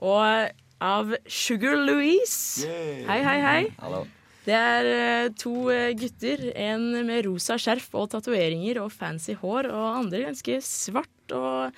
Og 0.03 0.19
eh, 0.27 0.51
av 0.83 1.13
Sugar 1.31 1.77
Louise. 1.79 2.67
Hei, 3.07 3.21
hei, 3.23 3.39
hei. 3.45 4.03
Det 4.43 4.57
er 4.59 4.89
eh, 4.91 5.29
to 5.39 5.69
eh, 5.71 5.93
gutter. 5.95 6.49
En 6.59 6.89
med 7.07 7.23
rosa 7.29 7.55
skjerf 7.63 7.93
og 7.95 8.09
tatoveringer 8.11 8.81
og 8.83 8.91
fancy 8.91 9.37
hår, 9.39 9.69
og 9.71 10.01
andre 10.03 10.25
ganske 10.27 10.59
svart 10.67 11.37
og 11.39 11.71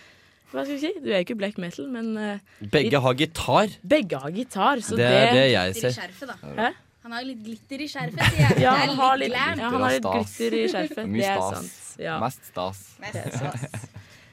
Hva 0.55 0.63
skal 0.63 0.77
vi 0.77 0.81
si? 0.87 0.91
Du 1.03 1.09
er 1.11 1.19
jo 1.19 1.25
ikke 1.27 1.37
black 1.41 1.57
metal, 1.61 1.89
men 1.93 2.13
eh, 2.17 2.41
Begge 2.73 3.01
har 3.03 3.15
gitar. 3.19 3.73
begge 3.85 4.21
har 4.23 4.31
gitar, 4.33 4.81
så 4.87 4.97
Det 4.97 5.05
det, 5.05 5.21
er 5.21 5.33
det 5.35 5.45
jeg 5.51 5.73
Glitter 5.75 5.89
i 5.89 5.93
ser. 5.93 5.97
skjerfet, 6.01 6.31
da. 6.31 6.55
Hæ? 6.63 6.69
Han 7.05 7.13
har 7.13 7.25
litt 7.29 7.41
glitter 7.45 7.83
i 7.85 7.89
skjerfet, 7.91 8.23
sier 8.31 8.41
jeg. 8.47 8.63
Ja, 8.65 8.71
det 8.73 8.81
han 8.81 8.93
er 8.95 9.01
har 9.03 9.17
litt 9.21 9.29
litt, 9.29 9.35
glam. 9.37 9.59
ja, 9.61 9.69
han 9.75 9.83
har 9.85 9.91
litt 9.93 10.07
Stas. 10.07 10.15
glitter 10.39 10.57
i 10.57 10.63
skjerfet. 10.73 11.11
Mye 11.11 11.21
Det 11.21 11.27
er 11.29 11.43
stas. 11.43 11.59
sant. 11.59 12.01
Ja. 12.07 12.15
Mest 12.23 12.49
stas. 12.49 12.81
Mest 13.03 13.35
stas. 13.35 13.85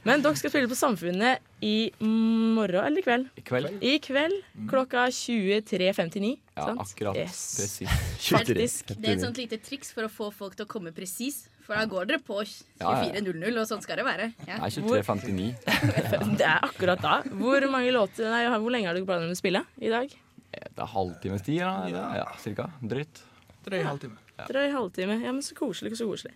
Men 0.08 0.24
dere 0.24 0.38
skal 0.40 0.50
spille 0.50 0.70
på 0.70 0.76
Samfunnet 0.78 1.44
i 1.62 1.92
morgen 2.02 2.82
eller 2.88 3.04
i 3.04 3.06
kveld? 3.06 3.28
I 3.38 3.44
kveld. 3.46 3.84
I 3.86 3.92
kveld 4.02 4.38
klokka 4.72 5.04
23.59. 5.14 6.32
Ja, 6.56 6.66
sant? 6.72 6.82
akkurat. 6.82 7.20
Yes. 7.22 7.42
Presis. 7.60 7.92
Faktisk. 8.34 8.96
Det 8.96 9.12
er 9.12 9.20
et 9.20 9.22
sånt 9.22 9.38
lite 9.38 9.60
triks 9.62 9.94
for 9.94 10.08
å 10.08 10.10
få 10.10 10.32
folk 10.34 10.58
til 10.58 10.66
å 10.66 10.72
komme 10.72 10.94
presis. 10.96 11.44
For 11.68 11.78
da 11.78 11.86
går 11.86 12.10
dere 12.10 12.22
på 12.26 12.40
Ja, 12.42 12.96
ja. 12.98 13.12
24.00, 13.14 13.60
og 13.62 13.70
sånn 13.70 13.86
skal 13.86 14.02
det 14.02 14.08
være. 14.08 14.32
Ja. 14.50 14.58
Nei, 14.64 14.72
23.59. 14.74 15.52
Det 16.42 16.50
er 16.50 16.66
akkurat 16.66 17.06
da. 17.06 17.20
Hvor 17.38 17.70
mange 17.70 17.94
låter 17.94 18.34
Nei, 18.34 18.44
hvor 18.58 18.74
lenge 18.74 18.90
har 18.90 18.98
du 18.98 19.06
planer 19.06 19.30
om 19.30 19.36
å 19.36 19.38
spille 19.38 19.62
i 19.78 19.94
dag? 19.94 20.18
Det 20.52 20.82
er 20.82 20.90
halvtimes 20.98 21.46
tid, 21.46 21.62
da? 21.62 22.02
Ja, 22.18 22.26
cirka. 22.42 22.72
Drøyt. 22.82 23.22
Drøy 23.70 23.86
halvtime. 24.74 25.22
Ja, 25.22 25.30
men 25.30 25.46
så 25.46 25.54
koselig. 25.56 25.94
Så 26.00 26.10
koselig. 26.10 26.34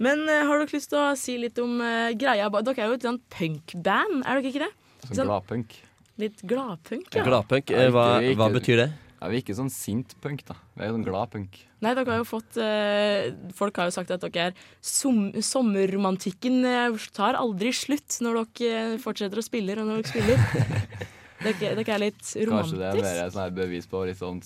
Men 0.00 0.24
uh, 0.28 0.40
har 0.48 0.62
dere 0.62 0.72
lyst 0.72 0.92
til 0.92 1.00
å 1.00 1.10
si 1.18 1.36
litt 1.40 1.60
om 1.60 1.76
uh, 1.82 2.08
greia 2.16 2.48
Dere 2.48 2.74
er 2.78 2.88
jo 2.88 2.96
et 2.98 3.06
sånt 3.06 3.22
punkband, 3.32 4.24
er 4.24 4.40
dere 4.40 4.52
ikke 4.52 4.64
det? 4.64 4.72
Sånn 5.04 5.20
Sånn- 5.20 5.30
gladpunk. 5.30 5.78
Litt 6.20 6.42
gladpunk, 6.44 7.14
ja. 7.16 7.24
Gladpunk, 7.24 7.70
eh, 7.72 7.88
hva, 7.94 8.08
hva 8.36 8.50
betyr 8.52 8.82
det? 8.82 8.90
Ja, 9.20 9.28
vi 9.28 9.36
er 9.36 9.42
ikke 9.42 9.56
sånn 9.56 9.68
sint 9.72 10.14
punk, 10.24 10.40
da. 10.48 10.54
Vi 10.78 10.86
er 10.86 10.94
sånn 10.94 11.04
glad 11.04 11.28
punk. 11.32 11.58
Nei, 11.84 11.92
dere 11.96 12.08
har 12.08 12.20
jo 12.22 12.26
fått 12.28 12.56
eh, 12.60 13.28
Folk 13.56 13.76
har 13.80 13.88
jo 13.88 13.92
sagt 13.92 14.12
at 14.14 14.22
dere 14.24 14.46
er 14.48 14.62
som, 14.84 15.26
Sommerromantikken 15.44 16.64
eh, 16.64 17.08
tar 17.16 17.36
aldri 17.36 17.72
slutt 17.76 18.16
når 18.24 18.40
dere 18.40 18.70
eh, 18.94 18.94
fortsetter 19.00 19.40
å 19.40 19.44
spille, 19.44 19.76
og 19.76 19.90
når 19.90 20.00
dere 20.00 20.12
spiller. 20.14 20.40
dere, 21.44 21.74
dere 21.82 21.96
er 21.98 22.02
litt 22.06 22.22
romantisk. 22.24 22.54
Kanskje 22.56 22.80
det 22.80 22.88
er 22.88 23.04
mer 23.04 23.22
et 23.26 23.36
sånn 23.36 23.58
bevis 23.60 23.90
på 23.92 24.02
litt 24.08 24.20
sånn 24.20 24.40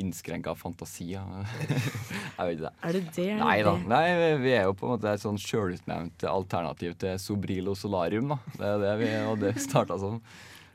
innskrenka 0.00 0.54
fantasi. 0.56 1.10
Jeg 1.16 2.38
vet 2.38 2.54
ikke 2.56 2.64
det. 2.64 2.72
Er 2.82 2.92
det 2.96 3.02
det? 3.16 3.26
Er 3.32 3.42
Nei 3.42 3.56
da. 3.66 3.74
Nei, 3.92 4.04
vi- 4.42 4.54
er 4.56 4.64
jo 4.68 4.74
på 4.78 4.86
en 4.88 4.94
måte 4.94 5.12
et 5.12 5.20
sånn 5.22 5.38
sjølutnevnt 5.40 6.24
alternativ 6.30 6.96
til 7.02 7.18
Sobrilo 7.20 7.74
Solarium. 7.78 8.28
da. 8.34 8.38
Det 8.56 8.70
er 8.72 8.78
det 8.86 8.94
vi 9.02 9.10
og 9.28 9.38
det 9.42 9.54
starta 9.60 9.98
som. 10.00 10.20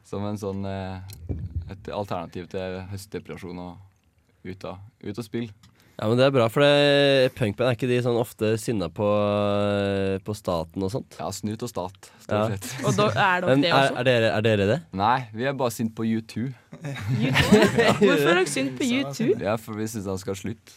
Som 0.07 0.23
en 0.23 0.37
sånn 0.39 0.63
eh, 0.65 1.01
et 1.73 1.89
alternativ 1.91 2.47
til 2.53 2.77
høstdepresjon 2.93 3.57
og 3.59 4.47
ut 4.47 4.63
og, 4.69 4.77
ut 5.03 5.17
og 5.19 5.25
spille. 5.25 5.51
Ja, 5.97 6.07
men 6.07 6.17
Det 6.19 6.25
er 6.27 6.31
bra, 6.35 6.45
for 6.47 6.61
det- 6.61 7.31
punkband 7.33 7.71
er 7.71 7.75
ikke 7.75 7.87
de 7.89 7.97
sånn 8.05 8.19
ofte 8.21 8.51
sinna 8.61 8.85
på, 8.87 9.01
eh, 9.01 10.19
på 10.21 10.35
staten 10.37 10.83
og 10.85 10.91
sånt? 10.93 11.15
Ja, 11.17 11.31
snut 11.33 11.63
og 11.65 11.69
stat, 11.69 12.11
stort 12.21 12.29
Ja. 12.29 12.47
sett. 12.55 12.85
Og 12.85 12.95
da 12.95 13.07
er 13.09 13.41
dere 13.41 13.47
Men 13.49 13.61
det 13.61 13.71
er, 13.71 13.73
også? 13.89 13.97
er, 13.97 14.03
dere, 14.03 14.29
er 14.37 14.41
dere 14.45 14.67
det? 14.67 14.81
Nei, 14.93 15.27
vi 15.33 15.43
er 15.45 15.53
bare 15.53 15.71
sint 15.71 15.95
på 15.95 16.03
U2. 16.05 16.53
Hvorfor 17.97 18.29
er 18.29 18.35
dere 18.35 18.45
synd 18.45 18.77
på 18.77 18.83
U2? 19.01 19.41
Ja, 19.41 19.55
for 19.57 19.73
vi 19.73 19.87
syns 19.89 20.05
han 20.05 20.19
skal 20.21 20.35
slutte. 20.35 20.71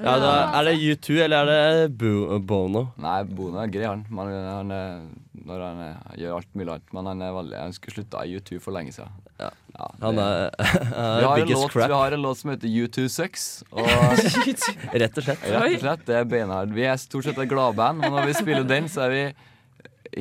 Ja, 0.00 0.14
da, 0.18 0.30
Er 0.58 0.64
det 0.70 0.76
U2 0.80 1.18
eller 1.24 1.50
er 1.52 1.74
det 1.82 1.96
Bo 2.00 2.38
Bono? 2.40 2.86
Nei, 3.02 3.18
Bono 3.28 3.60
er 3.62 3.68
grei, 3.72 3.84
han. 3.86 4.06
Men 4.08 4.30
han 4.32 4.70
er, 4.72 5.02
når 5.44 5.64
han 5.66 5.82
er, 5.84 5.98
gjør 6.22 6.38
alt 6.38 6.48
mulig 6.56 6.72
annet. 6.76 6.94
Men 6.96 7.10
han, 7.10 7.22
er 7.26 7.34
veldig, 7.36 7.58
han 7.60 7.76
skulle 7.76 7.96
slutta 7.98 8.24
i 8.24 8.38
U2 8.40 8.60
for 8.64 8.72
lenge 8.76 8.94
siden. 8.96 9.12
Ja. 9.42 9.50
Ja, 9.76 9.86
Han 10.02 10.16
det- 10.20 10.24
er, 10.26 10.50
vi, 10.56 10.96
er 10.96 11.26
har 11.26 11.36
en 11.36 11.44
biggest 11.44 11.62
låt, 11.62 11.76
vi 11.76 11.92
har 12.00 12.16
en 12.16 12.22
låt 12.24 12.38
som 12.40 12.50
heter 12.54 12.68
U2 12.68 13.06
Sucks. 13.12 13.46
Og 13.72 13.84
rett 15.02 15.16
og 15.18 15.24
slett. 15.26 15.46
rett 15.46 15.76
og 15.76 15.80
slett, 15.84 16.04
det 16.08 16.18
er 16.20 16.28
beinhard. 16.30 16.72
Vi 16.76 16.84
er 16.88 17.00
stort 17.00 17.28
sett 17.28 17.38
et 17.44 17.50
gladband, 17.50 18.00
men 18.04 18.14
når 18.16 18.30
vi 18.32 18.36
spiller 18.40 18.68
den, 18.68 18.88
så 18.92 19.06
er 19.08 19.16
vi 19.16 19.22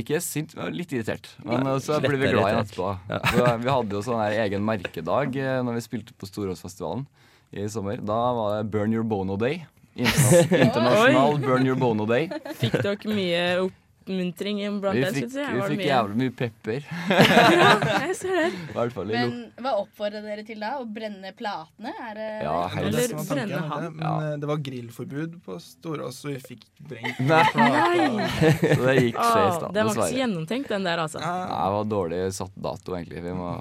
ikke 0.01 0.21
sint, 0.23 0.53
men 0.55 0.71
litt 0.75 0.91
irritert. 0.95 1.27
Men 1.43 1.65
eh, 1.67 1.79
så 1.83 1.97
blir 2.03 2.15
vi 2.21 2.29
glad 2.31 2.47
igjen 2.47 2.61
etterpå. 2.63 2.91
Ja. 3.11 3.55
Vi 3.59 3.71
hadde 3.75 3.97
jo 3.97 4.03
sånn 4.05 4.21
her 4.23 4.37
egen 4.45 4.63
merkedag 4.67 5.35
eh, 5.35 5.57
når 5.67 5.79
vi 5.79 5.87
spilte 5.87 6.15
på 6.15 6.29
Storåsfestivalen 6.29 7.03
i 7.51 7.67
sommer. 7.69 7.97
Da 8.01 8.21
var 8.37 8.57
det 8.57 8.69
Burn 8.71 8.93
Your 8.95 9.03
Bono 9.03 9.35
Day. 9.37 9.65
Interna 9.95 10.63
internasjonal 10.65 11.39
Burn 11.43 11.65
Your 11.67 11.75
Bono 11.79 12.05
Day. 12.07 12.29
Fikk 12.61 12.77
dere 12.81 13.11
mye 13.11 13.41
oppmuntring 13.65 14.61
blant 14.81 14.95
Vi 14.97 15.03
fikk, 15.13 15.27
skulle 15.29 15.43
jeg 15.43 15.55
vi 15.57 15.65
fikk 15.73 15.81
mye- 15.81 15.89
jævlig 15.89 16.15
mye 16.21 16.31
pepper. 16.39 16.85
Ja, 17.11 17.99
jeg 18.07 18.15
ser 18.17 18.37
det. 18.39 19.11
Men 19.11 19.33
hva 19.61 19.73
oppfordrer 19.81 20.23
dere 20.25 20.45
til 20.47 20.63
da? 20.63 20.71
Å 20.81 20.87
brenne 20.89 21.33
platene? 21.37 21.91
Er 22.07 22.15
det 22.17 22.29
Ja, 22.47 22.55
Eller 22.79 23.03
det 23.03 23.19
var 23.19 23.27
brenne 23.33 23.59
han. 23.67 23.85
Men 23.99 24.07
Ja. 24.07 24.13
eh, 24.31 24.37
det 24.41 24.49
var 24.49 24.63
grillforbud 24.69 25.35
på 25.45 25.59
Storås, 25.61 26.21
så 26.23 26.31
vi 26.31 26.39
fikk 26.39 26.65
brengt 26.87 27.19
Nei. 27.19 27.43
Nei! 27.59 28.29
Så 28.75 28.81
det 28.87 28.95
gikk 29.03 29.19
skeis, 29.19 29.59
da. 29.61 29.69
Det 29.75 29.83
var 29.85 29.91
ikke 29.93 30.07
så 30.07 30.17
gjennomtenkt, 30.23 30.71
den 30.71 30.87
der, 30.87 31.03
altså. 31.03 31.19
Nei, 31.19 31.35
det 31.51 31.71
var 31.77 31.91
dårlig 31.97 32.23
satt 32.39 32.55
dato, 32.55 32.95
egentlig. 32.97 33.21
Vi 33.27 33.35
må 33.37 33.51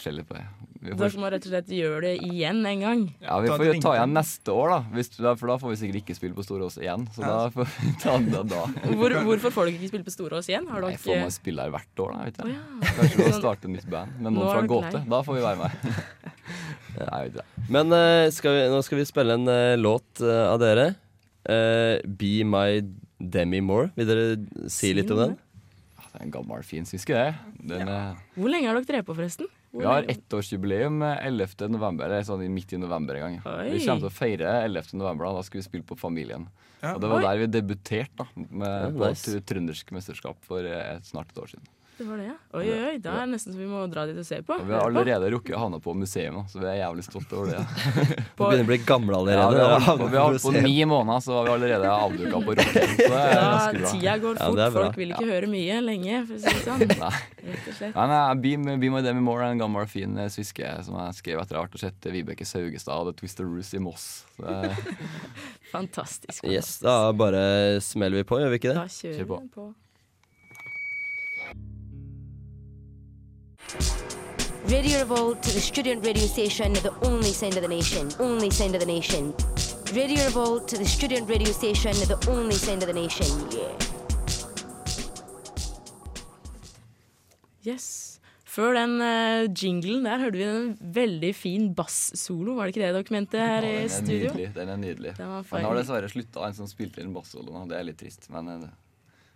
skjelle 0.00 0.24
på 0.24 0.38
det. 0.38 0.46
Vi 0.80 0.94
får, 0.94 1.00
Dere 1.02 1.20
må 1.20 1.28
rett 1.28 1.44
og 1.44 1.52
slett 1.52 1.72
gjøre 1.76 2.00
det 2.06 2.12
igjen 2.24 2.62
en 2.64 2.82
gang. 2.84 3.00
ja, 3.20 3.34
vi 3.44 3.50
får 3.52 3.66
jo 3.66 3.74
ta 3.84 3.90
igjen 3.98 4.14
neste 4.16 4.54
år, 4.54 4.70
da. 4.72 4.78
Hvis, 4.96 5.10
for 5.18 5.50
da 5.52 5.56
får 5.60 5.74
vi 5.74 5.78
sikkert 5.82 5.98
ikke 6.00 6.16
spille 6.16 6.38
på 6.38 6.44
Storås 6.46 6.78
igjen. 6.80 7.04
Så 7.12 7.24
da 7.24 7.34
får 7.52 7.68
vi 7.68 7.92
ta 8.00 8.14
det 8.24 8.44
da. 8.48 8.62
Hvor, 9.00 9.16
hvorfor 9.26 9.54
får 9.58 9.68
dere 9.68 9.76
ikke 9.76 9.90
spille 9.92 10.08
på 10.08 10.14
Storås 10.14 10.48
igjen? 10.48 10.70
Har 10.72 10.86
Nei, 10.86 10.94
får 11.00 11.20
man 11.20 11.34
spille 11.34 11.66
her 11.66 11.74
hvert 11.74 12.04
år, 12.06 12.14
da? 12.16 12.30
Vet 12.30 12.40
jeg. 12.40 12.48
Oh, 12.48 12.54
ja. 12.56 12.94
Kanskje 12.96 13.20
vi 13.20 13.28
må 13.28 13.36
starte 13.36 13.74
nytt 13.74 13.90
band 13.92 14.16
med 14.24 14.36
noen 14.38 14.48
fra 14.48 14.64
Gåte. 14.72 15.04
Da 15.12 15.20
får 15.26 15.38
vi 15.38 15.44
være 15.44 15.60
med. 15.66 16.00
Nei, 17.10 17.20
vet 17.26 17.36
ikke. 17.36 17.66
Men 17.76 17.94
eh, 18.00 18.24
skal 18.34 18.56
vi, 18.56 18.64
nå 18.72 18.80
skal 18.86 19.02
vi 19.02 19.06
spille 19.12 19.36
en 19.36 19.46
uh, 19.52 19.76
låt 19.78 20.24
uh, 20.24 20.48
av 20.48 20.58
dere. 20.64 20.90
Uh, 21.44 22.00
Be 22.08 22.40
My 22.48 22.80
Demi 23.20 23.60
Moore. 23.60 23.92
Vil 23.98 24.08
dere 24.08 24.68
si 24.72 24.94
litt 24.96 25.10
om 25.12 25.20
den? 25.20 25.38
Ja, 26.00 26.08
Det 26.08 26.20
er 26.20 26.26
en 26.26 26.34
gammel, 26.34 26.64
fin 26.64 26.88
syske, 26.88 27.14
det. 27.14 27.34
Den, 27.60 27.88
eh, 27.88 28.16
Hvor 28.34 28.48
lenge 28.48 28.68
har 28.68 28.78
dere 28.78 28.88
drevet 28.88 29.06
på, 29.06 29.14
forresten? 29.14 29.48
Vi 29.70 29.86
har 29.86 30.06
ettårsjubileum 30.10 31.02
eh, 31.06 31.26
11. 31.26 31.68
november, 31.70 32.10
eller 32.10 32.26
sånn 32.26 32.42
midt 32.50 32.72
i 32.74 32.80
november 32.80 33.18
en 33.18 33.22
gang. 33.22 33.36
Oi. 33.46 33.68
Vi 33.76 33.84
kommer 33.84 34.02
til 34.02 34.10
å 34.10 34.14
feire 34.14 34.54
11. 34.64 34.96
november, 34.98 35.28
da. 35.28 35.38
Da 35.38 35.46
skal 35.46 35.60
vi 35.60 35.66
spille 35.68 35.86
på 35.86 35.98
Familien. 35.98 36.48
Ja. 36.80 36.94
Og 36.94 37.02
det 37.02 37.10
var 37.12 37.20
Oi. 37.20 37.26
der 37.28 37.42
vi 37.42 37.50
debuterte, 37.54 38.24
da. 38.24 38.26
Med, 38.34 38.96
oh, 38.96 39.04
nice. 39.04 39.30
på 39.30 39.44
trøndersk 39.52 39.92
mesterskap 39.94 40.40
for 40.46 40.66
eh, 40.66 40.96
et, 40.96 41.06
snart 41.06 41.30
et 41.30 41.42
år 41.42 41.52
siden. 41.54 41.70
Det 42.00 42.06
var 42.08 42.16
det, 42.16 42.24
ja. 42.30 42.34
Oi, 42.56 42.62
oi, 42.64 42.76
oi. 42.88 42.92
Da 43.04 43.12
er 43.12 43.26
det 43.26 43.32
nesten 43.34 43.52
så 43.52 43.58
vi 43.60 43.66
må 43.68 43.82
dra 43.92 44.06
dit 44.08 44.16
og 44.16 44.24
se 44.24 44.38
på. 44.40 44.54
Ja, 44.56 44.64
vi 44.64 44.72
har 44.72 44.86
allerede 44.88 45.26
rukket 45.34 45.52
å 45.52 45.58
havne 45.60 45.80
på 45.84 45.92
museum, 45.92 46.38
så 46.48 46.62
vi 46.62 46.68
er 46.70 46.78
jævlig 46.78 47.02
stolte 47.04 47.36
over 47.36 47.50
det. 47.52 47.58
vi 47.60 48.14
begynner 48.40 48.64
å 48.64 48.68
bli 48.70 48.78
gammel 48.88 49.12
Ja, 49.12 49.18
allerede. 49.20 49.50
vi 49.52 49.60
har 49.60 49.84
holdt 49.84 50.00
på, 50.00 50.06
Ja, 50.06 50.08
vi 50.14 50.16
har 50.16 50.24
holdt 50.30 50.46
på 50.46 50.52
ni 50.64 50.72
måneder, 50.88 51.20
så 51.26 51.34
var 51.36 51.44
vi 51.44 51.52
allerede 51.58 51.90
avduka 51.92 52.40
på 52.46 52.54
ganske 52.56 52.86
bra. 53.04 53.90
tida 53.92 54.14
går 54.24 54.40
fort. 54.40 54.62
Folk 54.78 54.96
vil 55.02 55.12
ikke 55.12 55.28
høre 55.28 55.50
mye 55.52 55.76
lenge, 55.84 56.22
for 56.30 56.38
å 56.38 56.40
si 56.40 56.54
det 56.56 56.64
sånn. 56.64 56.86
Nei. 57.04 57.12
Rett 57.50 57.68
og 57.68 57.76
slett. 57.82 58.00
Nei, 58.00 58.06
nei, 58.14 58.22
Be, 58.46 58.54
Be 58.86 58.92
My 58.96 59.04
Demi 59.04 59.26
Moore 59.28 59.50
er 59.50 59.58
en 59.58 59.60
gammel, 59.60 59.84
fin 59.92 60.16
eh, 60.24 60.32
sviske 60.32 60.72
som 60.88 60.96
jeg 61.02 61.18
skrev 61.20 61.44
etter 61.44 61.60
har 61.60 61.68
vært 61.68 61.76
og 61.76 61.84
sett 61.84 62.10
Vibeke 62.16 62.48
Saugestad 62.48 62.96
og 63.04 63.12
The 63.12 63.18
Twister 63.20 63.44
Roos 63.44 63.74
i 63.76 63.84
Moss. 63.84 64.08
Så 64.38 64.48
det, 64.48 64.72
Fantastisk. 65.76 66.48
Yes, 66.48 66.78
da 66.80 67.12
bare 67.12 67.44
smeller 67.84 68.24
vi 68.24 68.28
på, 68.32 68.40
gjør 68.40 68.56
vi 68.56 68.62
ikke 68.64 68.72
det? 68.72 68.80
Da 68.80 68.88
kjører 68.88 69.28
vi 69.44 69.48
på. 69.52 69.68
Radio 73.70 74.98
Revolt 74.98 75.42
to 75.42 75.50
the 75.52 75.60
student 75.60 76.04
radio 76.04 76.26
station, 76.26 76.72
the 76.72 76.92
only 77.02 77.32
sound 77.32 77.56
of 77.56 77.62
the 77.62 77.68
nation. 77.68 78.08
Only 78.18 78.50
sound 78.50 78.74
of 78.74 78.80
the 78.80 78.86
nation. 78.86 79.32
Radio 79.94 80.24
Revolt 80.24 80.66
to 80.68 80.76
the 80.76 80.84
student 80.84 81.28
radio 81.28 81.52
station, 81.52 81.92
the 82.08 82.18
only 82.28 82.54
sound 82.54 82.82
of 82.82 82.88
the 82.88 82.92
nation. 82.92 83.26
Yeah. 83.50 83.72
Yes. 87.62 88.20
Før 88.50 88.74
den 88.74 88.96
uh, 88.98 89.46
jinglen 89.54 90.02
der 90.08 90.18
hørte 90.18 90.40
vi 90.40 90.46
en 90.48 90.72
veldig 90.94 91.30
fin 91.38 91.68
bass-solo. 91.74 92.56
Var 92.58 92.66
det 92.66 92.74
ikke 92.74 92.86
det 92.88 92.94
dokumentet 92.96 93.38
her 93.38 93.62
her 93.62 93.84
i 93.84 93.88
studio? 93.88 94.32
nydelig. 94.32 94.48
Den 94.56 94.72
er 94.72 94.80
nydelig. 94.80 95.12
Den 95.18 95.30
var 95.30 95.44
Han 95.52 95.68
har 95.68 95.78
dessverre 95.78 96.10
slutta, 96.10 96.42
en 96.48 96.56
som 96.58 96.66
spilte 96.66 97.04
inn 97.04 97.14
bassolo 97.14 97.54
nå. 97.54 97.68
Det 97.70 97.78
er 97.78 97.86
litt 97.86 98.00
trist, 98.02 98.26
men 98.34 98.50
eh, 98.50 98.64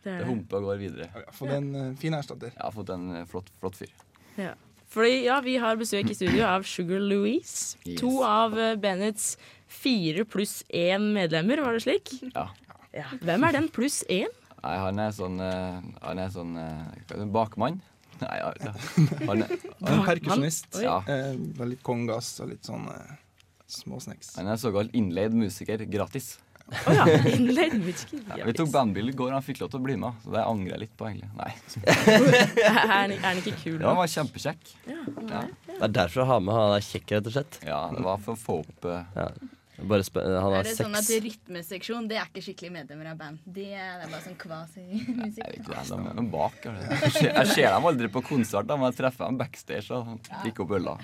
det, 0.02 0.18
Det 0.18 0.26
det 0.26 0.58
og 0.58 0.66
går 0.72 0.82
videre. 0.82 1.06
Ja, 1.14 1.20
vi 1.22 1.28
har 1.30 1.38
fått 1.38 1.54
en 1.54 1.70
uh, 1.76 1.94
fin 2.00 2.18
erstatter. 2.18 2.50
Har 2.58 2.74
fått 2.74 2.90
en 2.96 3.06
uh, 3.14 3.22
flott, 3.30 3.54
flott 3.62 3.78
fyr. 3.78 3.94
Ja. 4.40 4.54
Fordi, 4.94 5.24
ja, 5.26 5.40
vi 5.42 5.56
har 5.58 5.78
besøk 5.78 6.10
i 6.12 6.14
studio 6.14 6.44
av 6.46 6.66
Sugar 6.68 7.02
Louise. 7.02 7.74
Yes. 7.82 7.98
To 8.02 8.20
av 8.26 8.54
eh, 8.58 8.76
bandets 8.78 9.34
fire 9.66 10.22
pluss 10.28 10.60
én 10.70 11.10
medlemmer, 11.16 11.62
var 11.64 11.74
det 11.74 11.82
slik? 11.86 12.12
Ja. 12.30 12.48
Ja. 12.94 13.08
Hvem 13.26 13.42
er 13.48 13.56
den 13.56 13.66
pluss 13.74 14.04
én? 14.06 14.30
Nei, 14.64 14.76
han 14.80 15.00
er 15.02 15.10
sånn 15.12 15.40
eh, 15.42 15.80
Han 16.06 16.20
er 16.22 16.30
sånn 16.32 16.54
eh, 16.60 17.24
bakmann. 17.34 17.80
Nei, 18.22 18.36
ja, 18.38 18.52
ja. 18.62 18.72
Han 19.26 19.42
er, 19.42 19.50
er 19.58 19.96
en 19.96 20.04
perkusjonist. 20.06 20.78
Ja. 20.84 21.00
Eh, 21.10 21.34
litt 21.66 21.82
kongas 21.84 22.30
og 22.44 22.52
litt 22.52 22.70
sånn 22.70 22.86
eh, 22.92 23.16
små 23.66 23.98
snacks. 23.98 24.36
han 24.38 24.46
er 24.52 24.60
såkalt 24.60 24.94
innleid 24.94 25.34
musiker 25.34 25.82
gratis. 25.90 26.36
Å 26.64 26.94
ja. 26.96 27.04
Ja, 28.38 28.44
vi 28.48 28.54
tok 28.56 28.70
bandbilde 28.72 29.12
i 29.12 29.16
går, 29.18 29.32
han 29.36 29.44
fikk 29.44 29.60
lov 29.60 29.70
til 29.74 29.80
å 29.82 29.84
bli 29.84 29.96
med. 30.00 30.16
Så 30.24 30.32
det 30.34 30.44
angrer 30.48 30.72
jeg 30.74 30.82
litt 30.86 30.94
på, 30.98 31.08
egentlig. 31.10 31.28
Nei. 31.36 31.50
Er 32.64 33.18
han 33.24 33.40
ikke 33.42 33.52
kul? 33.60 33.76
Ja, 33.80 33.90
han 33.90 33.98
var 34.00 34.10
kjempekjekk. 34.14 34.72
Ja, 34.88 35.02
Ja. 35.28 35.42
Det 35.74 35.82
er 35.88 35.92
derfor 36.00 36.22
å 36.24 36.28
ha 36.30 36.38
med 36.40 36.54
han 36.54 36.72
er 36.76 36.84
kjekk, 36.86 37.12
rett 37.16 37.28
og 37.28 37.34
slett. 37.36 37.60
ja, 37.66 37.80
det 37.94 38.02
var 38.06 38.20
for 38.22 38.36
å 38.36 38.40
få 38.40 38.58
opp 38.64 38.88
uh, 38.88 39.02
Ja. 39.18 39.28
Bare 39.74 40.04
sp 40.06 40.20
han 40.22 40.30
Er 40.30 40.42
har 40.44 40.62
det 40.62 40.72
sånn 40.78 40.92
at 40.94 41.08
rytmeseksjon 41.24 42.04
det 42.06 42.18
er 42.20 42.28
ikke 42.28 42.42
skikkelig 42.46 42.70
medlemmer 42.76 43.08
av 43.10 43.16
band? 43.18 43.40
Det 43.42 43.64
er, 43.74 43.96
det 43.98 44.06
er 44.06 44.12
bare 44.12 44.22
sånn 44.22 44.36
Jeg 44.38 44.42
kvasi-musikk. 44.44 45.40
vet 45.40 45.56
ikke, 45.58 45.82
de 45.88 45.96
er 45.98 46.14
noen 46.20 46.28
bak. 46.30 46.60
Jeg 46.68 47.10
ser, 47.16 47.28
jeg 47.32 47.50
ser 47.50 47.68
dem 47.74 47.88
aldri 47.90 48.10
på 48.14 48.22
konsert, 48.28 48.68
da, 48.70 48.76
men 48.78 48.92
jeg 48.92 48.98
treffer 49.00 49.26
dem 49.26 49.40
backstage 49.42 49.90
og 49.98 50.14
drikker 50.44 50.62
opp 50.66 50.76
øla. 50.78 50.94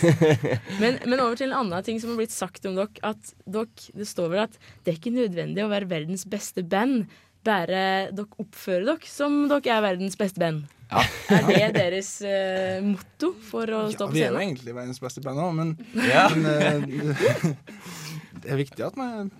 Men, 0.80 0.96
men 1.04 1.20
over 1.20 1.36
til 1.36 1.50
en 1.50 1.58
annen 1.60 1.84
ting 1.84 2.00
som 2.00 2.14
har 2.14 2.20
blitt 2.22 2.32
sagt 2.32 2.64
om 2.68 2.76
dere. 2.78 2.88
At 3.04 3.34
dere, 3.44 3.68
det 3.96 4.08
står 4.08 4.30
vel 4.32 4.44
at 4.46 4.56
det 4.84 4.94
er 4.94 4.98
ikke 5.00 5.12
nødvendig 5.14 5.64
å 5.66 5.70
være 5.72 5.90
verdens 5.90 6.24
beste 6.30 6.64
band. 6.64 7.10
Bare 7.44 8.10
dere 8.16 8.40
oppfører 8.40 8.86
dere 8.94 9.08
som 9.12 9.42
dere 9.50 9.76
er 9.76 9.84
verdens 9.84 10.16
beste 10.20 10.40
band. 10.40 10.64
Ja. 10.90 11.02
Er 11.36 11.46
det 11.46 11.68
deres 11.76 12.08
uh, 12.24 12.80
motto 12.82 13.32
for 13.46 13.70
å 13.70 13.84
Ja, 13.86 13.92
stå 13.94 14.08
på 14.08 14.16
vi 14.16 14.24
er 14.26 14.34
jo 14.34 14.40
egentlig 14.42 14.74
verdens 14.74 14.98
beste 15.02 15.22
band 15.24 15.38
òg, 15.42 15.52
men, 15.54 15.76
Ja. 16.08 16.26
men 16.34 16.42
uh, 16.50 17.52
det 18.42 18.50
er 18.50 18.58
viktig 18.58 18.84
at 18.88 18.98
man 18.98 19.30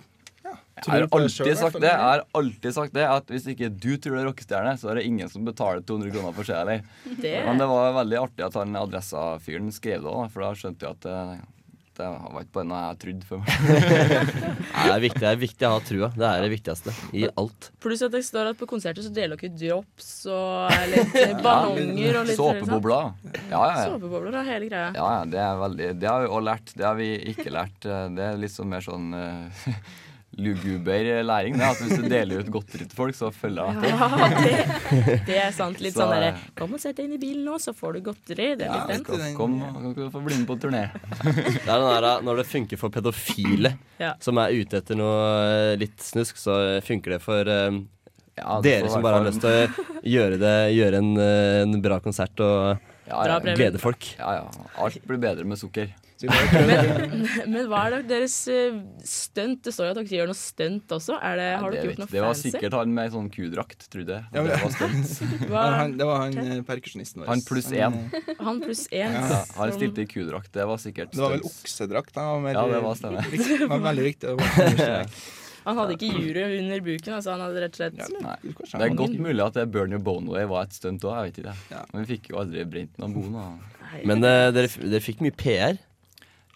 ja, 0.45 0.55
tror 0.81 0.95
har 1.67 1.75
på 1.75 1.83
det 1.83 1.89
det. 1.89 1.91
Jeg 1.91 2.07
har 2.07 2.23
alltid 2.39 2.75
sagt 2.75 2.95
det 2.97 3.05
At 3.13 3.29
hvis 3.29 3.45
ikke 3.53 3.69
du 3.69 3.91
tror 4.01 4.17
du 4.17 4.21
er 4.23 4.29
rockestjerne, 4.31 4.73
så 4.81 4.89
er 4.93 5.01
det 5.01 5.07
ingen 5.11 5.29
som 5.33 5.45
betaler 5.45 5.83
200 5.85 6.15
kroner 6.15 6.37
for 6.39 6.49
seg 6.49 6.63
Men 7.45 7.61
det 7.61 7.69
var 7.69 7.97
veldig 7.99 8.21
artig 8.23 8.47
at 8.47 8.57
han 8.57 8.79
Adressa-fyren 8.81 9.69
skrev 9.75 10.07
det 10.07 10.13
òg, 10.15 10.31
for 10.33 10.47
da 10.47 10.53
skjønte 10.57 10.87
jeg 10.87 10.97
at 10.97 11.09
det, 11.09 11.19
det 12.01 12.09
var 12.09 12.45
ikke 12.45 12.57
bare 12.57 12.69
noe 12.71 12.81
jeg 12.83 12.99
trodde 13.05 13.29
før. 13.29 13.43
Nei, 13.45 14.85
det, 14.87 14.95
er 14.95 15.03
viktig, 15.05 15.23
det 15.23 15.31
er 15.31 15.41
viktig 15.41 15.69
å 15.69 15.73
ha 15.75 15.81
trua. 15.85 16.11
Det 16.17 16.27
er 16.31 16.45
det 16.47 16.51
viktigste 16.55 16.95
i 17.21 17.25
alt. 17.29 17.71
pluss 17.85 18.05
at 18.07 18.15
det 18.15 18.23
står 18.27 18.53
at 18.53 18.61
på 18.61 18.69
konserter 18.71 19.05
så 19.05 19.13
deler 19.15 19.41
dere 19.41 19.53
drops 19.61 20.11
og 20.33 20.75
litt 20.95 21.17
eh, 21.23 21.37
ballonger 21.45 22.21
og 22.23 22.31
litt 22.31 22.41
Såpebobler. 22.41 23.11
Ja, 23.31 23.41
ja, 23.51 23.63
ja. 23.69 23.89
Såpebobler 23.93 24.41
og 24.41 24.49
hele 24.49 24.71
greia. 24.71 24.91
Ja, 24.97 25.09
ja, 25.19 25.25
det 25.31 25.43
er 25.45 25.59
veldig 25.65 25.91
Det 26.01 26.11
har 26.11 26.25
vi 26.25 26.31
også 26.31 26.47
lært. 26.51 26.75
Det 26.77 26.87
har 26.89 27.01
vi 27.01 27.11
ikke 27.35 27.51
lært. 27.55 27.85
Eh, 27.85 28.07
Det 28.17 28.29
er 28.31 28.41
litt 28.41 28.55
sånn 28.55 28.71
mer 28.73 28.85
sånn 28.85 29.11
uh, 29.15 29.71
luguber 30.39 31.23
læring. 31.27 31.57
Det, 31.59 31.65
at 31.67 31.81
hvis 31.83 31.99
du 31.99 32.05
deler 32.09 32.41
ut 32.45 32.51
godteri 32.55 32.85
til 32.87 32.97
folk, 32.97 33.15
så 33.19 33.31
følger 33.35 33.67
de 33.67 33.91
etter. 33.91 33.91
Ja, 33.91 34.29
det, 34.45 35.17
det 35.27 35.37
er 35.43 35.51
sant. 35.57 35.81
Litt 35.83 35.95
Så- 35.97 36.05
sånn 36.05 36.13
derre 36.15 36.31
Kom 36.57 36.75
og 36.77 36.81
sett 36.81 36.97
deg 36.97 37.09
inn 37.09 37.17
i 37.17 37.21
bilen 37.21 37.45
nå, 37.49 37.59
så 37.61 37.75
får 37.77 37.99
du 37.99 38.01
godteri. 38.11 38.47
Det 38.61 38.69
er 38.69 38.71
Ja, 38.71 38.85
litt 38.87 39.07
den. 39.11 39.35
Kom, 39.37 39.59
kom, 39.61 39.95
Kom, 39.95 40.11
få 40.15 40.23
bli 40.25 40.39
med 40.39 40.47
på 40.49 40.57
turné. 40.63 40.85
Det 40.95 41.67
er 41.67 41.81
den 41.81 41.89
der, 41.91 42.09
uh, 42.09 42.23
Når 42.27 42.37
det 42.43 42.47
funker 42.47 42.79
for 42.81 42.91
pedofile 42.95 43.75
Ja. 44.01 44.15
som 44.21 44.39
er 44.39 44.55
ute 44.55 44.79
etter 44.81 44.97
noe 44.97 45.17
uh, 45.75 45.77
litt 45.81 45.99
snusk, 46.01 46.39
så 46.41 46.79
funker 46.87 47.17
det 47.19 47.23
for 47.25 47.43
um, 47.51 47.83
Ja, 48.39 48.61
det 48.63 48.77
dere 48.81 48.89
som 48.93 49.03
bare 49.05 49.19
har 49.21 49.27
lyst 49.27 49.43
til 49.43 49.51
å 49.51 49.87
gjøre, 50.07 50.39
det, 50.41 50.55
gjøre 50.79 51.03
en, 51.03 51.11
en 51.67 51.81
bra 51.83 51.99
konsert 52.01 52.39
og 52.41 52.79
Ja, 53.11 53.25
ja. 53.27 53.41
glede 53.43 53.81
folk. 53.83 54.07
ja, 54.17 54.37
ja. 54.39 54.69
Alt 54.79 55.03
blir 55.05 55.19
bedre 55.19 55.45
med 55.45 55.59
sukker. 55.59 55.91
Men, 56.29 57.23
men 57.53 57.69
hva 57.71 57.83
er 57.89 57.95
det 57.95 58.01
deres 58.11 58.35
eh, 58.53 58.77
stunt? 59.07 59.63
Det 59.65 59.73
står 59.73 59.89
jo 59.89 59.95
at 59.95 60.01
dere 60.01 60.19
gjør 60.19 60.31
noe 60.31 60.39
stunt 60.39 60.93
også. 60.97 61.17
Er 61.17 61.39
det, 61.41 61.47
har 61.63 61.65
Nei, 61.65 61.73
dere 61.77 61.89
gjort 61.91 62.03
noe 62.03 62.09
fancy? 62.11 62.17
det 62.17 62.25
var 62.25 62.35
fancy? 62.35 62.53
sikkert 62.53 62.77
han 62.77 62.95
med 62.99 63.15
sånn 63.17 63.31
kudrakt, 63.33 63.87
trodde 63.93 64.19
jeg. 64.19 64.29
Ja, 64.37 64.45
det 64.47 64.61
var 64.61 64.75
stunt. 64.77 65.15
Han, 65.81 65.97
det 65.99 66.07
var 66.09 66.23
han 66.27 66.39
eh, 66.45 66.61
perkusjonisten 66.67 67.23
vår. 67.23 67.31
Han 67.31 67.43
pluss 67.47 67.69
Han, 67.73 67.99
én. 67.99 68.21
eh, 68.21 68.31
han 68.51 68.63
pluss 68.65 68.85
én. 68.91 69.17
Ja, 69.17 69.27
Ja, 69.31 69.43
han 69.57 69.75
stilte 69.77 70.05
i 70.05 70.09
kudrakt. 70.11 70.53
Det 70.55 70.67
var 70.69 70.81
sikkert 70.83 71.13
Det 71.15 71.23
var 71.23 71.37
vel 71.37 71.45
oksedrakt. 71.49 72.17
Han 72.21 72.33
var 72.37 72.41
mer, 72.49 72.59
Ja, 72.59 72.65
det 72.75 72.81
var 72.85 72.99
stemmer. 72.99 73.31
Riktig, 73.31 73.61
var 73.71 73.85
veldig 73.91 74.09
viktig. 74.11 74.35
Han 75.67 75.77
hadde 75.77 75.97
ikke 75.99 76.09
jury 76.17 76.45
under 76.57 76.81
buken, 76.85 77.15
altså 77.19 77.35
han 77.35 77.43
hadde 77.45 77.61
rett 77.67 77.75
og 77.77 77.81
slett 77.83 77.99
Ja, 78.01 78.07
Nei. 78.25 78.37
Det 78.73 78.87
er 78.87 78.95
godt 78.97 79.19
mulig 79.21 79.45
at 79.45 79.59
det 79.59 79.67
Burn 79.75 79.93
Your 79.93 80.01
Bone 80.05 80.47
var 80.49 80.65
et 80.65 80.77
stunt 80.77 81.05
òg. 81.05 81.37
Ja. 81.45 81.85
Men 81.93 82.07
vi 82.07 82.15
fikk 82.15 82.31
jo 82.33 82.41
aldri 82.41 82.65
brent 82.69 82.97
noen 83.03 83.17
bon. 83.17 83.61
Men 84.09 84.25
uh, 84.25 84.49
dere, 84.57 84.71
dere 84.81 85.03
fikk 85.05 85.21
mye 85.25 85.35
PR. 85.37 85.77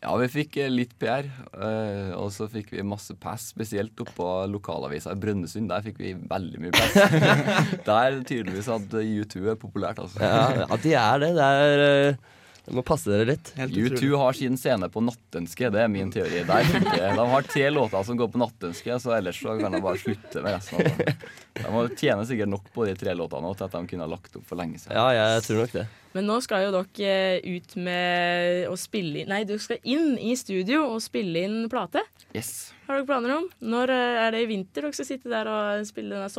Ja, 0.04 0.12
vi 0.20 0.26
fikk 0.28 0.58
eh, 0.60 0.68
litt 0.68 0.92
PR, 1.00 1.24
eh, 1.56 2.10
og 2.12 2.28
så 2.34 2.44
fikk 2.52 2.74
vi 2.74 2.84
masse 2.84 3.14
pass, 3.16 3.46
spesielt 3.54 3.96
oppå 4.04 4.26
lokalavisa 4.52 5.14
i 5.14 5.20
Brønnøysund. 5.22 5.70
Der 5.72 5.84
fikk 5.86 6.02
vi 6.02 6.12
veldig 6.28 6.60
mye 6.60 6.74
pass. 6.76 6.98
Der 7.88 8.18
tydeligvis 8.28 8.68
at 8.68 8.92
U2 8.92 9.48
er 9.54 9.60
populært, 9.60 10.02
altså. 10.04 10.20
Ja, 10.20 10.66
ja, 10.66 10.80
de 10.84 10.92
er 11.00 11.24
det. 11.24 11.30
Det 11.38 11.48
er 11.48 12.18
eh, 12.64 12.70
Du 12.70 12.78
må 12.78 12.84
passe 12.86 13.10
dere 13.10 13.28
litt. 13.28 13.52
U2 13.54 14.10
har 14.20 14.36
sin 14.36 14.56
scene 14.60 14.88
på 14.92 15.02
nattønske, 15.04 15.70
det 15.74 15.82
er 15.84 15.90
min 15.92 16.12
teori. 16.14 16.42
Der 16.48 16.70
de 17.18 17.26
har 17.34 17.48
tre 17.48 17.68
låter 17.70 18.06
som 18.08 18.18
går 18.18 18.30
på 18.32 18.40
nattønske, 18.40 19.00
så 19.00 19.16
ellers 19.18 19.40
så 19.42 19.58
kan 19.60 19.74
de 19.74 19.82
bare 19.84 20.00
slutte 20.00 20.44
med 20.44 20.56
resten. 20.56 21.12
De 21.60 21.68
må 21.70 21.84
tjene 21.92 22.24
sikkert 22.26 22.50
nok 22.50 22.72
på 22.74 22.88
de 22.88 22.96
tre 22.98 23.14
låtene 23.14 23.52
til 23.54 23.68
at 23.68 23.76
de 23.76 23.84
kunne 23.92 24.08
ha 24.08 24.10
lagt 24.10 24.40
opp 24.40 24.48
for 24.48 24.58
lenge 24.60 24.80
siden. 24.80 24.96
Ja, 24.96 25.12
jeg 25.14 25.44
tror 25.46 25.62
nok 25.64 25.76
det. 25.76 25.86
Men 26.14 26.28
nå 26.30 26.38
skal 26.44 26.68
jo 26.68 26.70
dere 26.76 27.40
ut 27.42 27.74
med 27.82 28.68
å 28.70 28.76
spille 28.78 29.24
inn 29.24 29.32
Nei, 29.32 29.40
dere 29.48 29.58
skal 29.62 29.80
inn 29.82 30.14
i 30.22 30.36
studio 30.38 30.84
og 30.92 31.02
spille 31.02 31.42
inn 31.48 31.64
plate. 31.72 32.04
Yes. 32.36 32.70
Har 32.86 33.00
dere 33.00 33.08
planer 33.08 33.34
om? 33.40 33.48
Når 33.64 33.90
eh, 33.94 34.18
er 34.22 34.34
det 34.34 34.44
i 34.44 34.50
vinter 34.50 34.86
dere 34.86 34.94
skal 34.94 35.08
sitte 35.08 35.32
der 35.32 35.50
og 35.50 35.86
spille 35.88 36.14
denne 36.14 36.30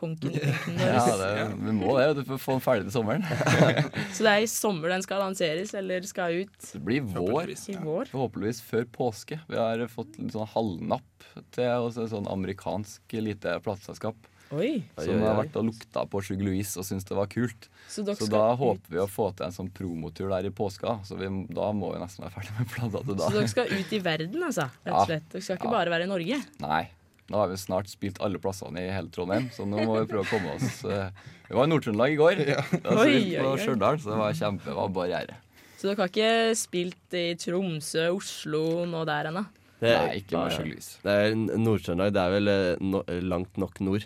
sommerpunken? 0.00 0.80
Ja, 0.80 1.04
det, 1.20 1.46
vi 1.60 1.74
må 1.76 1.94
det 1.98 2.08
du, 2.16 2.22
for 2.24 2.36
å 2.38 2.42
få 2.42 2.56
den 2.56 2.64
ferdig 2.64 2.88
til 2.88 2.94
sommeren. 2.96 3.24
Så 4.16 4.24
det 4.26 4.32
er 4.32 4.46
i 4.46 4.50
sommer 4.50 4.88
den 4.94 5.04
skal 5.06 5.22
lanseres, 5.22 5.74
eller 5.78 6.02
skal 6.08 6.40
ut? 6.42 6.56
Det 6.72 6.82
blir 6.88 7.04
vår. 7.06 7.52
I 7.54 7.76
vår. 7.84 8.10
Forhåpentligvis 8.14 8.62
før 8.66 8.88
påske. 8.96 9.40
Vi 9.50 9.60
har 9.60 9.84
fått 9.92 10.18
en 10.18 10.32
sånn 10.32 10.48
halvnapp 10.56 11.28
til 11.54 11.70
oss 11.86 12.00
et 12.00 12.10
sånn 12.12 12.28
amerikansk 12.30 13.16
lite 13.20 13.58
plateselskap. 13.64 14.16
Oi. 14.50 14.80
Som 14.98 15.20
har 15.22 15.36
vært 15.38 15.54
og 15.60 15.68
lukta 15.68 16.02
på 16.10 16.18
Sugar 16.26 16.42
Louise 16.48 16.74
og 16.80 16.82
syntes 16.88 17.04
det 17.06 17.14
var 17.14 17.28
kult. 17.30 17.68
Så 17.86 18.02
Så, 18.02 18.26
da 18.26 18.48
ut. 18.50 18.58
håper 18.58 18.96
vi 18.96 18.98
å 18.98 19.06
få 19.06 19.28
til 19.38 19.46
en 19.46 19.54
sånn 19.54 19.68
promotur 19.70 20.26
der 20.32 20.48
i 20.48 20.50
påska. 20.50 20.96
Så 21.06 21.14
vi, 21.20 21.28
da 21.54 21.68
må 21.70 21.92
vi 21.94 22.00
nesten 22.02 22.24
være 22.26 22.34
ferdig 22.34 22.56
med 22.58 22.72
plata 22.72 23.04
til 23.06 23.14
da. 23.20 23.28
Så 23.30 23.36
dere 23.38 23.52
skal 23.52 23.70
ut 23.70 23.92
i 23.94 24.00
verden, 24.02 24.42
altså? 24.48 24.66
Rett 24.82 24.90
Ja. 24.90 24.96
og 24.98 25.06
slett. 25.06 25.28
Dere 25.30 25.42
skal 25.46 25.60
ikke 25.60 25.70
Ja. 25.70 25.76
bare 25.76 25.90
være 25.94 26.08
i 26.08 26.10
Norge? 26.10 26.40
Nei. 26.66 26.82
Nå 27.30 27.38
har 27.38 27.50
vi 27.52 27.56
snart 27.62 27.86
spilt 27.90 28.18
alle 28.26 28.40
plassene 28.42 28.82
i 28.82 28.90
hele 28.90 29.10
Trondheim, 29.14 29.44
så 29.54 29.62
nå 29.68 29.84
må 29.86 30.00
vi 30.00 30.08
prøve 30.10 30.24
å 30.26 30.30
komme 30.32 30.56
oss 30.56 30.80
eh, 30.90 31.12
Vi 31.48 31.54
var 31.54 31.68
i 31.68 31.70
Nord-Trøndelag 31.70 32.16
i 32.16 32.18
går. 32.18 32.40
ja. 32.56 32.64
Oi, 32.90 33.04
spilte 33.06 33.44
på. 33.44 33.52
Stjørdal, 33.62 34.00
så 34.02 34.10
det 34.10 34.18
var 34.18 34.34
kjempe, 34.40 34.74
var 34.74 34.90
barriere. 34.96 35.36
Så 35.78 35.88
dere 35.88 36.02
har 36.02 36.10
ikke 36.10 36.32
spilt 36.58 37.14
i 37.16 37.24
Tromsø, 37.40 38.08
Oslo, 38.16 38.64
nå 38.90 39.04
der 39.08 39.30
ennå? 39.30 39.44
Det 39.80 39.94
Nei, 39.96 40.18
ikke 40.20 40.42
er 40.42 41.38
Nord-Trøndelag. 41.56 42.10
Det 42.18 42.20
er 42.26 42.34
vel 42.34 42.50
eh, 42.52 42.82
no, 42.84 43.00
langt 43.30 43.56
nok 43.62 43.78
nord. 43.86 44.04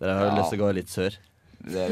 Dere 0.00 0.16
har 0.18 0.26
Ja. 0.32 0.34
lyst 0.40 0.50
til 0.56 0.58
å 0.58 0.64
gå 0.64 0.72
litt 0.80 0.90
sør. 0.90 1.20
Det, 1.64 1.84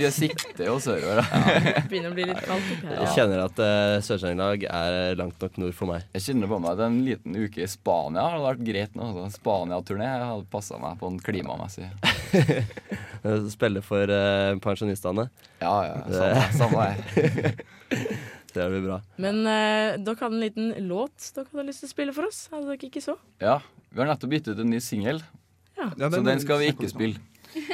vi 0.00 0.08
sikter 0.14 0.64
jo 0.70 0.78
sørover, 0.80 1.18
da. 1.20 1.82
Begynner 1.90 2.12
å 2.12 2.16
bli 2.16 2.24
litt 2.30 2.40
kaldt 2.46 2.70
opp 2.72 2.84
her. 2.86 2.94
Jeg 3.02 3.10
kjenner 3.18 3.42
at 3.44 3.60
uh, 3.60 3.96
Sør-Trøndelag 4.06 4.64
er 4.70 5.18
langt 5.20 5.44
nok 5.44 5.58
nord 5.60 5.74
for 5.76 5.90
meg. 5.90 6.06
Jeg 6.16 6.24
kjenner 6.30 6.48
på 6.48 6.60
meg 6.64 6.70
at 6.72 6.84
en 6.86 6.96
liten 7.04 7.36
uke 7.36 7.60
i 7.64 7.68
Spania 7.68 8.24
hadde 8.32 8.46
vært 8.46 8.64
greit 8.64 8.96
nå. 8.96 9.10
Altså, 9.10 9.26
Spania-turné 9.36 10.08
hadde 10.14 10.48
passa 10.52 10.80
meg 10.80 10.96
på 11.02 11.12
en 11.12 11.20
klimamessig. 11.28 11.90
Eh, 13.18 13.48
Spille 13.50 13.80
for 13.82 14.06
uh, 14.14 14.54
pensjonistene. 14.62 15.24
Ja, 15.58 15.72
ja. 15.88 15.94
Samme, 16.06 16.42
samme 16.54 16.84
her. 16.86 17.56
Det 18.54 18.66
blir 18.70 18.84
bra. 18.84 19.00
Men 19.18 19.40
uh, 19.42 19.96
dere 19.98 20.14
hadde 20.20 20.36
en 20.36 20.44
liten 20.44 20.68
låt 20.86 21.26
dere 21.34 21.50
hadde 21.50 21.64
lyst 21.66 21.82
til 21.82 21.90
å 21.90 21.94
spille 21.96 22.14
for 22.14 22.28
oss? 22.30 22.44
Hadde 22.52 22.70
dere 22.70 22.86
ikke 22.92 23.02
så? 23.02 23.16
Ja, 23.42 23.56
vi 23.90 24.04
har 24.04 24.12
nettopp 24.12 24.36
gitt 24.36 24.52
ut 24.52 24.62
en 24.62 24.70
ny 24.70 24.78
singel, 24.84 25.18
Ja. 25.74 25.90
Ja, 25.98 26.12
så 26.14 26.22
den 26.22 26.40
skal 26.42 26.62
vi 26.62 26.70
ikke 26.70 26.88
spille. 26.90 27.18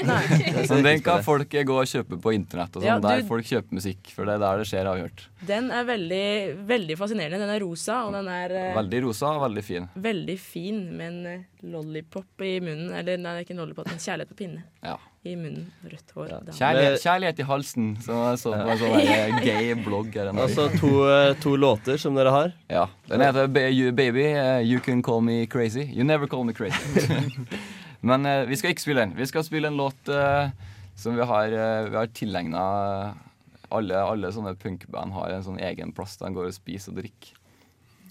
Nei. 0.05 0.64
Så 0.68 0.78
den 0.89 1.01
kan 1.05 1.22
folk 1.26 1.49
gå 1.55 1.76
og 1.80 1.87
kjøpe 1.91 2.18
på 2.20 2.35
internett, 2.35 2.74
og 2.76 2.82
sånn, 2.82 2.89
Ja, 2.89 2.99
du- 3.01 3.09
der 3.09 3.24
folk 3.28 3.47
kjøper 3.49 3.78
musikk. 3.80 4.11
For 4.14 4.24
det 4.28 4.35
er 4.39 4.45
der 4.45 4.59
det 4.64 4.68
skjer, 4.70 4.91
avgjort. 4.91 5.26
Den 5.45 5.70
er 5.76 5.85
veldig, 5.85 6.26
veldig 6.68 6.97
fascinerende. 6.99 7.39
Den 7.45 7.51
er 7.53 7.61
rosa, 7.64 8.03
og 8.09 8.12
den 8.16 8.28
er 8.32 8.55
eh, 8.57 8.70
Veldig 8.78 9.03
rosa 9.05 9.32
og 9.37 9.43
veldig 9.49 9.64
fin. 9.64 9.89
veldig 9.97 10.39
fin 10.41 10.78
med 10.97 11.07
en 11.12 11.26
eh, 11.26 11.43
lollipop 11.68 12.45
i 12.45 12.55
munnen. 12.64 12.93
Eller 12.97 13.18
nei, 13.20 13.35
det 13.37 13.43
er 13.43 13.49
ikke 13.49 13.57
en 13.59 13.61
lollipop, 13.64 13.91
en 13.93 14.01
kjærlighet 14.01 14.32
på 14.32 14.39
pinne 14.41 14.62
Ja. 14.85 14.97
i 15.24 15.35
munnen. 15.37 15.66
Rødt 15.85 16.14
hår. 16.16 16.28
Ja. 16.32 16.41
Kjærlighet, 16.61 16.99
kjærlighet 17.05 17.39
i 17.45 17.49
halsen, 17.49 17.91
som 18.05 18.22
jeg 18.30 18.41
så 18.41 18.55
på 18.57 18.72
en 18.74 18.82
sånn 18.82 19.45
gay 19.45 19.74
blogg. 19.85 20.16
Altså 20.32 20.70
to, 20.80 20.93
eh, 21.12 21.35
to 21.45 21.55
låter 21.61 22.01
som 22.01 22.16
dere 22.16 22.30
har. 22.32 22.53
Ja. 22.72 22.87
Den 23.09 23.20
heter 23.20 23.47
Baby, 23.53 24.24
eh, 24.32 24.61
You 24.64 24.80
Can 24.80 25.03
Call 25.03 25.20
Me 25.22 25.45
Crazy. 25.47 25.85
You 25.93 26.05
Never 26.05 26.26
Call 26.26 26.45
Me 26.49 26.53
Crazy. 26.57 27.05
Men 28.05 28.26
eh, 28.28 28.42
vi 28.50 28.57
skal 28.61 28.74
ikke 28.74 28.84
spille 28.84 29.05
den. 29.07 29.14
Vi 29.16 29.26
skal 29.30 29.44
spille 29.46 29.70
en 29.70 29.78
låt 29.80 30.11
eh, 30.12 30.50
som 30.98 31.16
vi 31.16 31.24
har, 31.26 31.55
uh, 31.57 31.88
vi 31.90 31.96
har 31.98 32.11
tilegna 32.14 32.64
alle, 33.74 33.96
alle 33.98 34.28
sånne 34.30 34.52
punkband 34.61 35.14
har 35.16 35.32
en 35.34 35.42
sånn 35.46 35.59
egen 35.59 35.90
plass 35.96 36.18
der 36.20 36.28
de 36.30 36.36
går 36.36 36.50
og 36.50 36.55
spiser 36.55 36.92
og 36.92 37.00
drikker. 37.00 37.40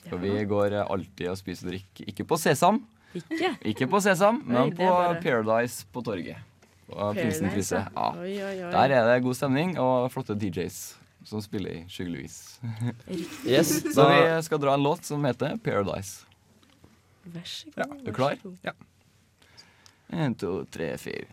For 0.09 0.19
vi 0.19 0.33
går 0.49 0.73
eh, 0.75 0.89
alltid 0.91 1.29
og 1.31 1.37
spiser 1.39 1.69
og 1.69 1.75
drikker. 1.75 2.09
Ikke 2.11 2.25
på 2.27 2.39
Sesam, 2.41 2.81
Ikke? 3.15 3.53
ikke 3.71 3.87
på 3.91 4.01
Sesam, 4.03 4.41
men 4.43 4.65
Oi, 4.65 4.73
på 4.75 4.89
bare- 4.89 5.21
Paradise 5.23 5.85
på 5.93 6.03
torget. 6.03 6.41
På 6.89 7.13
Prinsenkrysset. 7.15 7.93
Ja. 7.95 8.09
Oi, 8.19 8.33
oi. 8.43 8.55
Der 8.73 8.91
er 8.97 9.07
det 9.13 9.23
god 9.23 9.37
stemning 9.39 9.77
og 9.79 10.09
flotte 10.11 10.35
DJs 10.35 10.81
som 11.29 11.39
spiller 11.41 11.77
i 11.77 11.83
skyggeligvis. 11.87 12.35
Yes, 13.47 13.77
Så 13.95 14.03
vi 14.09 14.17
skal 14.43 14.59
dra 14.59 14.73
en 14.75 14.83
låt 14.83 15.07
som 15.07 15.23
heter 15.23 15.55
Paradise. 15.63 16.25
Vær 17.23 17.45
så 17.47 17.71
god. 17.71 17.85
Er 17.85 18.01
du 18.03 18.09
vær 18.11 18.17
klar? 18.17 18.35
så 18.41 18.49
god. 18.49 18.57
Ja. 18.67 18.73
En, 20.15 20.35
to, 20.35 20.65
tre, 20.69 20.95
fire. 20.95 21.25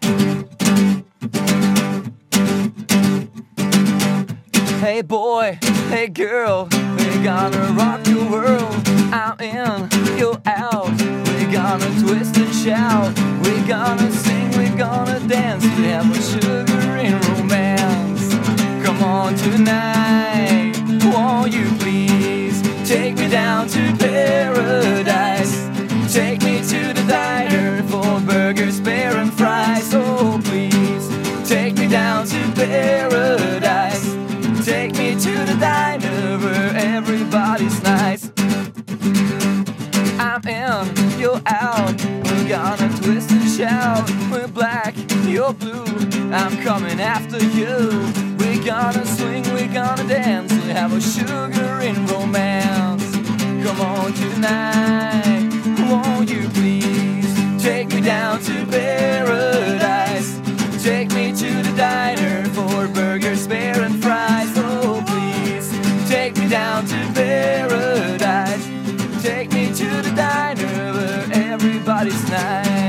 Hey 4.81 5.03
boy, 5.03 5.59
hey 5.91 6.09
girl, 6.09 6.67
we're 6.97 7.23
gonna 7.23 7.75
rock 7.77 8.07
your 8.07 8.25
world. 8.31 8.75
I'm 9.13 9.39
in, 9.39 9.89
you're 10.17 10.41
out. 10.47 10.91
We're 11.27 11.53
gonna 11.53 11.91
twist 12.01 12.39
and 12.39 12.55
shout. 12.55 13.13
We're 13.45 13.67
gonna 13.69 14.11
sing, 14.13 14.51
we're 14.53 14.77
gonna 14.79 15.21
dance. 15.29 15.63
We 15.77 15.85
have 15.89 16.11
a 16.11 16.23
sugar 16.23 16.97
in 16.97 17.21
romance. 17.33 18.35
Come 18.83 19.03
on 19.03 19.35
tonight, 19.35 20.73
won't 21.05 21.53
you 21.53 21.67
please 21.81 22.63
take 22.89 23.19
me 23.19 23.29
down 23.29 23.69
to 23.69 23.95
paradise? 23.99 25.69
Take 26.11 26.43
me 26.43 26.63
to 26.63 26.95
the 26.95 27.01
for 27.50 27.50
burgers, 28.31 28.81
beer, 28.81 29.17
and 29.17 29.33
fries. 29.33 29.93
Oh, 29.93 30.41
please 30.45 31.07
take 31.49 31.77
me 31.77 31.89
down 31.89 32.27
to 32.27 32.41
paradise. 32.55 34.05
Take 34.65 34.93
me 34.97 35.15
to 35.27 35.33
the 35.51 35.57
diner 35.59 36.39
where 36.39 36.73
everybody's 36.77 37.83
nice. 37.83 38.31
I'm 40.19 40.43
in, 40.47 41.19
you're 41.19 41.43
out. 41.47 41.97
We're 42.25 42.49
gonna 42.49 42.89
twist 43.03 43.33
and 43.33 43.51
shout. 43.51 44.09
We're 44.31 44.47
black, 44.47 44.95
you're 45.25 45.53
blue. 45.53 45.85
I'm 46.33 46.57
coming 46.63 47.01
after 47.01 47.41
you. 47.59 47.75
We're 48.39 48.65
gonna 48.65 49.05
swing, 49.07 49.43
we're 49.55 49.75
gonna 49.81 50.07
dance. 50.07 50.53
We 50.53 50.71
have 50.71 50.93
a 50.93 51.01
sugar 51.01 51.81
in 51.81 52.07
romance. 52.07 53.05
Come 53.65 53.81
on 53.81 54.13
tonight, 54.13 55.49
won't 55.91 56.31
you 56.31 56.49
please 56.51 56.70
take 57.63 57.89
me 57.93 58.01
down 58.01 58.41
to 58.41 58.67
paradise? 58.67 60.41
Take 60.83 61.13
me 61.13 61.33
to 61.33 61.63
the 61.63 61.75
diner 61.77 62.45
for 62.51 62.89
burgers, 62.89 63.47
beer, 63.47 63.83
and 63.83 64.03
fries. 64.03 64.53
Oh, 64.57 65.03
please 65.07 65.69
take 66.09 66.37
me 66.39 66.49
down 66.49 66.87
to 66.87 66.97
paradise. 67.15 68.65
Take 69.23 69.53
me 69.53 69.67
to 69.67 70.03
the 70.03 70.13
diner 70.17 70.93
where 70.95 71.53
everybody's 71.53 72.31
nice. 72.31 72.80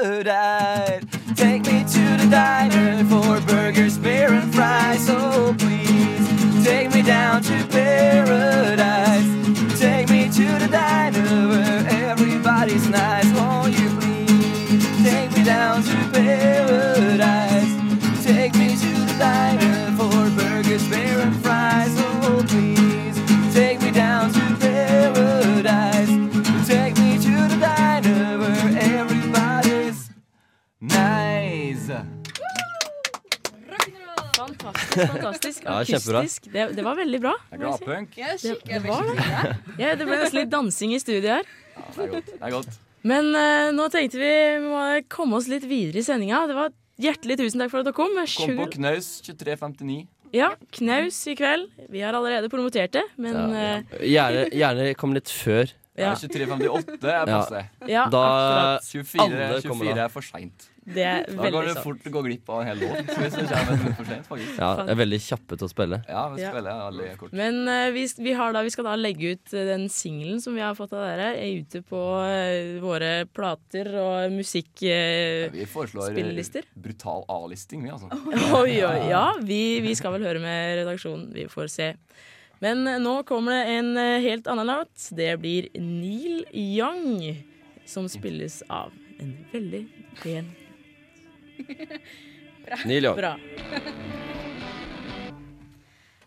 Paradise? 0.00 0.30
Take 0.30 0.59
Akustisk. 35.78 36.50
Det, 36.52 36.66
det 36.76 36.84
var 36.84 36.98
veldig 36.98 37.20
bra. 37.22 37.32
Det 37.48 37.56
er 37.56 37.62
gladpunk. 37.64 38.18
Det, 38.18 38.54
det 38.66 38.82
var 38.84 39.08
det. 39.08 39.16
Ja, 39.80 39.94
det 39.96 40.06
ble 40.08 40.20
nesten 40.20 40.40
litt 40.42 40.52
dansing 40.52 40.94
i 40.96 41.00
studio 41.02 41.38
her. 41.38 41.50
Ja, 41.76 41.86
det 41.96 42.04
er 42.04 42.12
godt. 42.16 42.30
Det 42.34 42.42
er 42.42 42.54
godt. 42.58 42.78
Men 43.10 43.30
uh, 43.32 43.70
nå 43.72 43.88
tenkte 43.92 44.20
vi 44.20 44.30
vi 44.60 44.68
må 44.68 44.84
komme 45.08 45.38
oss 45.38 45.48
litt 45.48 45.64
videre 45.68 46.02
i 46.02 46.06
sendinga. 46.06 46.44
Det 46.50 46.58
var 46.58 46.76
Hjertelig 47.00 47.38
tusen 47.40 47.62
takk 47.62 47.70
for 47.72 47.80
at 47.80 47.86
dere 47.88 47.96
kom. 47.96 48.12
Kom 48.12 48.58
på 48.58 48.66
knaus 48.74 49.06
2359. 49.24 50.02
Ja, 50.36 50.50
knaus 50.76 51.16
i 51.32 51.34
kveld. 51.38 51.70
Vi 51.88 52.02
har 52.04 52.12
allerede 52.12 52.50
promotert 52.52 52.92
det, 52.92 53.06
men 53.16 53.38
Ja, 53.40 53.46
ja. 53.48 54.02
Gjerne, 54.04 54.42
gjerne 54.52 54.90
kom 55.00 55.16
litt 55.16 55.32
før. 55.32 55.72
Ja. 55.96 56.10
Ja. 56.10 56.14
2358 56.14 57.08
er 57.12 57.26
passe. 57.28 57.62
ja, 57.88 58.04
Da 58.12 58.24
24, 58.84 59.62
24 59.64 59.96
er 60.04 60.12
for 60.12 60.24
seint. 60.24 60.69
Det 60.80 61.02
er 61.04 61.26
Da 61.28 61.36
går 61.36 61.52
Da 61.52 61.60
det 61.66 61.74
du 61.76 61.80
fort 61.84 62.06
gå 62.14 62.22
glipp 62.24 62.48
av 62.48 62.62
en 62.62 62.68
hel 62.70 62.78
låt 62.80 63.10
hvis 63.12 63.34
det 63.36 63.42
kommer 63.50 63.94
for 63.98 64.08
sent. 64.08 64.26
faktisk. 64.30 64.52
Ja, 64.56 64.70
jeg 64.80 64.94
er 64.94 64.98
veldig 65.00 65.18
kjappe 65.26 65.58
til 65.60 65.66
å 65.66 65.70
spille. 65.70 65.98
Ja, 66.08 66.22
vi 66.32 66.40
Ja. 66.40 66.52
spiller 66.54 66.84
alle 66.86 67.08
kort. 67.20 67.32
Men 67.36 67.58
uh, 67.68 67.90
vi, 67.92 68.06
vi, 68.18 68.32
har 68.38 68.54
da, 68.56 68.62
vi 68.64 68.72
skal 68.72 68.88
da 68.88 68.94
legge 68.96 69.34
ut 69.34 69.52
eh, 69.52 69.66
den 69.68 69.88
singelen 69.92 70.40
som 70.40 70.56
vi 70.56 70.62
har 70.64 70.74
fått 70.78 70.94
av 70.96 71.04
dere, 71.04 71.34
er 71.36 71.60
ute 71.60 71.82
på 71.84 72.00
uh, 72.00 72.80
våre 72.80 73.26
plater 73.28 73.92
og 74.00 74.32
musikk... 74.32 74.70
ja, 74.86 75.50
Vi 75.52 75.66
foreslår 75.68 76.16
brutal 76.74 77.26
A-listing, 77.28 77.84
vi, 77.84 77.92
altså. 77.92 78.08
Oi, 78.62 78.80
oi, 78.80 79.10
ja. 79.10 79.26
Vi, 79.42 79.80
vi 79.84 79.94
skal 79.94 80.16
vel 80.16 80.24
høre 80.24 80.40
med 80.40 80.80
redaksjonen. 80.80 81.28
Vi 81.36 81.44
får 81.52 81.68
se. 81.68 81.90
Men 82.60 82.84
nå 83.02 83.22
kommer 83.28 83.56
det 83.56 83.76
en 83.78 83.92
helt 84.20 84.48
annen 84.50 84.68
låt. 84.68 85.10
Det 85.16 85.32
blir 85.40 85.68
Neil 85.80 86.44
Young, 86.52 87.44
som 87.88 88.08
spilles 88.08 88.62
av 88.68 88.92
en 89.20 89.36
veldig 89.52 89.84
pen 90.22 90.50
Neil 92.86 93.08
Young. 93.08 93.16
Bra. 93.18 93.34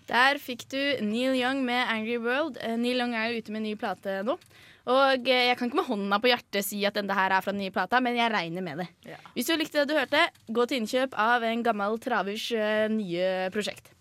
Der 0.09 0.37
fikk 0.41 0.65
du 0.71 0.81
Neil 1.05 1.37
Young 1.39 1.63
med 1.65 1.87
'Angry 1.87 2.19
World'. 2.19 2.59
Eh, 2.59 2.75
Neil 2.77 2.99
Young 2.99 3.15
er 3.15 3.31
jo 3.31 3.39
ute 3.39 3.53
med 3.53 3.63
en 3.63 3.67
ny 3.69 3.75
plate 3.79 4.19
nå. 4.27 4.35
Og 4.83 5.29
eh, 5.29 5.47
jeg 5.47 5.57
kan 5.57 5.69
ikke 5.69 5.79
med 5.79 5.87
hånda 5.87 6.19
på 6.19 6.27
hjertet 6.33 6.67
si 6.67 6.81
at 6.83 6.97
denne 6.99 7.15
her 7.15 7.31
er 7.31 7.45
fra 7.45 7.53
den 7.55 7.63
nye 7.63 7.71
plata, 7.71 8.01
men 8.03 8.17
jeg 8.19 8.33
regner 8.33 8.65
med 8.65 8.83
det. 8.83 8.89
Ja. 9.13 9.19
Hvis 9.37 9.47
du 9.47 9.55
likte 9.55 9.83
det 9.83 9.93
du 9.93 9.95
hørte, 9.95 10.25
gå 10.51 10.67
til 10.67 10.83
innkjøp 10.83 11.15
av 11.15 11.45
en 11.47 11.63
gammel 11.63 11.95
travers 12.03 12.49
eh, 12.51 12.89
nye 12.91 13.49
prosjekt. 13.55 13.92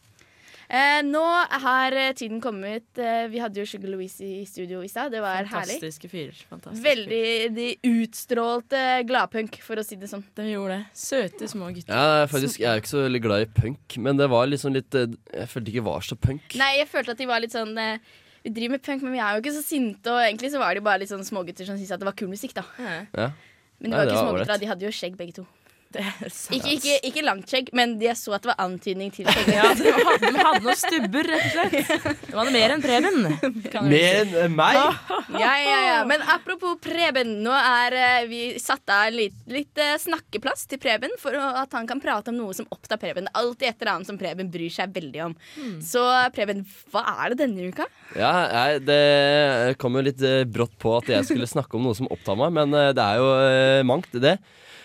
Eh, 0.68 1.00
nå 1.04 1.22
har 1.62 1.94
tiden 2.16 2.40
kommet 2.40 2.98
eh, 3.00 3.26
Vi 3.32 3.40
hadde 3.42 3.60
jo 3.60 3.66
Sugar 3.68 3.90
Louise 3.92 4.24
i 4.24 4.44
studio 4.48 4.80
i 4.84 4.88
stad. 4.88 5.12
Det 5.12 5.20
var 5.24 5.42
herlig. 5.44 5.78
Fantastiske 5.78 6.08
fyrer. 6.12 6.38
fantastiske 6.48 6.86
Veldig 6.86 7.50
De 7.56 7.66
utstrålte 7.90 8.82
gladpunk, 9.08 9.58
for 9.64 9.80
å 9.80 9.84
si 9.86 9.98
det 10.00 10.08
sånn. 10.10 10.24
De 10.38 10.46
gjorde 10.50 10.78
det. 10.80 10.98
Søte 11.02 11.48
små 11.50 11.70
gutter. 11.74 11.92
Ja, 11.92 12.26
faktisk, 12.30 12.60
jeg 12.62 12.70
er 12.70 12.78
jo 12.78 12.84
ikke 12.84 12.92
så 12.94 13.04
veldig 13.06 13.22
glad 13.26 13.46
i 13.46 13.50
punk, 13.60 13.96
men 14.06 14.20
det 14.20 14.28
var 14.32 14.50
liksom 14.50 14.76
litt 14.76 14.94
eh, 14.98 15.12
Jeg 15.34 15.48
følte 15.52 15.74
ikke 15.74 15.86
var 15.88 16.06
så 16.06 16.18
punk. 16.18 16.58
Nei, 16.60 16.72
jeg 16.80 16.90
følte 16.92 17.16
at 17.16 17.22
de 17.22 17.30
var 17.30 17.42
litt 17.44 17.54
sånn 17.54 17.72
eh, 17.80 18.12
Vi 18.44 18.52
driver 18.54 18.76
med 18.76 18.84
punk, 18.86 19.06
men 19.06 19.16
vi 19.16 19.22
er 19.22 19.36
jo 19.36 19.44
ikke 19.44 19.56
så 19.58 19.64
sinte. 19.66 20.12
Og 20.12 20.20
egentlig 20.24 20.52
så 20.54 20.62
var 20.62 20.74
de 20.78 20.84
bare 20.84 21.02
litt 21.04 21.12
sånn 21.12 21.26
smågutter 21.26 21.68
som 21.68 21.78
syntes 21.78 21.94
at 21.94 22.02
det 22.02 22.08
var 22.08 22.16
kul 22.18 22.30
musikk, 22.32 22.56
da. 22.58 22.66
Ja. 22.78 23.30
Men 23.82 23.90
de 23.90 23.96
Nei, 23.96 23.98
var 23.98 24.06
det 24.06 24.12
ikke 24.14 24.22
var 24.22 24.30
smågutter, 24.30 24.54
da. 24.54 24.62
de 24.62 24.70
hadde 24.72 24.86
jo 24.88 24.94
skjegg 24.94 25.18
begge 25.18 25.36
to. 25.40 25.46
Ikke, 25.96 26.72
ikke, 26.76 26.94
ikke 27.08 27.22
langt 27.26 27.50
skjegg, 27.50 27.70
men 27.76 27.94
jeg 28.02 28.16
så 28.18 28.34
at 28.36 28.44
det 28.44 28.50
var 28.52 28.60
antydning 28.64 29.12
til 29.14 29.26
skjegg. 29.32 29.50
Ja, 29.54 29.70
de 29.76 29.92
hadde, 29.92 30.30
de 30.32 30.42
hadde 30.46 30.62
noen 30.64 30.78
stubber, 30.80 31.28
rett 31.32 31.46
og 31.46 31.72
slett. 31.72 32.22
De 32.28 32.36
hadde 32.38 32.54
mer 32.54 32.74
enn 32.76 32.84
Preben. 32.84 33.18
Mer 33.92 34.34
enn 34.46 34.56
meg? 34.56 34.78
Ja, 35.42 35.52
ja, 35.58 35.78
ja. 35.86 35.98
Men 36.08 36.22
apropos 36.28 36.76
Preben. 36.82 37.38
Nå 37.44 37.52
er 37.56 37.94
eh, 37.96 38.24
vi 38.28 38.40
satt 38.60 38.90
av 38.92 39.12
litt, 39.14 39.36
litt 39.50 39.78
eh, 39.80 39.94
snakkeplass 40.00 40.66
til 40.70 40.80
Preben 40.82 41.14
for 41.20 41.36
at 41.36 41.72
han 41.76 41.88
kan 41.88 42.00
prate 42.02 42.32
om 42.32 42.38
noe 42.38 42.56
som 42.56 42.68
opptar 42.74 43.00
Preben. 43.00 43.26
Det 43.28 43.32
er 43.32 43.40
Alltid 43.42 43.68
et 43.70 43.82
eller 43.82 43.92
annet 43.94 44.10
som 44.10 44.18
Preben 44.20 44.50
bryr 44.52 44.72
seg 44.72 44.92
veldig 44.94 45.22
om. 45.28 45.36
Så 45.82 46.02
Preben, 46.36 46.62
hva 46.92 47.04
er 47.24 47.32
det 47.32 47.40
denne 47.44 47.70
uka? 47.72 47.88
Ja, 48.18 48.32
jeg, 48.52 48.84
det 48.86 49.76
kom 49.82 49.96
jo 49.98 50.04
litt 50.04 50.22
eh, 50.26 50.42
brått 50.48 50.76
på 50.82 50.96
at 50.98 51.08
jeg 51.10 51.26
skulle 51.28 51.48
snakke 51.50 51.78
om 51.78 51.88
noe 51.88 51.96
som 51.98 52.10
opptar 52.12 52.38
meg, 52.38 52.52
men 52.60 52.76
det 52.94 53.02
er 53.02 53.22
jo 53.22 53.30
mangt, 53.88 54.12
det. 54.22 54.36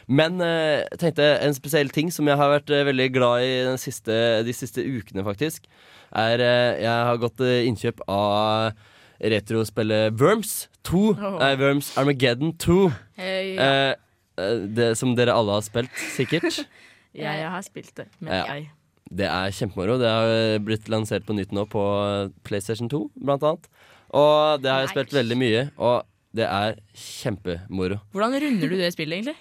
Men 0.08 0.40
eh, 0.40 0.86
jeg 0.88 1.00
tenkte 1.02 1.26
en 1.44 1.56
spesiell 1.56 1.90
ting 1.92 2.12
som 2.16 2.28
jeg 2.30 2.40
har 2.40 2.52
vært 2.54 2.72
eh, 2.72 2.86
veldig 2.88 3.08
glad 3.16 3.44
i 3.44 3.56
den 3.68 3.80
siste, 3.82 4.14
de 4.48 4.54
siste 4.56 4.84
ukene, 4.86 5.26
faktisk, 5.28 5.68
er 6.16 6.40
eh, 6.40 6.78
Jeg 6.86 7.08
har 7.10 7.20
gått 7.20 7.44
innkjøp 7.44 8.06
av 8.08 8.78
retrospillet 9.20 10.16
Worms 10.22 10.68
2. 10.88 11.02
Oh. 11.18 11.38
Nei, 11.42 11.54
Worms 11.60 11.92
Armageddon 12.00 12.54
2. 12.62 12.78
Hey, 13.20 13.56
ja. 13.58 13.68
eh, 14.38 14.64
det, 14.78 14.92
som 15.00 15.16
dere 15.18 15.36
alle 15.36 15.58
har 15.58 15.66
spilt, 15.66 15.92
sikkert. 16.16 16.62
Ja, 17.18 17.34
jeg 17.42 17.52
har 17.52 17.66
spilt 17.66 17.96
det. 18.00 18.08
Men 18.20 18.34
Ja. 18.38 18.44
jeg 18.56 18.70
Det 19.10 19.28
er 19.28 19.52
kjempemoro. 19.56 19.98
Det 20.00 20.10
har 20.12 20.60
blitt 20.68 20.88
lansert 20.92 21.26
på 21.28 21.36
nytt 21.36 21.52
nå 21.56 21.64
på 21.72 21.84
PlayStation 22.48 22.90
2, 22.92 23.06
blant 23.24 23.44
annet. 23.44 23.68
Og 24.16 24.62
det 24.64 24.72
har 24.72 24.86
jeg 24.86 24.94
spilt 24.96 25.16
veldig 25.16 25.38
mye, 25.40 25.62
og 25.80 26.04
det 26.36 26.44
er 26.48 26.76
kjempemoro. 26.96 28.00
Hvordan 28.14 28.36
runder 28.44 28.72
du 28.72 28.76
det 28.80 28.92
spillet, 28.94 29.20
egentlig? 29.20 29.38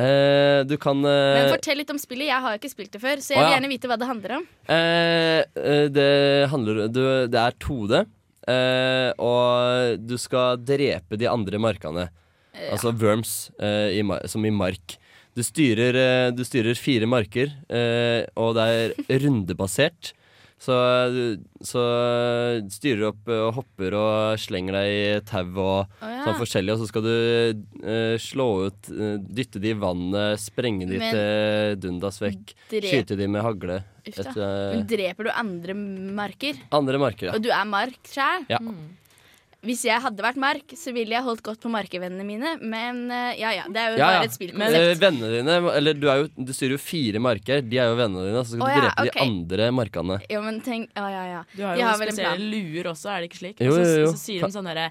Eh, 0.00 0.60
du 0.64 0.76
kan 0.80 1.00
Men 1.02 1.44
eh, 1.44 1.50
fortell 1.52 1.80
litt 1.82 1.90
om 1.92 1.98
spillet. 2.00 2.28
Jeg 2.30 2.44
har 2.44 2.56
ikke 2.56 2.72
spilt 2.72 2.94
det 2.94 3.02
før, 3.02 3.20
så 3.22 3.34
jeg 3.34 3.42
vil 3.42 3.54
gjerne 3.56 3.72
vite 3.72 3.90
hva 3.90 3.98
det 4.00 4.08
handler 4.08 4.36
om. 4.38 4.46
Uh, 4.70 5.88
Det 5.90 6.08
handler 6.52 6.80
du, 6.88 7.02
Det 7.30 7.40
er 7.42 7.58
2D, 7.60 8.00
eh, 8.54 9.10
og 9.20 10.00
du 10.06 10.16
skal 10.20 10.60
drepe 10.62 11.20
de 11.20 11.28
andre 11.30 11.60
markene. 11.62 12.08
Altså 12.70 12.92
worms, 12.92 13.50
i, 13.62 14.02
som 14.28 14.44
i 14.44 14.50
mark. 14.52 14.96
Du 15.38 15.42
styrer, 15.46 15.94
du 16.34 16.42
styrer 16.44 16.74
fire 16.76 17.06
marker, 17.08 17.52
og 18.34 18.56
det 18.58 18.64
er 18.66 19.20
rundebasert. 19.22 20.10
Så 20.60 20.74
så 21.64 21.82
styrer 22.68 23.00
du 23.00 23.06
opp 23.08 23.30
eh, 23.32 23.42
og 23.46 23.54
hopper 23.56 23.96
og 23.96 24.40
slenger 24.40 24.76
deg 24.76 24.88
i 24.92 25.22
tau 25.28 25.46
og 25.56 25.78
oh, 25.88 26.04
ja. 26.04 26.20
sånn 26.26 26.36
forskjellig. 26.36 26.74
Og 26.74 26.82
så 26.82 26.88
skal 26.90 27.06
du 27.06 27.14
uh, 27.80 28.16
slå 28.20 28.48
ut 28.68 28.90
uh, 28.92 29.16
Dytte 29.24 29.62
de 29.62 29.72
i 29.72 29.78
vannet, 29.80 30.40
sprenge 30.42 30.88
de 30.90 31.00
Men- 31.00 31.16
til 31.16 31.80
dundas 31.86 32.20
vekk. 32.20 32.54
Drep- 32.72 32.90
Skyte 32.92 33.16
de 33.16 33.28
med 33.32 33.44
hagle. 33.44 33.80
Et, 34.04 34.20
eh, 34.20 34.70
Men 34.74 34.86
dreper 34.88 35.28
du 35.28 35.30
andre 35.32 35.74
marker? 35.76 36.56
andre 36.72 37.00
marker, 37.00 37.28
ja. 37.28 37.34
Og 37.36 37.44
du 37.44 37.50
er 37.52 37.66
mark 37.68 38.08
sjæl? 38.08 38.46
Ja. 38.48 38.60
Hvis 39.60 39.82
jeg 39.84 40.00
hadde 40.00 40.24
vært 40.24 40.38
mark, 40.40 40.72
så 40.72 40.92
ville 40.96 41.12
jeg 41.12 41.20
holdt 41.26 41.42
godt 41.44 41.60
på 41.60 41.68
markevennene 41.68 42.24
mine. 42.24 42.54
Men 42.64 43.02
eh, 43.12 43.34
ja 43.42 43.50
ja, 43.58 43.66
det 43.68 43.76
er 43.82 43.90
jo 43.92 43.98
Ja, 44.00 44.06
bare 44.06 44.22
ja. 44.22 44.28
et 44.30 44.36
spillkonsept. 44.38 45.02
vennene 45.02 45.32
dine 45.34 45.56
Eller 45.76 45.98
du, 46.00 46.06
er 46.08 46.22
jo, 46.22 46.30
du 46.48 46.52
styrer 46.56 46.78
jo 46.78 46.80
fire 46.80 47.20
marker. 47.20 47.60
De 47.60 47.76
er 47.76 47.90
jo 47.92 47.98
vennene 47.98 48.24
dine. 48.30 48.40
Så 48.48 48.56
skal 48.56 48.64
du 48.64 48.72
ja, 48.72 48.86
drepe 48.86 49.04
ok. 49.04 49.12
de 49.18 49.24
andre 49.26 49.70
markene. 49.76 50.18
Jo, 50.32 50.40
men 50.46 50.62
tenk 50.64 50.88
Ja, 50.96 51.10
ja, 51.12 51.24
ja. 51.34 51.42
Du 51.52 51.60
har 51.66 51.76
De 51.76 51.82
jo 51.84 51.90
har 51.90 52.00
vel 52.00 52.08
en 52.08 52.16
spesielle 52.16 52.48
luer 52.54 52.88
også, 52.94 53.12
er 53.12 53.20
det 53.20 53.28
ikke 53.30 53.40
slik? 53.42 53.60
Jo, 53.60 53.76
jo, 53.76 53.90
jo. 54.06 54.12
så 54.14 54.22
sier 54.24 54.46
de 54.48 54.52
sånn 54.56 54.70
derre 54.70 54.88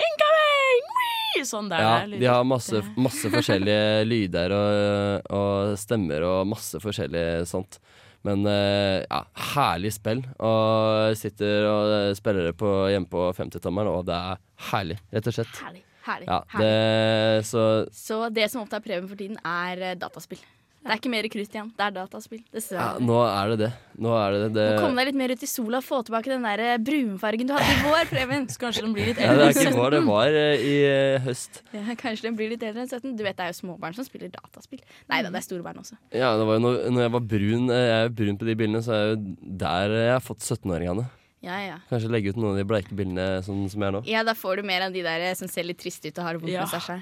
Incoming! 0.00 0.86
Wee! 0.96 1.44
Sånn 1.46 1.68
der. 1.70 1.80
Ja, 1.84 1.92
der, 2.08 2.18
de 2.20 2.26
har 2.28 2.44
masse, 2.48 2.80
masse 3.00 3.28
forskjellige 3.32 4.04
lyder 4.08 4.52
og, 4.56 5.28
og 5.36 5.76
stemmer 5.80 6.24
og 6.26 6.48
masse 6.50 6.80
forskjellig 6.82 7.24
sånt. 7.48 7.78
Men 8.26 8.44
eh, 8.48 9.00
ja, 9.06 9.20
herlig 9.54 9.94
spill. 9.96 10.22
Og 10.38 11.16
sitter 11.18 11.68
og 11.70 12.16
spiller 12.18 12.50
det 12.50 12.56
på, 12.60 12.70
hjemme 12.92 13.08
på 13.10 13.28
50-tommeren, 13.36 13.92
og 13.92 14.08
det 14.10 14.16
er 14.18 14.42
herlig, 14.70 14.98
rett 15.14 15.30
og 15.30 15.38
slett. 15.38 15.62
Herlig. 15.64 15.84
Herlig. 16.04 16.26
Ja, 16.28 16.38
herlig. 16.48 16.66
det, 16.66 17.46
så 17.48 17.64
Så 17.92 18.22
det 18.32 18.46
som 18.52 18.62
opptar 18.64 18.80
Preben 18.84 19.08
for 19.08 19.20
tiden, 19.20 19.36
er 19.44 19.84
eh, 19.90 19.98
dataspill. 20.00 20.40
Det 20.80 20.88
er 20.88 20.96
ikke 20.96 21.10
mer 21.12 21.26
krutt 21.28 21.52
igjen. 21.54 21.66
Det 21.76 21.84
er 21.84 21.92
dataspill. 21.92 22.40
ja, 22.72 22.84
nå 23.04 23.16
er 23.26 23.50
det 23.52 23.56
det. 23.60 23.68
Nå 24.00 24.14
er 24.16 24.32
det 24.32 24.46
det. 24.54 24.64
Må 24.78 24.86
komme 24.86 25.02
deg 25.02 25.10
litt 25.10 25.18
mer 25.20 25.34
ut 25.36 25.42
i 25.44 25.48
sola 25.50 25.80
og 25.82 25.84
få 25.84 25.98
tilbake 26.08 26.32
den 26.32 26.46
der 26.48 26.62
eh, 26.64 26.78
brunfargen 26.80 27.50
du 27.50 27.52
hadde 27.52 27.74
i 27.74 27.82
vår, 27.84 28.08
Preben. 28.08 28.46
Så 28.48 28.62
kanskje 28.62 28.86
den 28.86 28.94
blir 28.96 29.10
litt 29.10 29.20
ja, 29.20 29.34
det 29.36 29.50
er 29.50 29.60
ikke 29.60 29.74
vår, 29.76 29.98
det 29.98 30.00
var 30.08 30.38
eh, 30.40 30.64
i 30.64 30.74
uh, 30.88 31.20
høst. 31.26 31.60
Ja, 31.76 31.84
kanskje 32.00 32.30
den 32.30 32.40
blir 32.40 32.54
litt 32.54 32.64
eldre 32.64 32.86
enn 32.86 32.88
17. 32.88 33.12
Du 33.12 33.22
vet 33.26 33.36
det 33.36 33.44
er 33.44 33.52
jo 33.52 33.58
småbarn 33.60 33.98
som 33.98 34.08
spiller 34.08 34.32
dataspill. 34.32 34.80
Nei 35.12 35.20
da, 35.20 35.28
det 35.28 35.42
er 35.42 35.48
store 35.50 35.66
barn 35.68 35.84
også. 35.84 36.00
Ja, 36.16 36.32
det 36.40 36.48
var 36.48 36.56
jo 36.56 36.64
når, 36.64 36.82
når 36.96 37.06
jeg 37.06 37.14
var 37.18 37.28
brun 37.34 37.72
Jeg 37.76 37.94
er 37.98 38.12
brun 38.22 38.40
på 38.40 38.48
de 38.48 38.58
bildene, 38.62 38.84
så 38.86 38.96
er 38.96 39.04
det 39.04 39.12
jo 39.12 39.56
der 39.60 39.96
jeg 40.00 40.12
har 40.16 40.24
fått 40.24 40.48
17-åringene. 40.48 41.10
Ja, 41.40 41.56
ja. 41.64 41.76
Kanskje 41.88 42.10
legge 42.12 42.34
ut 42.34 42.36
noen 42.36 42.52
av 42.52 42.58
de 42.60 42.66
bleike 42.68 42.92
bildene 42.92 43.40
sånn 43.46 43.62
som 43.72 43.80
jeg 43.80 43.88
er 43.88 43.94
nå. 43.96 44.00
Ja, 44.04 44.20
da 44.28 44.34
får 44.36 44.60
du 44.60 44.66
mer 44.68 44.82
av 44.84 44.92
de 44.92 45.00
der 45.06 45.22
eh, 45.30 45.36
som 45.38 45.48
ser 45.48 45.64
litt 45.64 45.78
triste 45.80 46.10
ut 46.10 46.18
og 46.20 46.26
har 46.26 46.40
vondt 46.40 46.52
Ja. 46.52 46.66
med 46.66 46.74
seg 46.74 46.82
sjøl. 46.84 47.00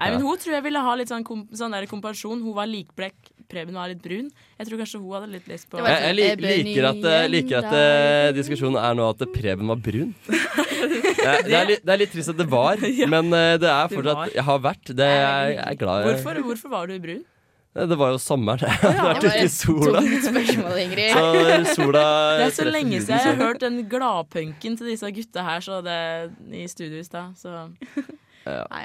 Nei, 0.00 0.08
men 0.10 0.18
Hun 0.24 0.40
tror 0.42 0.56
jeg 0.56 0.64
ville 0.64 0.82
ha 0.82 0.94
litt 0.98 1.12
sånn, 1.12 1.22
kom, 1.26 1.44
sånn 1.54 1.70
der 1.76 1.86
kompensasjon. 1.86 2.42
Hun 2.42 2.56
var 2.56 2.66
likblekk, 2.66 3.30
Preben 3.52 3.76
var 3.78 3.92
litt 3.92 4.02
brun. 4.02 4.30
Jeg 4.58 4.66
tror 4.66 4.80
kanskje 4.80 4.98
hun 4.98 5.12
hadde 5.14 5.30
litt 5.36 5.46
lyst 5.50 5.68
på 5.70 5.78
Jeg, 5.78 6.02
jeg 6.02 6.16
li, 6.40 6.56
liker 6.72 6.88
at, 6.88 7.02
eh, 7.12 7.26
liker 7.30 7.58
at 7.60 7.74
uh, 7.76 8.28
diskusjonen 8.34 8.78
er 8.80 8.96
nå 8.98 9.06
at 9.12 9.22
Preben 9.36 9.70
var 9.70 9.82
brun. 9.90 10.14
Det 11.22 11.28
er, 11.30 11.42
det, 11.46 11.54
er 11.54 11.66
litt, 11.68 11.82
det 11.86 11.92
er 11.94 11.98
litt 12.00 12.10
trist 12.10 12.32
at 12.32 12.38
det 12.40 12.48
var, 12.50 12.80
men 13.12 13.28
uh, 13.30 13.52
det 13.62 13.68
er 13.70 13.92
fortsatt. 13.92 14.32
Jeg 14.34 14.42
har 14.48 14.56
vært. 14.64 14.90
Det 14.98 15.06
er, 15.06 15.52
jeg 15.52 15.60
er 15.62 15.76
glad 15.78 16.00
i. 16.02 16.08
Hvorfor, 16.08 16.40
hvorfor 16.48 16.72
var 16.72 16.90
du 16.90 16.96
brun? 17.04 17.20
Det 17.72 17.96
var 17.96 18.10
jo 18.12 18.18
sommeren. 18.20 18.68
Det 18.68 18.68
hadde 18.84 19.04
vært 19.06 19.24
ute 19.24 19.44
i 19.46 19.48
sola. 19.48 20.02
Spørsmål, 20.26 20.78
Ingrid. 20.82 21.14
Så 21.16 21.74
sola 21.78 22.04
Det 22.42 22.46
er 22.50 22.54
så 22.58 22.66
lenge 22.68 23.00
siden 23.00 23.16
jeg 23.16 23.30
har 23.30 23.40
hørt 23.40 23.62
den 23.64 23.80
gladpunken 23.88 24.76
til 24.76 24.92
disse 24.92 25.08
gutta 25.16 25.46
her 25.46 25.64
så 25.64 25.80
det, 25.84 25.98
i 26.52 26.66
studio 26.68 27.00
i 27.00 27.06
stad. 27.06 27.32
Så 27.40 27.70
Nei, 28.74 28.84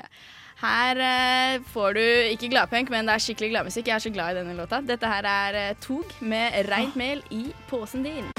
Her 0.61 1.03
eh, 1.03 1.59
får 1.73 1.99
du 1.99 2.03
ikke 2.31 2.51
gladpunk, 2.53 2.89
men 2.93 3.09
det 3.09 3.17
er 3.17 3.25
skikkelig 3.27 3.51
gladmusikk. 3.57 3.91
Jeg 3.91 3.99
er 3.99 4.05
så 4.07 4.13
glad 4.13 4.35
i 4.37 4.39
denne 4.39 4.55
låta. 4.57 4.79
Dette 4.85 5.11
her 5.11 5.27
er 5.27 5.59
eh, 5.65 5.75
Tog 5.83 6.15
med 6.21 6.55
Reint 6.71 6.95
mel 6.95 7.21
i 7.33 7.47
posen 7.69 8.07
din. 8.07 8.31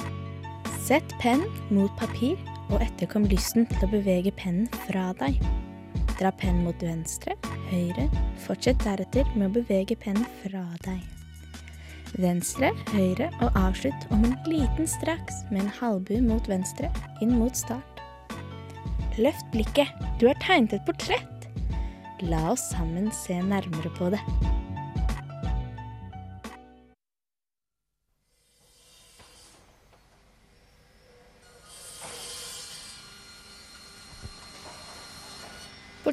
Sett 0.80 1.12
penn 1.20 1.44
mot 1.68 1.92
papir, 2.00 2.40
og 2.72 2.80
etterkom 2.80 3.28
lysten 3.28 3.68
til 3.68 3.84
å 3.84 3.92
bevege 3.92 4.32
pennen 4.40 4.70
fra 4.88 5.10
deg. 5.20 5.36
Dra 6.18 6.32
pennen 6.34 6.64
mot 6.66 6.82
venstre, 6.82 7.36
høyre. 7.70 8.08
Fortsett 8.42 8.80
deretter 8.82 9.28
med 9.36 9.50
å 9.50 9.54
bevege 9.60 9.94
pennen 10.02 10.26
fra 10.42 10.64
deg. 10.82 10.98
Venstre, 12.18 12.72
høyre 12.90 13.28
og 13.44 13.54
avslutt 13.60 14.08
om 14.14 14.24
en 14.26 14.36
liten 14.48 14.88
straks 14.88 15.44
med 15.52 15.62
en 15.62 15.72
halvbue 15.78 16.24
mot 16.24 16.50
venstre, 16.50 16.90
inn 17.22 17.36
mot 17.38 17.54
start. 17.54 18.02
Løft 19.18 19.46
blikket, 19.54 19.90
du 20.18 20.26
har 20.30 20.38
tegnet 20.42 20.78
et 20.78 20.86
portrett. 20.88 21.50
La 22.26 22.48
oss 22.50 22.70
sammen 22.72 23.12
se 23.14 23.38
nærmere 23.38 23.92
på 23.98 24.10
det. 24.14 24.22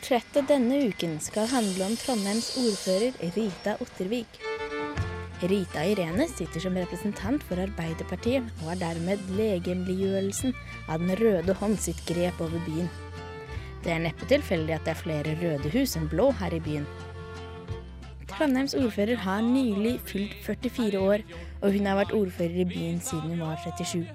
Portrettet 0.05 0.45
denne 0.45 0.75
uken 0.85 1.15
skal 1.17 1.47
handle 1.49 1.81
om 1.87 1.95
Trondheims 1.97 2.51
ordfører 2.61 3.15
Rita 3.33 3.71
Ottervik. 3.81 4.35
Rita 5.41 5.81
Irene 5.81 6.27
sitter 6.29 6.61
som 6.61 6.77
representant 6.77 7.41
for 7.47 7.57
Arbeiderpartiet 7.63 8.45
og 8.59 8.69
er 8.75 8.83
dermed 8.83 9.23
legemliggjørelsen 9.33 10.53
av 10.85 11.01
Den 11.01 11.15
røde 11.17 11.55
hånd 11.57 11.79
sitt 11.81 12.03
grep 12.05 12.37
over 12.37 12.61
byen. 12.67 12.91
Det 13.81 13.95
er 13.95 14.05
neppe 14.05 14.29
tilfeldig 14.29 14.75
at 14.77 14.85
det 14.85 14.93
er 14.93 15.01
flere 15.01 15.33
røde 15.41 15.73
hus 15.73 15.97
enn 15.97 16.05
blå 16.13 16.29
her 16.37 16.53
i 16.53 16.61
byen. 16.69 16.85
Trondheims 18.29 18.77
ordfører 18.77 19.25
har 19.25 19.41
nylig 19.41 19.95
fylt 20.05 20.37
44 20.45 21.01
år, 21.01 21.25
og 21.63 21.73
hun 21.73 21.89
har 21.89 21.97
vært 22.03 22.13
ordfører 22.13 22.61
i 22.61 22.69
byen 22.75 23.01
siden 23.01 23.33
hun 23.33 23.47
var 23.47 23.57
37. 23.65 24.05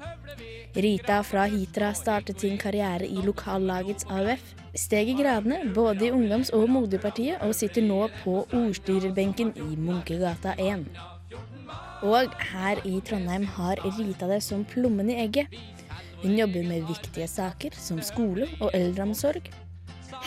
Rita 0.86 1.18
fra 1.26 1.50
Hitra 1.50 1.90
startet 1.98 2.46
sin 2.46 2.62
karriere 2.62 3.10
i 3.10 3.26
lokallagets 3.26 4.06
AUF, 4.06 4.52
steg 4.74 5.08
i 5.10 5.16
gradene 5.18 5.72
både 5.74 6.06
i 6.06 6.12
ungdoms- 6.14 6.52
og 6.54 6.68
moderpartiet, 6.70 7.40
og 7.42 7.54
sitter 7.54 7.82
nå 7.82 8.08
på 8.22 8.44
ordstyrerbenken 8.46 9.52
i 9.56 9.76
Munkegata 9.76 10.54
1. 10.58 10.86
Og 12.02 12.32
her 12.52 12.80
i 12.88 13.00
Trondheim 13.04 13.44
har 13.56 13.80
Rita 13.84 14.28
det 14.30 14.42
som 14.42 14.64
plommen 14.64 15.10
i 15.10 15.18
egget. 15.24 15.52
Hun 16.22 16.36
jobber 16.38 16.64
med 16.68 16.86
viktige 16.88 17.28
saker 17.28 17.76
som 17.76 18.00
skole 18.04 18.48
og 18.60 18.70
eldreomsorg. 18.74 19.50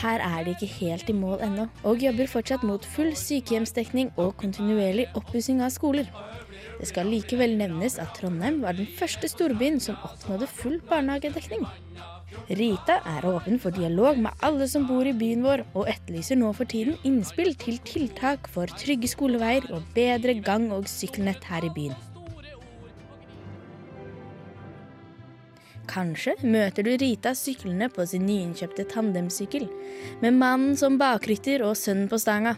Her 0.01 0.21
er 0.25 0.43
de 0.43 0.53
ikke 0.55 0.69
helt 0.79 1.09
i 1.09 1.13
mål 1.13 1.41
ennå, 1.45 1.67
og 1.83 2.01
jobber 2.01 2.29
fortsatt 2.29 2.63
mot 2.65 2.85
full 2.95 3.13
sykehjemsdekning 3.17 4.11
og 4.17 4.35
kontinuerlig 4.41 5.05
oppussing 5.15 5.61
av 5.61 5.69
skoler. 5.73 6.09
Det 6.79 6.89
skal 6.89 7.11
likevel 7.13 7.53
nevnes 7.59 7.99
at 8.01 8.15
Trondheim 8.17 8.61
var 8.63 8.77
den 8.77 8.89
første 8.99 9.29
storbyen 9.29 9.79
som 9.79 9.99
oppnådde 10.03 10.49
full 10.49 10.79
barnehagedekning. 10.89 11.67
Rita 12.49 12.99
er 13.07 13.25
åpen 13.29 13.59
for 13.61 13.75
dialog 13.75 14.17
med 14.19 14.43
alle 14.43 14.67
som 14.67 14.87
bor 14.89 15.07
i 15.07 15.13
byen 15.15 15.43
vår, 15.45 15.63
og 15.73 15.87
etterlyser 15.91 16.39
nå 16.39 16.49
for 16.57 16.69
tiden 16.69 16.97
innspill 17.07 17.53
til 17.59 17.77
tiltak 17.87 18.49
for 18.51 18.71
trygge 18.79 19.09
skoleveier 19.11 19.69
og 19.73 19.85
bedre 19.95 20.35
gang- 20.43 20.71
og 20.75 20.89
sykkelnett 20.91 21.45
her 21.47 21.63
i 21.63 21.71
byen. 21.75 21.95
Kanskje 25.93 26.35
møter 26.47 26.85
du 26.85 26.93
Rita 26.97 27.33
syklende 27.37 27.89
på 27.91 28.05
sin 28.07 28.25
nyinnkjøpte 28.27 28.85
tandemsykkel, 28.91 29.67
med 30.23 30.37
mannen 30.39 30.77
som 30.79 30.97
bakrytter 30.97 31.63
og 31.67 31.75
sønnen 31.77 32.07
på 32.11 32.19
stanga. 32.21 32.55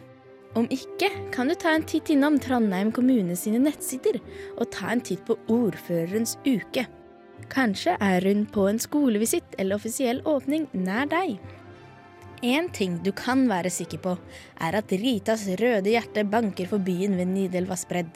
Om 0.56 0.70
ikke 0.72 1.10
kan 1.36 1.50
du 1.52 1.56
ta 1.60 1.74
en 1.76 1.84
titt 1.84 2.14
innom 2.14 2.38
Trondheim 2.40 2.94
kommune 2.96 3.36
sine 3.36 3.60
nettsider, 3.60 4.22
og 4.56 4.70
ta 4.72 4.94
en 4.94 5.04
titt 5.04 5.26
på 5.28 5.36
Ordførerens 5.52 6.38
uke. 6.46 6.86
Kanskje 7.52 7.96
er 8.02 8.26
hun 8.26 8.46
på 8.50 8.66
en 8.70 8.80
skolevisitt 8.82 9.56
eller 9.58 9.78
offisiell 9.80 10.22
åpning 10.26 10.68
nær 10.74 11.10
deg. 11.12 11.38
En 12.46 12.68
ting 12.70 12.98
du 13.04 13.12
kan 13.16 13.46
være 13.50 13.72
sikker 13.74 14.02
på, 14.04 14.14
er 14.62 14.76
at 14.78 14.92
Ritas 14.92 15.48
røde 15.62 15.94
hjerte 15.94 16.26
banker 16.28 16.68
for 16.70 16.84
byen 16.84 17.16
ved 17.18 17.32
Nidelva 17.32 17.78
spredd. 17.80 18.12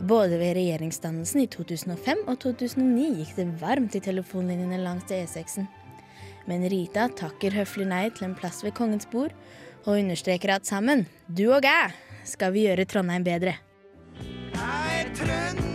Både 0.00 0.38
ved 0.40 0.56
regjeringsdannelsen 0.56 1.44
i 1.44 1.48
2005 1.52 2.24
og 2.26 2.38
2009 2.42 3.10
gikk 3.20 3.36
det 3.36 3.48
varmt 3.60 3.94
i 3.94 4.02
telefonlinjene 4.02 4.80
langs 4.82 5.12
E6-en. 5.14 5.68
Men 6.50 6.66
Rita 6.66 7.06
takker 7.14 7.54
høflig 7.54 7.86
nei 7.90 8.08
til 8.10 8.30
en 8.30 8.38
plass 8.38 8.64
ved 8.66 8.74
kongens 8.78 9.06
bord, 9.12 9.34
og 9.84 9.98
understreker 9.98 10.56
at 10.56 10.66
sammen, 10.66 11.06
du 11.26 11.48
og 11.52 11.66
jeg, 11.66 11.92
skal 12.26 12.54
vi 12.54 12.66
gjøre 12.66 12.86
Trondheim 12.88 13.26
bedre. 13.26 13.58
Jeg 14.52 15.06
er 15.06 15.71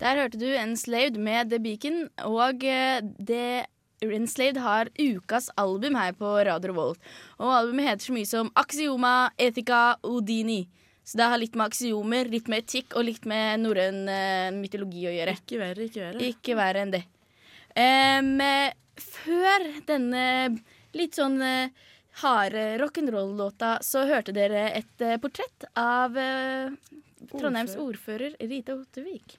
Der 0.00 0.20
hørte 0.20 0.40
du 0.40 0.46
Enslaved 0.46 1.16
med 1.16 1.50
The 1.50 1.60
Beacon, 1.62 2.06
og 2.28 2.64
eh, 2.64 3.00
det 3.02 3.66
Enslaved 4.04 4.60
har 4.60 4.90
ukas 4.98 5.48
album 5.56 5.96
her 5.96 6.12
på 6.18 6.34
Radio 6.48 6.72
Revolt. 6.72 7.00
Og 7.40 7.52
albumet 7.54 7.88
heter 7.88 8.08
så 8.08 8.16
mye 8.16 8.28
som 8.28 8.50
Axioma, 8.54 9.14
Ethica 9.40 9.96
Odini. 10.04 10.66
Så 11.06 11.20
det 11.20 11.28
har 11.30 11.40
litt 11.40 11.54
med 11.56 11.70
aksiomer, 11.70 12.28
litt 12.28 12.48
med 12.50 12.64
etikk 12.64 12.96
og 12.98 13.06
litt 13.06 13.28
med 13.30 13.62
norrøn 13.62 14.02
eh, 14.10 14.48
mytologi 14.54 15.06
å 15.08 15.14
gjøre. 15.14 15.36
Ikke 15.40 15.60
verre, 15.62 15.88
ikke 15.88 16.02
verre. 16.02 16.32
Ikke 16.32 16.58
verre 16.58 16.82
enn 16.82 16.96
det. 16.96 17.04
Eh, 17.76 18.72
før 19.00 19.66
denne 19.88 20.24
litt 20.96 21.16
sånn 21.18 21.40
uh, 21.42 21.72
harde 22.22 22.66
rock'n'roll-låta, 22.80 23.76
så 23.84 24.06
hørte 24.08 24.34
dere 24.36 24.70
et 24.76 25.04
uh, 25.04 25.16
portrett 25.22 25.68
av 25.76 26.16
uh, 26.16 26.72
Trondheims 27.32 27.76
ordfører 27.80 28.36
Rita 28.40 28.76
Ottervik. 28.76 29.38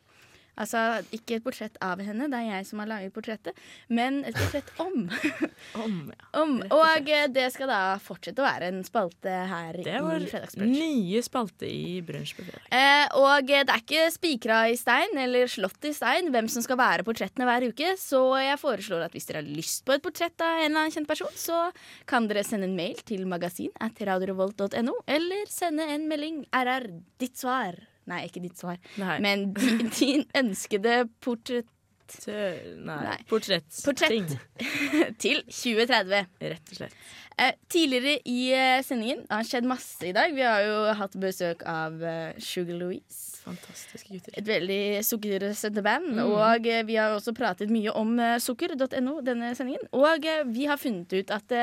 Altså 0.58 0.82
ikke 1.14 1.38
et 1.38 1.46
portrett 1.46 1.76
av 1.84 2.02
henne, 2.02 2.28
det 2.32 2.38
er 2.40 2.58
jeg 2.58 2.68
som 2.70 2.82
har 2.82 2.90
laget 2.90 3.14
portrettet, 3.14 3.58
men 3.94 4.24
et 4.26 4.38
portrett 4.38 4.72
om. 4.82 4.96
om, 5.84 5.98
ja. 6.10 6.30
om 6.42 6.56
og 6.74 7.10
eh, 7.14 7.28
det 7.34 7.48
skal 7.54 7.70
da 7.70 7.82
fortsette 8.02 8.42
å 8.42 8.48
være 8.48 8.72
en 8.72 8.82
spalte 8.86 9.34
her 9.52 9.78
Det 9.86 9.94
i 10.00 10.04
var 10.04 10.26
Fredagsbrunsj. 10.32 10.80
nye 10.82 11.22
spalte 11.26 11.70
i 11.70 12.00
Brunsj 12.06 12.34
på 12.38 12.48
fredag. 12.48 12.70
Eh, 12.74 13.18
og 13.22 13.52
eh, 13.54 13.66
det 13.68 13.76
er 13.76 13.84
ikke 13.84 14.08
spikra 14.14 14.62
i 14.72 14.78
stein 14.80 15.18
eller 15.22 15.52
slått 15.52 15.90
i 15.90 15.94
stein 15.96 16.32
hvem 16.34 16.50
som 16.52 16.66
skal 16.66 16.80
være 16.82 17.06
portrettene 17.08 17.48
hver 17.48 17.68
uke, 17.70 17.94
så 18.02 18.22
jeg 18.42 18.62
foreslår 18.62 19.06
at 19.08 19.18
hvis 19.18 19.30
dere 19.30 19.44
har 19.44 19.52
lyst 19.52 19.86
på 19.86 19.94
et 19.94 20.06
portrett 20.06 20.42
av 20.42 20.64
en 20.64 20.66
eller 20.72 20.88
annen 20.88 20.96
kjent 20.96 21.10
person, 21.10 21.34
så 21.38 21.68
kan 22.10 22.30
dere 22.30 22.46
sende 22.48 22.70
en 22.70 22.78
mail 22.78 22.98
til 23.08 23.28
magasin 23.30 23.74
at 23.84 24.02
radiorevolt.no, 24.10 24.98
eller 25.06 25.54
sende 25.54 25.86
en 25.94 26.10
melding 26.10 26.42
RR 26.56 26.90
ditt 27.22 27.38
svar. 27.38 27.78
Nei, 28.08 28.24
ikke 28.30 28.44
ditt 28.44 28.60
svar, 28.60 28.80
Nei. 29.00 29.18
men 29.24 29.50
din, 29.58 29.90
din 30.00 30.28
ønskede 30.38 31.04
portrett 31.24 31.68
Nei. 32.24 33.02
Nei. 33.04 33.18
Portrett. 33.28 33.68
Portrett 33.84 34.38
til 35.24 35.42
2030. 35.52 36.30
Rett 36.40 36.72
og 36.72 36.78
slett. 36.78 36.94
Eh, 37.38 37.54
tidligere 37.70 38.16
i 38.26 38.48
eh, 38.56 38.80
sendingen 38.82 39.20
Det 39.28 39.36
har 39.36 39.46
skjedd 39.46 39.68
masse 39.70 40.08
i 40.08 40.14
dag. 40.16 40.32
Vi 40.34 40.42
har 40.42 40.64
jo 40.66 40.78
hatt 40.98 41.18
besøk 41.22 41.62
av 41.70 42.00
eh, 42.02 42.40
Sugar 42.42 42.80
Louise. 42.80 43.36
Fantastiske 43.44 44.10
gutter. 44.10 44.34
Et 44.40 44.48
veldig 44.48 44.80
sukkersøtte 45.06 45.84
band. 45.86 46.16
Mm. 46.16 46.24
Og 46.32 46.66
eh, 46.72 46.82
vi 46.88 46.98
har 46.98 47.14
også 47.14 47.36
pratet 47.38 47.70
mye 47.74 47.94
om 47.94 48.16
eh, 48.24 48.40
sukker.no 48.42 49.20
denne 49.28 49.54
sendingen. 49.60 49.86
Og 49.94 50.26
vi 50.50 50.66
har 50.72 50.82
funnet 50.82 51.14
ut 51.14 51.36
at 51.36 51.60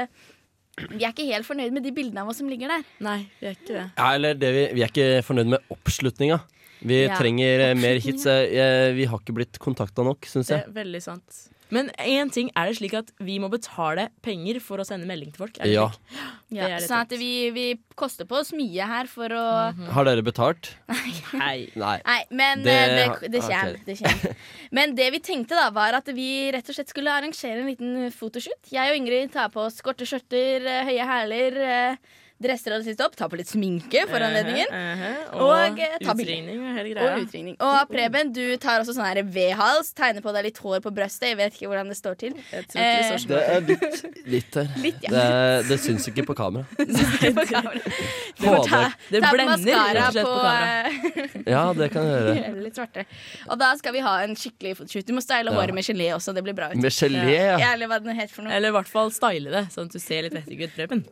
vi 0.76 1.04
er 1.04 1.12
ikke 1.12 1.26
helt 1.30 1.46
fornøyd 1.46 1.72
med 1.76 1.84
de 1.86 1.92
bildene 1.94 2.22
av 2.24 2.28
oss 2.32 2.40
som 2.42 2.48
ligger 2.50 2.68
der. 2.72 2.82
Nei, 3.04 3.18
vi 3.40 3.46
er 3.50 3.54
ikke 3.56 3.72
det. 3.76 3.86
Ja, 3.98 4.08
eller 4.16 4.34
det 4.34 4.50
vi, 4.56 4.64
vi 4.74 4.82
er 4.84 4.90
ikke 4.92 5.08
fornøyd 5.26 5.52
med 5.54 5.74
oppslutninga. 5.74 6.40
Vi 6.84 6.98
Ja, 7.06 7.16
trenger 7.16 7.62
eh, 7.70 7.74
mer 7.78 7.96
hits. 8.02 8.26
Eh, 8.28 8.90
Vi 8.92 9.06
har 9.08 9.20
ikke 9.22 9.32
blitt 9.38 9.58
kontakta 9.62 10.04
nok, 10.04 10.26
syns 10.28 10.50
Det 10.50 10.58
er 10.66 10.72
veldig 10.74 11.00
sant. 11.00 11.38
Men 11.72 11.88
én 11.98 12.30
ting 12.30 12.50
er 12.54 12.66
det 12.68 12.76
slik 12.78 12.92
at 12.94 13.08
vi 13.24 13.38
må 13.40 13.48
betale 13.50 14.08
penger 14.22 14.60
for 14.62 14.78
å 14.78 14.84
sende 14.86 15.06
melding 15.08 15.32
til 15.32 15.40
folk. 15.46 15.56
Er 15.58 15.64
det 15.64 15.72
Ja. 15.72 15.88
slik? 15.88 16.20
Ja, 16.54 16.68
Det 16.68 16.72
er 16.76 16.86
sånn 16.86 17.00
at 17.00 17.10
vi, 17.18 17.50
vi 17.50 17.78
koster 17.96 18.24
på 18.26 18.36
oss 18.38 18.52
mye 18.52 18.84
her 18.86 19.06
for 19.10 19.28
å 19.28 19.44
Har 19.90 20.04
dere 20.04 20.22
betalt? 20.22 20.74
Nei. 21.34 21.68
Nei. 21.74 21.96
Nei, 22.04 22.20
men 22.30 22.62
Det- 22.62 22.74
det, 22.74 23.20
det, 23.22 23.30
det, 23.32 23.42
ok. 23.42 23.50
kommer, 23.50 23.84
det 23.86 23.98
kommer. 23.98 24.36
Men 24.70 24.94
det 24.94 25.10
vi 25.12 25.18
tenkte 25.20 25.56
da, 25.58 25.70
var 25.70 25.94
at 25.94 26.06
vi 26.14 26.50
rett 26.52 26.68
og 26.68 26.74
slett 26.76 26.88
skulle 26.92 27.10
arrangere 27.10 27.58
en 27.64 27.66
liten 27.72 28.10
fotoshoot. 28.12 28.70
Jeg 28.70 28.90
og 28.92 28.96
Ingrid 29.00 29.32
tar 29.32 29.48
på 29.48 29.64
oss 29.64 29.80
korte 29.82 30.04
skjørter, 30.06 30.66
eh, 30.66 30.84
høye 30.84 31.06
hæler. 31.08 31.98
Eh, 32.44 32.48
dresser 32.48 32.74
alle 32.76 32.84
siste 32.86 33.04
opp, 33.06 33.16
tar 33.16 33.28
på 33.32 33.38
litt 33.40 33.48
sminke 33.50 34.04
for 34.10 34.20
anledningen. 34.24 34.68
Eh, 34.70 35.04
eh, 35.08 35.34
Og, 35.34 35.42
Og, 35.48 35.78
eh, 35.80 35.96
ta 36.04 36.12
og. 36.12 36.20
Og 36.20 37.22
utringning. 37.24 37.56
Og 37.60 37.88
Preben, 37.90 38.32
du 38.32 38.56
tar 38.62 38.80
også 38.82 38.94
sånn 38.96 39.06
her 39.08 39.22
V-hals, 39.24 39.92
tegner 39.96 40.22
på 40.24 40.32
deg 40.36 40.44
litt 40.48 40.58
hår 40.58 40.80
på 40.84 40.92
brøstet. 40.94 41.28
Jeg 41.32 41.38
vet 41.40 41.54
ikke 41.56 41.70
hvordan 41.72 41.88
det 41.92 41.96
står 41.98 42.14
til. 42.20 42.34
Jeg 42.52 42.66
tror 42.68 42.80
ikke 42.84 43.10
det 43.10 43.20
står 43.20 43.28
Det 43.34 43.42
er 43.44 43.60
litt, 43.68 44.26
litt 44.34 44.54
her. 44.60 44.68
Litt, 44.84 45.00
ja. 45.06 45.10
det, 45.14 45.68
det 45.70 45.78
syns 45.80 46.08
ikke 46.10 46.26
på 46.28 46.34
kamera. 46.36 46.64
på 46.76 47.46
kamera. 47.50 47.80
Du 48.34 48.48
Få 48.48 48.52
må 48.56 48.62
ta, 48.66 48.80
det. 48.82 49.12
Det 49.14 49.20
ta 49.22 49.30
blender 49.30 49.76
rett 49.94 50.06
og 50.08 50.14
slett 50.16 50.26
på, 50.26 50.32
på 50.34 50.48
eh, 50.50 51.50
Ja, 51.52 51.60
det 51.78 51.86
kan 51.94 52.02
jeg 52.08 52.14
gjøre. 52.18 52.32
gjøre 52.34 52.54
det 52.56 52.64
litt 52.64 52.78
svartere. 52.80 53.04
Og 53.46 53.60
da 53.60 53.68
skal 53.78 53.94
vi 53.94 54.02
ha 54.04 54.14
en 54.24 54.34
skikkelig 54.38 54.72
fotoshoot. 54.80 55.06
Du 55.06 55.12
må 55.14 55.22
style 55.22 55.52
Ja. 55.52 55.54
håret 55.54 55.76
med 55.76 55.86
gelé 55.86 56.08
også. 56.16 56.34
Det 56.34 56.42
blir 56.42 56.56
bra 56.58 56.72
ut. 56.72 56.76
Med 56.82 56.90
gelé, 56.92 57.22
ja. 57.30 57.58
Ja, 57.62 57.72
Eller 57.76 57.86
hva 57.92 58.00
den 58.02 58.16
heter 58.18 58.34
for 58.34 58.42
noe. 58.42 58.52
Eller 58.56 58.72
i 58.72 58.74
hvert 58.74 58.90
fall 58.90 59.12
style 59.14 59.54
det, 59.54 59.68
sånn 59.74 59.86
at 59.86 59.94
du 59.94 60.02
ser 60.02 60.26
litt 60.26 60.34
vettig 60.34 60.58
ut, 60.66 60.74
Preben. 60.74 61.04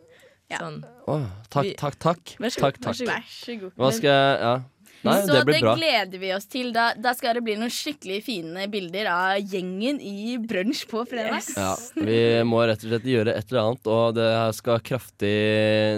Sånn. 0.61 0.85
Oh, 1.07 1.25
takk, 1.49 1.73
takk, 1.81 1.97
takk. 1.99 2.37
Vær 2.39 2.53
så 2.53 2.61
god, 2.61 2.79
takk, 2.83 2.97
så 2.99 3.07
takk. 3.09 3.09
Vær 3.09 3.33
så 3.39 3.57
god. 3.61 3.73
Hva 3.77 3.91
skal 3.97 4.11
jeg 4.11 4.39
Ja. 4.43 4.55
Nei, 5.03 5.17
så 5.27 5.33
det 5.35 5.41
det, 5.49 5.61
bra. 5.65 5.73
gleder 5.75 6.21
vi 6.23 6.29
oss 6.31 6.45
til. 6.47 6.69
Da, 6.71 6.93
da 6.95 7.11
skal 7.19 7.35
det 7.35 7.43
bli 7.43 7.57
noen 7.59 7.73
skikkelig 7.75 8.21
fine 8.23 8.69
bilder 8.71 9.09
av 9.11 9.41
gjengen 9.51 9.99
i 9.99 10.37
brunsj 10.39 10.85
på 10.87 11.03
fredag. 11.11 11.43
Ja, 11.59 11.73
vi 11.97 12.21
må 12.47 12.61
rett 12.71 12.85
og 12.85 12.93
slett 12.93 13.09
gjøre 13.11 13.35
et 13.35 13.51
eller 13.51 13.65
annet, 13.65 13.91
og 13.91 14.15
det 14.15 14.29
skal 14.55 14.79
kraftig 14.87 15.33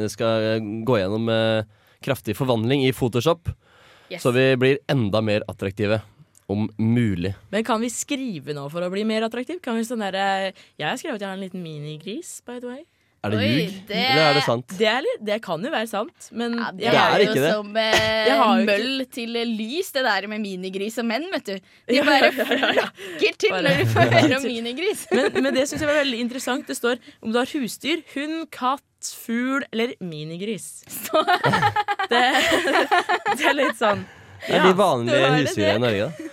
Det 0.00 0.08
skal 0.14 0.64
gå 0.88 0.96
gjennom 1.02 1.28
eh, 1.28 1.68
kraftig 2.04 2.36
forvandling 2.38 2.86
i 2.86 2.94
Photoshop. 2.96 3.52
Yes. 4.08 4.22
Så 4.24 4.32
vi 4.32 4.48
blir 4.56 4.80
enda 4.88 5.20
mer 5.20 5.44
attraktive. 5.52 6.00
Om 6.46 6.66
mulig. 6.76 7.30
Men 7.48 7.64
kan 7.64 7.80
vi 7.80 7.88
skrive 7.88 8.52
nå 8.52 8.66
for 8.68 8.84
å 8.84 8.90
bli 8.92 9.00
mer 9.08 9.24
attraktiv? 9.24 9.62
Kan 9.64 9.78
vi 9.78 9.84
sånn 9.88 10.02
der, 10.04 10.14
eh, 10.14 10.64
Jeg 10.76 10.88
har 10.88 10.96
skrevet 11.00 11.16
at 11.16 11.20
jeg 11.24 11.28
har 11.28 11.38
en 11.38 11.44
liten 11.44 11.62
minigris, 11.64 12.42
by 12.44 12.58
the 12.60 12.68
way. 12.68 12.84
Er 13.24 13.32
det 13.32 13.40
ljug? 13.48 13.74
det- 13.88 13.96
Eller 14.04 14.22
er 14.30 14.34
det 14.38 14.42
sant? 14.44 14.74
Det, 14.78 14.86
er 14.90 15.08
det 15.24 15.38
kan 15.42 15.62
jo 15.64 15.70
være 15.72 15.88
sant, 15.88 16.28
men 16.32 16.56
Ja, 16.58 16.70
det 16.72 16.84
jeg 16.84 16.92
Det 16.92 17.00
er 17.00 17.24
ikke 17.24 17.36
jo 17.38 17.44
det. 17.44 17.52
som 17.54 17.76
eh, 17.76 18.64
møll 18.68 19.04
til 19.16 19.36
lys, 19.56 19.90
det 19.96 20.04
der 20.04 20.26
med 20.28 20.40
minigris 20.44 20.98
og 21.00 21.06
menn, 21.08 21.24
vet 21.32 21.44
du. 21.44 21.54
De 21.88 22.00
bare 22.04 22.32
flakker 22.32 23.38
til 23.38 23.50
når 23.56 23.78
du 23.80 23.84
får 23.94 24.10
høre 24.16 24.36
om 24.36 24.42
minigris. 24.54 25.06
Men, 25.12 25.30
men 25.42 25.54
det 25.54 25.68
syns 25.68 25.80
jeg 25.80 25.88
var 25.88 26.00
veldig 26.02 26.20
interessant. 26.26 26.66
Det 26.68 26.76
står 26.76 26.98
om 27.22 27.32
du 27.32 27.38
har 27.40 27.46
husdyr, 27.54 28.02
hund, 28.14 28.44
katt, 28.54 28.82
fugl 29.24 29.64
eller 29.72 29.94
minigris. 30.00 30.82
Det, 32.04 32.20
det 33.38 33.46
er 33.48 33.54
litt 33.56 33.78
sånn 33.80 34.02
Det 34.44 34.54
er 34.58 34.64
de 34.68 34.74
vanlige 34.76 35.28
husdyrene 35.38 35.74
i. 35.74 35.82
Norge, 35.84 36.06
da. 36.06 36.30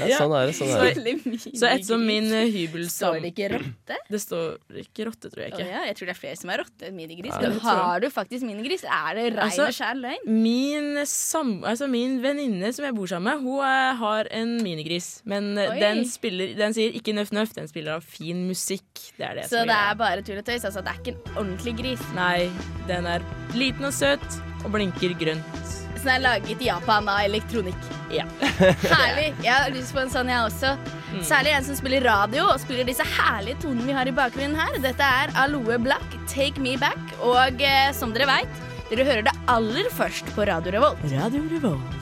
Ja, 0.00 0.16
sånn 0.18 0.32
er 0.34 0.48
det. 0.48 0.54
Sånn 0.56 0.70
er 0.72 0.96
det. 0.96 1.12
Så 1.60 1.66
ettersom 1.68 2.02
min 2.06 2.26
eh, 2.34 2.46
hybel 2.52 2.86
Står 2.90 3.18
det 3.22 3.30
ikke 3.34 3.48
rotte? 3.52 3.96
Det 4.10 4.20
står 4.22 4.78
ikke 4.82 5.06
rotte, 5.08 5.30
tror 5.32 5.42
jeg 5.44 5.52
Å 5.52 5.58
ikke. 5.58 5.66
ja, 5.68 5.82
jeg 5.88 5.96
tror 5.98 6.08
det 6.10 6.14
er 6.14 6.18
flere 6.20 6.38
som 6.40 6.52
har 6.52 6.60
rotte 6.62 6.88
enn 6.88 6.96
minigris. 6.96 7.32
Ja, 7.34 7.40
det 7.42 7.50
tror 7.58 7.68
jeg. 7.68 7.82
har 7.84 8.02
du 8.04 8.06
faktisk 8.14 8.46
minigris? 8.48 8.84
Er 8.86 9.18
det 9.18 9.24
rein 9.34 9.40
Altså, 9.46 9.66
og 9.68 9.76
skjær 9.76 10.00
løgn? 10.00 10.30
Min, 10.46 10.88
sam, 11.10 11.52
altså 11.68 11.88
min 11.92 12.16
venninne 12.24 12.72
som 12.76 12.86
jeg 12.88 12.96
bor 12.96 13.10
sammen 13.12 13.28
med, 13.30 13.44
hun 13.44 13.66
eh, 13.66 13.90
har 14.02 14.30
en 14.40 14.56
minigris. 14.64 15.10
Men 15.30 15.52
eh, 15.58 15.70
Oi. 15.74 15.78
den, 15.82 16.02
spiller, 16.10 16.54
den 16.58 16.76
sier 16.76 16.96
ikke 16.96 17.14
nøff 17.16 17.32
nøff, 17.36 17.54
den 17.58 17.68
spiller 17.70 17.98
av 18.00 18.06
fin 18.06 18.46
musikk. 18.48 18.88
Det 19.18 19.26
er 19.28 19.42
det 19.42 19.48
Så 19.50 19.58
som 19.60 19.68
det 19.68 19.74
greia. 19.74 19.90
er 19.94 20.00
bare 20.00 20.24
tull 20.26 20.40
og 20.42 20.48
tøys? 20.48 20.64
Altså, 20.70 20.82
det 20.86 20.94
er 20.96 21.02
ikke 21.04 21.16
en 21.18 21.36
ordentlig 21.44 21.76
gris? 21.82 22.08
Nei, 22.16 22.48
den 22.90 23.06
er 23.10 23.26
liten 23.58 23.90
og 23.90 23.94
søt 23.96 24.40
og 24.64 24.72
blinker 24.74 25.14
grønt. 25.20 25.76
Den 26.00 26.14
er 26.14 26.22
laget 26.24 26.62
i 26.64 26.68
Japan 26.70 27.08
av 27.12 27.20
elektronikk. 27.26 27.88
Ja. 28.08 28.24
Herlig. 28.94 29.34
Jeg 29.44 29.52
har 29.52 29.68
lyst 29.74 29.92
på 29.92 30.00
en 30.00 30.12
sånn, 30.12 30.30
jeg 30.32 30.46
også. 30.46 30.72
Mm. 31.10 31.20
Særlig 31.28 31.52
en 31.52 31.66
som 31.66 31.76
spiller 31.76 32.06
radio 32.08 32.46
og 32.48 32.60
spiller 32.62 32.88
disse 32.88 33.04
herlige 33.18 33.60
tonene 33.66 33.84
vi 33.84 33.96
har 33.98 34.08
i 34.08 34.14
bakgrunnen 34.16 34.56
her. 34.56 34.80
Dette 34.80 35.04
er 35.04 35.34
Aloe 35.42 35.76
Black, 35.82 36.16
Take 36.30 36.62
Me 36.62 36.78
Back. 36.80 37.00
Og 37.20 37.60
eh, 37.60 37.90
som 37.96 38.16
dere 38.16 38.30
veit, 38.30 38.62
dere 38.88 39.08
hører 39.10 39.26
det 39.28 39.36
aller 39.52 39.92
først 39.92 40.32
på 40.36 40.48
Radio 40.48 40.72
Revolt. 40.78 41.04
Radio 41.12 41.44
Revolt. 41.52 42.00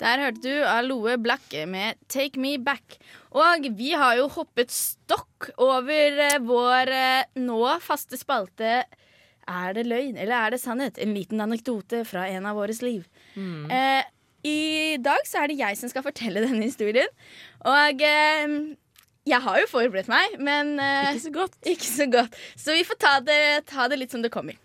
Der 0.00 0.16
hørte 0.16 0.40
du 0.40 0.62
Aloe 0.64 1.18
Black 1.20 1.52
med 1.68 1.98
Take 2.08 2.40
Me 2.40 2.54
Back. 2.56 2.96
Og 3.36 3.66
vi 3.76 3.90
har 3.98 4.14
jo 4.16 4.30
hoppet 4.32 4.70
stokk 4.72 5.50
over 5.60 6.22
eh, 6.30 6.38
vår 6.40 6.94
eh, 6.94 7.28
nå 7.42 7.60
faste 7.84 8.16
spalte 8.16 8.78
Er 9.50 9.74
det 9.74 9.86
løgn 9.90 10.18
eller 10.20 10.36
er 10.36 10.54
det 10.54 10.60
sannhet? 10.62 11.00
En 11.02 11.14
liten 11.16 11.42
anekdote 11.42 12.04
fra 12.08 12.28
en 12.30 12.46
av 12.46 12.58
våres 12.60 12.82
liv. 12.84 13.06
Eh, 13.36 14.02
I 14.46 14.60
dag 15.02 15.26
så 15.28 15.42
er 15.42 15.50
det 15.50 15.58
jeg 15.60 15.78
som 15.80 15.90
skal 15.92 16.06
fortelle 16.06 16.44
denne 16.44 16.68
historien. 16.68 17.10
Og 17.66 18.04
eh, 18.06 18.54
jeg 19.28 19.42
har 19.44 19.60
jo 19.60 19.68
forberedt 19.70 20.08
meg, 20.10 20.38
men 20.40 20.76
eh, 20.80 21.10
Ikke 21.12 21.26
så 21.26 21.34
godt. 21.34 21.56
ikke 21.74 21.90
så 21.90 22.06
godt. 22.10 22.42
Så 22.56 22.76
vi 22.78 22.86
får 22.88 23.00
ta 23.02 23.14
det, 23.26 23.40
ta 23.70 23.88
det 23.90 24.00
litt 24.00 24.14
som 24.14 24.22
det 24.24 24.32
kommer. 24.32 24.58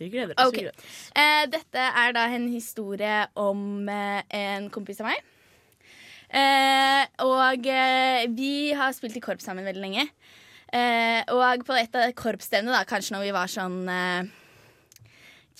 Vi 0.00 0.08
gleder 0.12 0.34
oss. 0.34 0.48
Ok. 0.48 0.56
vi 0.58 0.64
gleder 0.66 0.74
oss. 0.76 1.02
Eh, 1.14 1.44
dette 1.52 1.86
er 2.02 2.16
da 2.16 2.26
en 2.34 2.48
historie 2.52 3.20
om 3.38 3.88
eh, 3.92 4.22
en 4.42 4.68
kompis 4.74 5.00
av 5.04 5.12
meg. 5.12 5.28
Eh, 6.32 7.02
og 7.28 7.66
vi 8.32 8.72
har 8.72 8.94
spilt 8.96 9.18
i 9.18 9.22
korps 9.24 9.44
sammen 9.44 9.66
veldig 9.68 9.82
lenge. 9.84 10.06
Eh, 10.72 11.20
og 11.34 11.66
på 11.68 11.76
et 11.76 11.98
av 11.98 12.14
korpsstevnene, 12.16 12.72
da, 12.72 12.86
kanskje 12.88 13.16
når 13.16 13.26
vi 13.26 13.34
var 13.36 13.50
sånn 13.52 13.78
eh, 13.92 14.30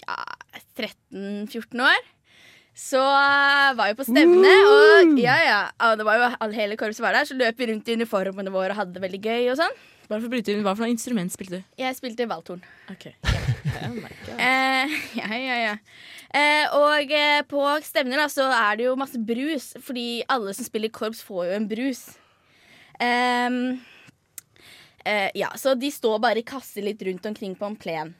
ja, 0.02 0.18
13-14 0.78 1.84
år, 1.84 2.10
så 2.72 3.02
var 3.76 3.90
vi 3.90 3.96
på 3.98 4.06
stevne. 4.08 4.52
Og 4.72 5.18
ja, 5.20 5.36
ja, 5.44 5.62
det 5.98 6.06
var 6.08 6.18
jo 6.18 6.30
all, 6.40 6.54
hele 6.56 6.78
korpset 6.80 7.04
var 7.04 7.18
der, 7.18 7.28
så 7.28 7.36
løp 7.36 7.60
vi 7.60 7.68
rundt 7.68 7.90
i 7.92 7.98
uniformene 8.00 8.52
våre 8.54 8.72
og 8.72 8.80
hadde 8.80 8.96
det 8.96 9.04
veldig 9.04 9.20
gøy 9.20 9.52
og 9.52 9.60
sånn. 9.60 9.80
Bare 10.08 10.20
for 10.20 10.32
Hva 10.64 10.72
for 10.74 10.84
noe 10.84 10.92
instrument 10.92 11.32
spilte 11.32 11.60
du? 11.60 11.68
Jeg 11.80 11.96
spilte 11.96 12.28
valthorn. 12.28 12.64
Ok. 12.92 13.12
Eh, 14.42 14.92
ja, 15.14 15.28
ja, 15.38 15.56
ja. 15.60 15.72
Eh, 16.34 16.72
og 16.74 17.12
eh, 17.14 17.42
på 17.46 17.60
stevner 17.84 18.18
da, 18.18 18.24
så 18.32 18.48
er 18.50 18.78
det 18.80 18.86
jo 18.88 18.96
masse 18.98 19.20
brus, 19.22 19.68
fordi 19.84 20.24
alle 20.32 20.54
som 20.56 20.66
spiller 20.66 20.90
korps, 20.90 21.20
får 21.22 21.46
jo 21.46 21.56
en 21.58 21.68
brus. 21.70 22.00
Ehm, 23.02 23.76
eh, 25.04 25.30
ja, 25.34 25.52
så 25.56 25.74
de 25.78 25.90
står 25.92 26.18
bare 26.22 26.42
i 26.42 26.46
kasser 26.46 26.82
litt 26.86 27.02
rundt 27.02 27.26
omkring 27.26 27.54
på 27.58 27.66
en 27.70 27.76
plen. 27.76 28.14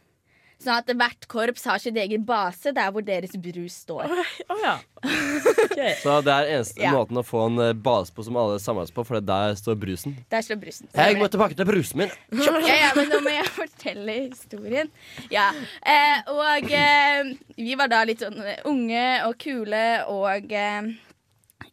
Sånn 0.62 0.76
at 0.78 0.86
hvert 0.94 1.24
korps 1.26 1.64
har 1.66 1.80
sitt 1.82 1.96
egen 1.98 2.22
base 2.22 2.70
der 2.70 2.92
hvor 2.94 3.02
deres 3.02 3.32
brus 3.34 3.80
står. 3.82 4.06
Å 4.46 4.58
ja. 4.62 4.76
Så 6.04 6.20
det 6.22 6.30
er 6.36 6.50
eneste 6.54 6.78
Ja. 6.84 6.92
måten 6.94 7.18
å 7.18 7.24
få 7.26 7.40
en 7.48 7.58
eh, 7.64 7.72
base 7.74 8.14
på 8.14 8.22
som 8.22 8.36
alle 8.38 8.60
samles 8.62 8.92
på, 8.94 9.02
for 9.02 9.18
det 9.18 9.26
der 9.26 9.56
står 9.58 9.74
brusen. 9.82 10.14
Der 10.30 10.44
står 10.46 10.60
brusen. 10.62 10.86
Jeg 10.94 11.18
må 11.18 11.26
tilbake 11.32 11.58
til 11.58 11.66
brusen 11.66 12.04
min! 12.04 12.14
Ja, 12.46 12.76
ja, 12.78 12.92
men 12.94 13.10
nå 13.10 13.18
må 13.26 13.32
jeg 13.34 13.48
fortelle 13.58 14.14
historien. 14.28 14.92
Ja, 15.34 15.48
eh, 15.82 16.22
og 16.30 16.70
eh, 16.70 17.32
vi 17.58 17.74
var 17.82 17.90
da 17.90 18.04
litt 18.06 18.22
sånn 18.22 18.38
unge 18.70 19.04
og 19.26 19.34
kule 19.42 19.82
og 20.14 20.46
eh, 20.54 20.92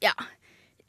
ja, 0.01 0.15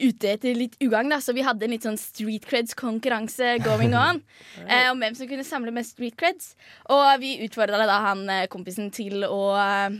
ute 0.01 0.33
etter 0.33 0.57
litt 0.57 0.75
ugagn, 0.83 1.11
da. 1.13 1.21
Så 1.23 1.35
vi 1.37 1.45
hadde 1.45 1.67
en 1.67 1.73
litt 1.75 1.85
sånn 1.87 1.99
street 1.99 2.47
creds-konkurranse 2.49 3.57
going 3.65 3.95
on 3.97 4.21
eh, 4.67 4.89
om 4.91 4.99
hvem 5.01 5.15
som 5.17 5.29
kunne 5.29 5.47
samle 5.47 5.73
mest 5.75 5.95
street 5.95 6.17
creds. 6.19 6.55
Og 6.91 7.05
vi 7.23 7.37
utfordra 7.45 7.85
da 7.85 8.01
han 8.09 8.25
eh, 8.29 8.47
kompisen 8.51 8.91
til 8.93 9.25
å 9.27 9.41
eh, 9.61 9.91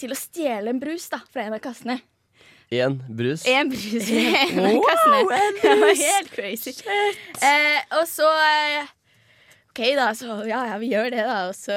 til 0.00 0.14
å 0.14 0.16
stjele 0.16 0.72
en 0.72 0.80
brus 0.80 1.10
da, 1.12 1.20
fra 1.32 1.46
en 1.46 1.58
av 1.58 1.62
kassene. 1.64 2.00
Én 2.72 2.96
brus. 3.08 3.42
En 3.44 3.68
brus 3.68 4.08
fra 4.08 4.22
en 4.48 4.66
av 4.70 4.78
kassene. 4.86 5.20
Wow, 5.20 5.32
en 5.36 5.56
brus! 5.58 5.62
Det 5.62 5.76
var 5.82 5.96
helt 6.00 6.30
crazy. 6.32 6.72
Eh, 7.44 7.80
og 7.98 8.06
så 8.08 8.28
eh, 8.46 8.92
OK, 9.72 9.82
da. 9.98 10.10
Så 10.16 10.26
ja, 10.48 10.62
ja, 10.70 10.78
vi 10.80 10.92
gjør 10.92 11.10
det, 11.12 11.24
da. 11.28 11.38
Og 11.50 11.56
så 11.56 11.76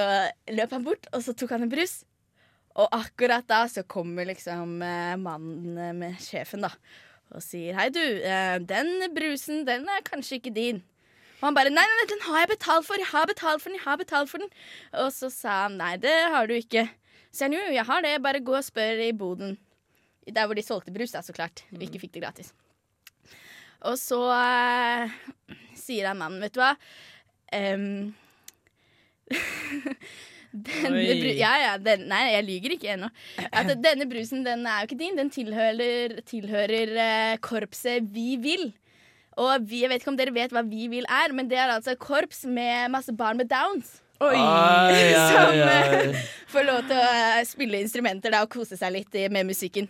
løp 0.56 0.76
han 0.76 0.86
bort, 0.88 1.10
og 1.12 1.24
så 1.24 1.36
tok 1.36 1.56
han 1.56 1.68
en 1.68 1.72
brus. 1.72 2.04
Og 2.76 2.92
akkurat 2.92 3.46
da 3.48 3.62
så 3.72 3.86
kommer 3.88 4.28
liksom 4.28 4.82
eh, 4.84 5.16
mannen 5.20 5.78
eh, 5.80 5.94
med 5.96 6.18
sjefen, 6.20 6.66
da. 6.66 6.74
Og 7.36 7.44
sier 7.44 7.78
hei, 7.78 7.88
du. 7.94 8.02
Eh, 8.02 8.58
den 8.68 9.08
brusen, 9.16 9.64
den 9.68 9.88
er 9.92 10.04
kanskje 10.06 10.42
ikke 10.42 10.54
din. 10.56 10.82
Og 11.40 11.48
han 11.48 11.56
bare 11.58 11.72
nei, 11.72 11.86
nei, 11.86 12.08
den 12.12 12.26
har 12.28 12.44
jeg 12.44 12.52
betalt 12.56 12.88
for. 12.88 13.00
Jeg 13.00 13.12
har 13.12 13.30
betalt 13.32 13.64
for 13.64 13.72
den. 13.72 13.80
jeg 13.80 13.86
har 13.88 14.02
betalt 14.02 14.32
for 14.32 14.44
den. 14.44 14.52
Og 15.06 15.10
så 15.16 15.32
sa 15.32 15.62
han 15.66 15.80
nei, 15.80 15.96
det 16.04 16.16
har 16.36 16.52
du 16.52 16.56
ikke. 16.58 16.88
Så 17.32 17.46
jeg, 17.46 17.54
han 17.54 17.58
jo, 17.58 17.64
jeg 17.78 17.88
har 17.88 18.04
det. 18.04 18.14
Bare 18.24 18.44
gå 18.44 18.60
og 18.60 18.68
spør 18.68 19.04
i 19.08 19.16
boden. 19.16 19.56
Der 20.26 20.48
hvor 20.50 20.58
de 20.58 20.66
solgte 20.66 20.94
brus, 20.96 21.14
da, 21.16 21.24
så 21.24 21.36
klart. 21.36 21.64
Vi 21.72 21.88
ikke 21.88 22.02
fikk 22.04 22.16
det 22.18 22.26
gratis. 22.26 22.52
Og 23.86 24.00
så 24.02 24.20
eh, 24.34 25.16
sier 25.78 26.10
han 26.10 26.20
mannen, 26.20 26.42
vet 26.42 26.56
du 26.56 26.64
hva 26.64 26.74
bru 27.56 28.16
ja, 31.36 31.52
ja, 31.62 31.74
den, 31.82 32.08
nei, 32.12 32.22
jeg 32.34 32.46
lyger 32.48 32.76
ikke 32.76 32.94
ennå. 32.96 33.10
At 33.50 33.70
denne 33.84 34.08
brusen 34.10 34.46
den 34.46 34.66
er 34.70 34.82
jo 34.82 34.90
ikke 34.90 35.02
din. 35.02 35.20
Den 35.20 35.32
tilhører, 35.34 36.20
tilhører 36.28 36.96
uh, 36.96 37.36
korpset 37.44 38.08
Vi 38.16 38.36
vil. 38.42 38.70
Og 39.42 39.68
vi, 39.68 39.82
jeg 39.84 39.92
vet 39.92 40.04
ikke 40.04 40.14
om 40.14 40.20
dere 40.20 40.36
vet 40.36 40.56
hva 40.56 40.64
Vi 40.68 40.88
vil 40.92 41.08
er, 41.12 41.36
men 41.36 41.50
det 41.52 41.60
er 41.60 41.74
altså 41.74 41.96
et 41.96 42.02
korps 42.02 42.46
med 42.48 42.92
masse 42.94 43.14
barn 43.16 43.40
med 43.42 43.52
downs. 43.52 43.98
Oi! 44.24 44.36
Ai, 44.40 45.12
ai, 45.12 45.26
Som 45.34 45.58
eh, 45.60 46.22
får 46.54 46.68
lov 46.70 46.86
til 46.88 47.02
å 47.02 47.08
uh, 47.10 47.42
spille 47.48 47.82
instrumenter 47.84 48.32
da, 48.32 48.46
og 48.46 48.54
kose 48.54 48.80
seg 48.80 48.96
litt 48.96 49.18
med 49.34 49.50
musikken. 49.50 49.90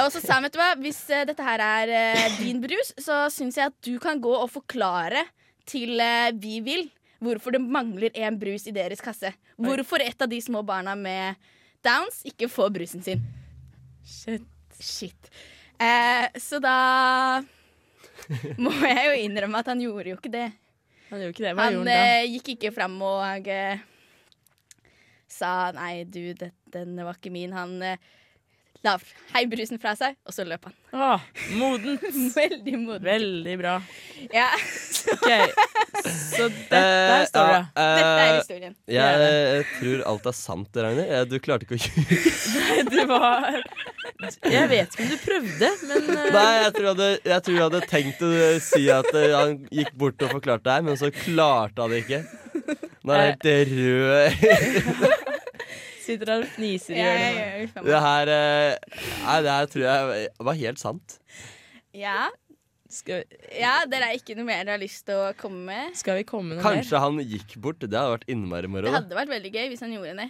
Og 0.00 0.06
så 0.14 0.22
sa 0.22 0.38
han, 0.38 0.46
vet 0.46 0.56
du 0.56 0.62
hva, 0.62 0.70
hvis 0.80 1.02
uh, 1.12 1.26
dette 1.28 1.44
her 1.44 1.60
er 1.60 2.38
din 2.38 2.62
brus, 2.64 2.94
så 2.96 3.26
syns 3.32 3.60
jeg 3.60 3.68
at 3.68 3.76
du 3.84 3.98
kan 4.00 4.22
gå 4.22 4.32
og 4.32 4.48
forklare 4.54 5.26
til 5.68 6.00
Vi 6.40 6.56
vil 6.64 6.88
hvorfor 7.20 7.54
det 7.54 7.62
mangler 7.62 8.14
en 8.14 8.38
brus 8.40 8.66
i 8.66 8.74
deres 8.74 9.02
kasse. 9.04 9.32
Hvorfor 9.60 10.02
et 10.04 10.22
av 10.22 10.30
de 10.30 10.40
små 10.42 10.62
barna 10.66 10.96
med 10.98 11.38
downs 11.84 12.22
ikke 12.28 12.48
får 12.50 12.72
brusen 12.74 13.04
sin. 13.04 13.22
Shit. 14.04 14.46
Shit. 14.80 15.30
Eh, 15.80 16.26
så 16.40 16.60
da 16.60 16.76
må 18.62 18.72
jeg 18.72 19.06
jo 19.06 19.20
innrømme 19.24 19.60
at 19.60 19.70
han 19.72 19.80
gjorde 19.84 20.12
jo 20.12 20.18
ikke 20.18 20.32
det. 20.32 20.48
Han 21.10 21.24
ikke 21.26 21.42
det. 21.42 21.54
Han 21.58 21.80
han 21.80 21.88
eh, 21.90 22.28
gikk 22.36 22.54
ikke 22.54 22.70
fram 22.74 22.94
og 23.02 23.48
eh, 23.50 23.82
sa 25.30 25.70
nei, 25.74 26.04
du, 26.04 26.32
det, 26.38 26.52
den 26.70 26.94
var 27.02 27.18
ikke 27.18 27.32
min. 27.34 27.54
Han 27.56 27.80
eh, 27.82 28.10
la 28.86 28.94
heibrusen 29.34 29.80
fra 29.82 29.96
seg, 29.98 30.16
og 30.24 30.34
så 30.34 30.46
løp 30.48 30.68
han. 30.70 30.76
Åh, 30.94 31.26
modent. 31.58 32.06
Veldig 32.40 32.76
modent. 32.78 33.08
Veldig 33.08 33.56
bra. 33.60 33.74
Ja. 34.32 34.48
OK, 35.16 35.66
så 36.16 36.46
dette 36.50 36.80
Eh, 36.80 37.10
er 37.10 37.22
historien. 37.24 37.64
Uh, 37.70 37.80
uh, 37.80 37.96
Dette 37.96 38.22
er 38.24 38.34
historien. 38.38 38.74
Jeg, 38.90 39.22
jeg 39.30 39.64
tror 39.78 40.02
alt 40.12 40.28
er 40.30 40.36
sant, 40.38 40.80
Ragnhild. 40.84 41.12
Eh, 41.18 41.24
Du 41.30 41.36
klarte 41.42 41.66
ikke 41.66 41.76
å 41.76 41.80
ljuge. 41.80 42.18
Nei, 42.60 42.78
du 42.90 42.98
var 43.10 43.48
Jeg 44.50 44.68
vet 44.72 44.94
ikke 44.94 45.06
om 45.06 45.10
du 45.12 45.16
prøvde, 45.24 45.70
men 45.90 46.10
uh... 46.10 46.26
Nei, 46.36 46.52
jeg 46.64 46.72
tror 46.76 46.84
jeg 46.84 46.92
hadde, 46.94 47.10
jeg 47.32 47.46
tror 47.46 47.56
jeg 47.56 47.64
hadde 47.68 47.82
tenkt 47.94 48.24
å 48.26 48.30
si 48.68 48.84
at 48.92 49.10
eh, 49.14 49.34
han 49.36 49.56
gikk 49.80 49.92
bort 50.00 50.26
og 50.26 50.34
forklarte 50.38 50.66
det 50.68 50.76
her, 50.78 50.86
men 50.90 51.00
så 51.00 51.10
klarte 51.14 51.84
han 51.86 51.94
det 51.94 52.02
ikke. 52.04 52.22
Nå 53.06 53.16
er 53.16 53.36
det 53.40 53.56
helt 53.56 53.74
rød. 53.80 55.26
sitter 56.10 56.26
der 56.26 56.44
og 56.44 56.52
fniser 56.56 56.96
i 56.96 57.00
Ja, 57.00 57.10
ja, 57.14 57.30
hjørnet. 57.38 57.86
Det 57.86 58.00
her 58.02 58.30
eh, 58.34 59.00
Nei, 59.24 59.38
det 59.46 59.56
her 59.56 59.68
tror 59.72 59.84
jeg 59.86 60.28
var 60.50 60.60
helt 60.64 60.80
sant. 60.82 61.18
Ja. 61.96 62.28
Skal, 62.90 63.22
ja, 63.54 63.76
dere 63.86 64.08
er 64.10 64.18
ikke 64.18 64.34
noe 64.34 64.48
mer 64.48 64.64
dere 64.64 64.74
har 64.74 64.82
lyst 64.82 65.04
til 65.06 65.14
å 65.14 65.28
komme 65.38 65.62
med? 65.68 65.94
skal 65.98 66.18
vi 66.18 66.24
komme 66.26 66.56
noe 66.58 66.64
Kanskje 66.64 66.98
han 66.98 67.20
gikk 67.22 67.54
bort. 67.62 67.78
Det 67.84 67.94
hadde 67.94 68.16
vært 68.16 68.28
innmari 68.34 68.66
moro. 68.72 68.88
Det 68.90 68.96
hadde 68.96 69.18
vært 69.20 69.30
veldig 69.36 69.52
gøy 69.54 69.68
hvis 69.70 69.84
han 69.86 69.94
gjorde 69.94 70.16
det. 70.24 70.28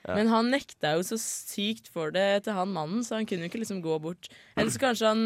Ja. 0.00 0.14
Men 0.16 0.30
han 0.32 0.48
nekta 0.50 0.94
jo 0.96 1.02
så 1.06 1.18
sykt 1.20 1.90
for 1.92 2.10
det 2.14 2.26
til 2.46 2.54
han 2.56 2.70
mannen, 2.72 3.04
så 3.06 3.18
han 3.18 3.26
kunne 3.28 3.44
jo 3.46 3.50
ikke 3.52 3.60
liksom 3.62 3.82
gå 3.84 3.98
bort. 4.02 4.30
Eller 4.56 4.72
så 4.74 4.80
kanskje 4.82 5.10
han 5.12 5.24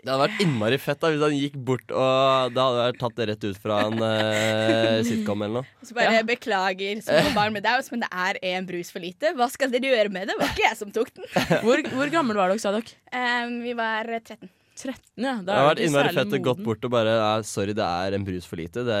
Det 0.00 0.08
hadde 0.08 0.20
vært 0.26 0.42
innmari 0.44 0.78
fett 0.80 1.00
da 1.02 1.10
hvis 1.12 1.24
han 1.24 1.34
gikk 1.36 1.56
bort 1.68 1.90
og 1.92 2.52
det 2.54 2.60
hadde 2.62 2.84
vært 2.84 3.00
tatt 3.02 3.16
det 3.18 3.26
rett 3.32 3.46
ut 3.50 3.58
fra 3.60 3.80
en 3.88 3.98
eh, 4.06 5.00
sitcom 5.08 5.42
eller 5.44 5.60
noe. 5.64 5.84
Så 5.84 5.96
bare 5.98 6.14
Ja. 6.20 6.22
beklager 6.28 7.02
små 7.04 7.34
barn 7.36 7.52
med 7.56 7.66
Downs, 7.66 7.90
men 7.92 8.04
det 8.06 8.12
er 8.12 8.38
én 8.52 8.68
brus 8.68 8.92
for 8.94 9.02
lite. 9.02 9.34
Hva 9.36 9.50
skal 9.52 9.72
dere 9.74 9.90
gjøre 9.90 10.12
med 10.14 10.28
det? 10.28 10.36
Det 10.36 10.40
var 10.44 10.54
ikke 10.54 10.68
jeg 10.68 10.78
som 10.84 10.94
tok 10.94 11.12
den. 11.18 11.26
Hvor, 11.66 11.82
hvor 11.98 12.14
gammel 12.14 12.38
var 12.40 12.52
dere, 12.54 12.62
sa 12.62 12.72
dere? 12.78 12.96
Um, 13.10 13.58
vi 13.66 13.74
var 13.76 14.08
13. 14.22 14.48
13, 14.80 15.00
ja. 15.20 15.34
Da 15.38 15.44
Det 15.44 15.54
er 15.54 15.60
hadde 15.60 15.68
du 15.68 15.70
vært 15.70 15.82
innmari 15.86 16.14
fett 16.18 16.36
å 16.38 16.42
gått 16.48 16.62
bort 16.66 16.84
og 16.88 16.92
bare 16.94 17.14
ja, 17.18 17.30
Sorry, 17.46 17.74
det 17.76 17.86
er 17.86 18.16
en 18.18 18.24
brus 18.26 18.48
for 18.50 18.60
lite. 18.60 18.84
Det, 18.88 18.98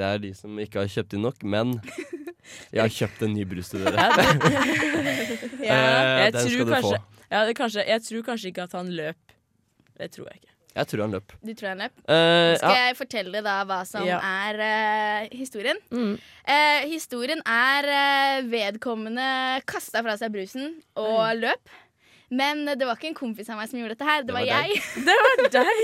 det 0.00 0.08
er 0.12 0.22
de 0.22 0.32
som 0.38 0.58
ikke 0.62 0.82
har 0.84 0.90
kjøpt 0.96 1.16
inn 1.18 1.24
nok, 1.26 1.42
men 1.56 1.74
jeg 2.74 2.80
har 2.82 2.92
kjøpt 3.00 3.26
en 3.26 3.34
ny 3.36 3.44
brus 3.50 3.72
til 3.74 3.84
dere. 3.86 4.08
Ja. 4.10 4.68
Eh, 5.70 6.24
Jeg 6.24 6.32
den 6.34 6.46
skal 6.48 6.64
du 6.66 6.70
kanskje, 6.72 6.96
få. 6.98 7.26
ja, 7.30 7.40
det 7.46 7.52
kanskje, 7.58 7.82
jeg 7.86 8.02
tror 8.06 8.22
kanskje 8.26 8.48
ikke 8.50 8.64
at 8.66 8.72
han 8.74 8.88
løp. 8.96 9.34
Det 10.00 10.08
tror 10.16 10.26
jeg 10.30 10.40
ikke. 10.40 10.46
Jeg 10.70 10.86
tror 10.90 11.00
han 11.04 11.14
løp. 11.16 11.32
Du 11.42 11.50
tror 11.58 11.68
han 11.72 11.80
løp? 11.84 11.94
Uh, 12.06 12.54
Skal 12.56 12.74
ja. 12.74 12.82
jeg 12.88 12.96
fortelle 12.98 13.40
da 13.44 13.54
hva 13.68 13.80
som 13.86 14.04
Ja. 14.06 14.18
er 14.46 14.60
uh, 14.62 15.36
historien? 15.36 15.78
Mm. 15.90 16.12
Uh, 16.46 16.80
historien 16.90 17.42
er 17.44 17.88
eh, 17.94 18.40
vedkommende 18.50 19.26
kasta 19.68 20.02
fra 20.06 20.14
seg 20.20 20.30
brusen 20.34 20.72
og 20.98 21.20
løp. 21.42 21.74
Men 22.30 22.62
det 22.78 22.86
var 22.86 22.94
ikke 22.94 23.08
en 23.10 23.16
kompis 23.18 23.48
av 23.50 23.58
meg 23.58 23.66
som 23.70 23.80
gjorde 23.80 23.96
dette 23.96 24.06
her, 24.06 24.22
det, 24.22 24.28
Det 24.30 24.34
var, 24.36 24.44
var 24.46 24.68
jeg. 24.70 24.82
Det 25.08 25.16
var 25.18 25.48
deg! 25.56 25.80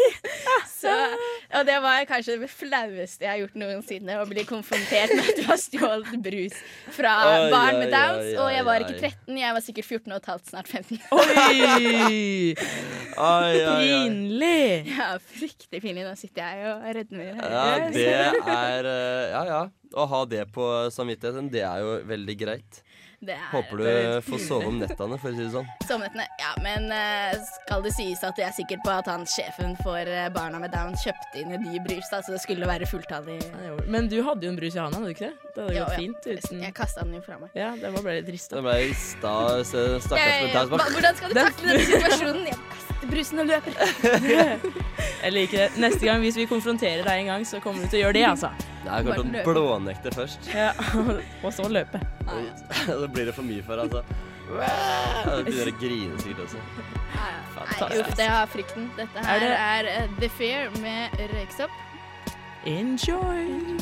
Så, 0.70 0.92
og 1.58 1.64
det 1.66 1.76
var 1.82 2.04
kanskje 2.06 2.36
det 2.38 2.48
flaueste 2.52 3.24
jeg 3.26 3.30
har 3.32 3.40
gjort 3.40 3.56
noensinne. 3.58 4.18
Å 4.22 4.26
bli 4.30 4.44
konfrontert 4.46 5.10
med 5.16 5.24
at 5.32 5.40
du 5.40 5.42
har 5.48 5.58
stjålet 5.58 6.20
brus 6.22 6.54
fra 6.94 7.14
Oi, 7.32 7.48
barn 7.50 7.80
med 7.80 7.90
downs. 7.90 8.28
oi, 8.28 8.36
Og 8.44 8.52
jeg 8.54 8.66
var 8.68 8.84
ikke 8.86 9.00
13, 9.00 9.40
jeg 9.42 9.56
var 9.58 9.64
sikkert 9.66 9.88
14 9.90 10.12
og 10.12 10.20
et 10.20 10.30
halvt, 10.30 10.46
snart 10.52 10.70
15. 10.70 11.00
Oi! 11.18 12.54
Pinlig! 13.16 14.92
Ja, 14.92 15.08
Fryktelig 15.18 15.82
pinlig. 15.82 16.04
Nå 16.06 16.14
sitter 16.20 16.46
jeg 16.46 16.70
og 16.70 16.86
redder 17.00 17.18
meg. 17.18 17.26
Ja, 17.42 17.66
det 17.90 18.06
er 18.12 18.90
eh, 18.92 19.26
Ja, 19.34 19.42
ja. 19.50 19.62
Å 19.96 20.04
ha 20.10 20.18
det 20.28 20.42
på 20.52 20.64
samvittigheten, 20.92 21.46
det 21.52 21.62
er 21.64 21.80
jo 21.80 21.92
veldig 22.08 22.34
greit. 22.40 22.80
Det 23.26 23.34
er 23.34 23.46
Håper 23.50 23.80
er 23.82 24.04
du 24.20 24.26
får 24.28 24.42
sove 24.48 24.68
om 24.70 24.76
nettene, 24.78 25.16
for 25.18 25.32
å 25.32 25.34
si 25.34 25.42
det 25.42 25.50
sånn. 25.54 25.66
Sovnettene, 25.88 26.26
Ja, 26.38 26.52
men 26.62 26.86
eh, 26.94 27.34
skal 27.48 27.82
det 27.82 27.92
sies 27.96 28.22
at 28.26 28.38
jeg 28.38 28.46
er 28.48 28.54
sikker 28.54 28.78
på 28.84 28.92
at 28.94 29.08
han 29.10 29.24
sjefen 29.26 29.74
for 29.82 29.98
eh, 29.98 30.28
Barna 30.34 30.60
med 30.62 30.70
Down 30.74 30.94
kjøpte 31.02 31.40
inn 31.42 31.52
en 31.56 31.64
ny 31.66 31.80
brus, 31.84 32.06
da, 32.12 32.20
så 32.22 32.36
det 32.36 32.40
skulle 32.44 32.68
være 32.70 32.86
fulltallig. 32.90 33.40
Men 33.90 34.06
du 34.12 34.20
hadde 34.26 34.46
jo 34.46 34.52
en 34.54 34.60
brus 34.60 34.76
i 34.78 34.82
handa, 34.82 35.00
hadde 35.02 35.10
du 35.10 35.16
ikke 35.16 35.30
det? 35.32 35.50
Det 35.56 35.62
hadde 35.64 35.74
Jo, 35.76 35.84
gått 35.84 35.92
ja. 35.92 36.00
fint 36.04 36.30
uten 36.46 36.62
Jeg 36.66 36.74
kasta 36.76 37.04
den 37.06 37.16
jo 37.18 37.22
fra 37.26 37.38
meg. 37.42 37.50
Ja, 37.56 37.72
det 37.80 37.90
var 37.96 38.04
bare 38.06 38.18
litt 38.20 38.28
trist. 38.30 38.52
Det 38.54 38.62
ble 38.66 38.76
rista, 38.86 39.34
stakkars 39.66 40.70
hva- 40.70 40.90
hvordan 40.92 41.16
skal 41.18 41.32
du 41.32 41.38
takle 41.40 41.72
denne 41.72 41.86
situasjonen? 41.90 42.46
Jeg 42.52 42.58
kaster 42.70 43.10
brusen 43.10 43.42
og 43.42 43.50
løper. 43.50 43.76
Jeg 45.26 45.32
liker 45.34 45.58
det. 45.64 45.68
Neste 45.82 46.06
gang 46.06 46.22
hvis 46.22 46.36
vi 46.38 46.46
konfronterer 46.50 47.02
deg 47.06 47.22
en 47.24 47.30
gang, 47.34 47.44
så 47.48 47.60
kommer 47.64 47.82
du 47.84 47.90
til 47.90 48.00
å 48.00 48.06
gjøre 48.06 48.18
det, 48.20 48.24
altså. 48.28 48.50
Jeg 48.86 49.06
kommer 49.06 49.16
til 49.26 49.40
å 49.40 49.44
blånekte 49.50 50.12
først. 50.14 50.48
Ja, 50.54 50.70
Og 51.44 51.52
så 51.52 51.66
løpe. 51.68 52.00
Så 52.86 53.00
blir 53.14 53.26
det 53.30 53.34
for 53.36 53.42
mye 53.46 53.62
for 53.66 53.82
altså. 53.82 54.02
Da 54.46 55.40
begynner 55.42 55.66
jeg 55.66 55.74
å 55.74 55.80
grine 55.80 56.18
sikkert 56.22 56.44
også. 56.44 56.60
Fantastisk. 57.56 58.00
uff, 58.04 58.12
det 58.20 58.26
er 58.30 58.46
frykten. 58.52 58.84
Dette 58.96 59.18
Er 59.18 59.26
her 59.26 59.40
det- 59.42 59.56
er, 59.58 59.90
eh, 60.04 60.08
The 60.20 60.28
Fair 60.38 60.70
med 60.80 61.18
røyksopp. 61.34 61.70
Enjoy! 62.66 63.78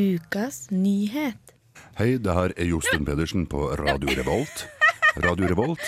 Ukas 0.00 0.70
nyhet. 0.72 1.50
Hei, 1.98 2.14
det 2.22 2.32
her 2.32 2.52
er 2.56 2.68
Josten 2.70 3.02
Pedersen 3.04 3.42
på 3.50 3.66
Radio 3.76 4.08
Revolt. 4.16 4.62
Radio 5.20 5.48
Revolt, 5.50 5.82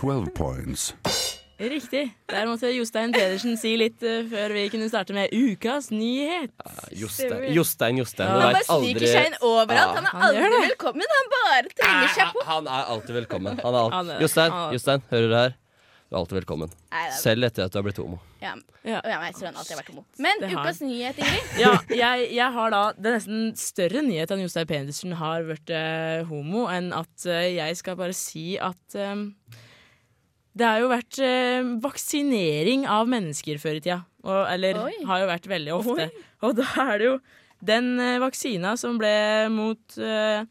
12 0.00 0.30
points. 0.34 0.88
Riktig. 1.60 2.06
Der 2.32 2.48
måtte 2.48 2.70
Jostein 2.72 3.12
Pedersen 3.14 3.54
si 3.60 3.74
litt 3.78 4.00
uh, 4.02 4.24
før 4.32 4.54
vi 4.56 4.64
kunne 4.72 4.88
starte 4.90 5.12
med 5.14 5.30
ukas 5.36 5.90
nyhet. 5.92 6.50
Jostein, 6.96 7.50
Jostein, 7.54 8.00
Jostein. 8.00 8.32
Ja. 8.32 8.40
Han 8.40 8.56
bare 8.56 8.64
sniker 8.64 8.76
aldri 8.80 9.12
seg 9.12 9.28
inn 9.30 9.38
overalt. 9.44 9.94
Han 10.00 10.08
er 10.08 10.14
Han 10.16 10.26
aldri 10.30 10.50
det. 10.56 10.62
velkommen. 10.70 11.14
Han 11.20 11.30
bare 11.36 11.74
trenger 11.76 12.14
seg 12.16 12.32
på. 12.34 12.46
Han 12.50 12.70
er 12.80 12.92
alltid 12.96 13.18
velkommen. 13.20 13.60
Han 13.62 13.74
er 13.76 13.82
alt. 13.84 13.98
Han 14.00 14.14
er- 14.16 14.24
Jostein, 14.24 14.56
er- 14.58 14.72
Jostein, 14.78 15.04
hører 15.12 15.28
du 15.28 15.36
her? 15.42 15.58
Du 16.10 16.16
er 16.16 16.18
alltid 16.24 16.40
velkommen. 16.40 16.70
Nei, 16.90 17.04
det 17.06 17.12
er- 17.12 17.18
Selv 17.22 17.44
etter 17.46 17.64
at 17.68 17.70
du 17.72 17.78
har 17.78 17.84
blitt 17.86 17.98
homo. 18.02 18.16
Ja. 18.42 18.56
Ja. 18.82 18.98
Og 18.98 19.10
jeg 19.12 19.34
tror 19.36 19.46
han 19.46 19.54
alltid 19.60 19.76
vært 19.78 19.90
homo. 19.92 20.04
Men 20.18 20.40
Det 20.40 20.48
har 20.50 20.64
ukas 20.66 20.80
nyhet, 20.82 21.18
Ingrid. 21.22 21.52
Ja, 21.62 21.72
jeg, 21.88 22.32
jeg 22.34 22.52
har 22.56 22.70
da 22.74 22.80
Det 22.98 23.06
er 23.06 23.18
nesten 23.20 23.56
større 23.56 24.02
nyhet 24.02 24.30
enn 24.34 24.42
Jostein 24.42 24.66
Pedersen 24.66 25.12
har 25.20 25.42
vært 25.46 25.70
eh, 25.70 26.24
homo, 26.26 26.64
enn 26.66 26.90
at 26.92 27.26
eh, 27.30 27.54
jeg 27.60 27.76
skal 27.78 27.94
bare 28.00 28.12
si 28.18 28.58
at 28.58 28.96
eh, 28.98 29.22
det 30.58 30.66
har 30.66 30.80
jo 30.82 30.88
vært 30.90 31.20
eh, 31.22 31.62
vaksinering 31.78 32.88
av 32.90 33.06
mennesker 33.06 33.60
før 33.62 33.78
i 33.78 33.80
tida. 33.86 34.00
Og, 34.26 34.40
eller 34.50 34.82
Oi. 34.82 34.96
har 35.06 35.20
jo 35.22 35.30
vært 35.30 35.46
veldig 35.46 35.76
ofte. 35.78 36.08
Oi. 36.10 36.24
Og 36.42 36.56
da 36.58 36.66
er 36.90 36.98
det 36.98 37.06
jo 37.06 37.14
den 37.62 37.92
eh, 38.02 38.18
vaksina 38.18 38.74
som 38.76 38.98
ble 38.98 39.14
mot 39.54 39.94
eh, 40.02 40.42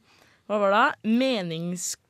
Hva 0.47 0.57
var 0.64 0.72
det? 0.72 0.80
da? 0.80 1.12
Meningskokk? 1.20 2.09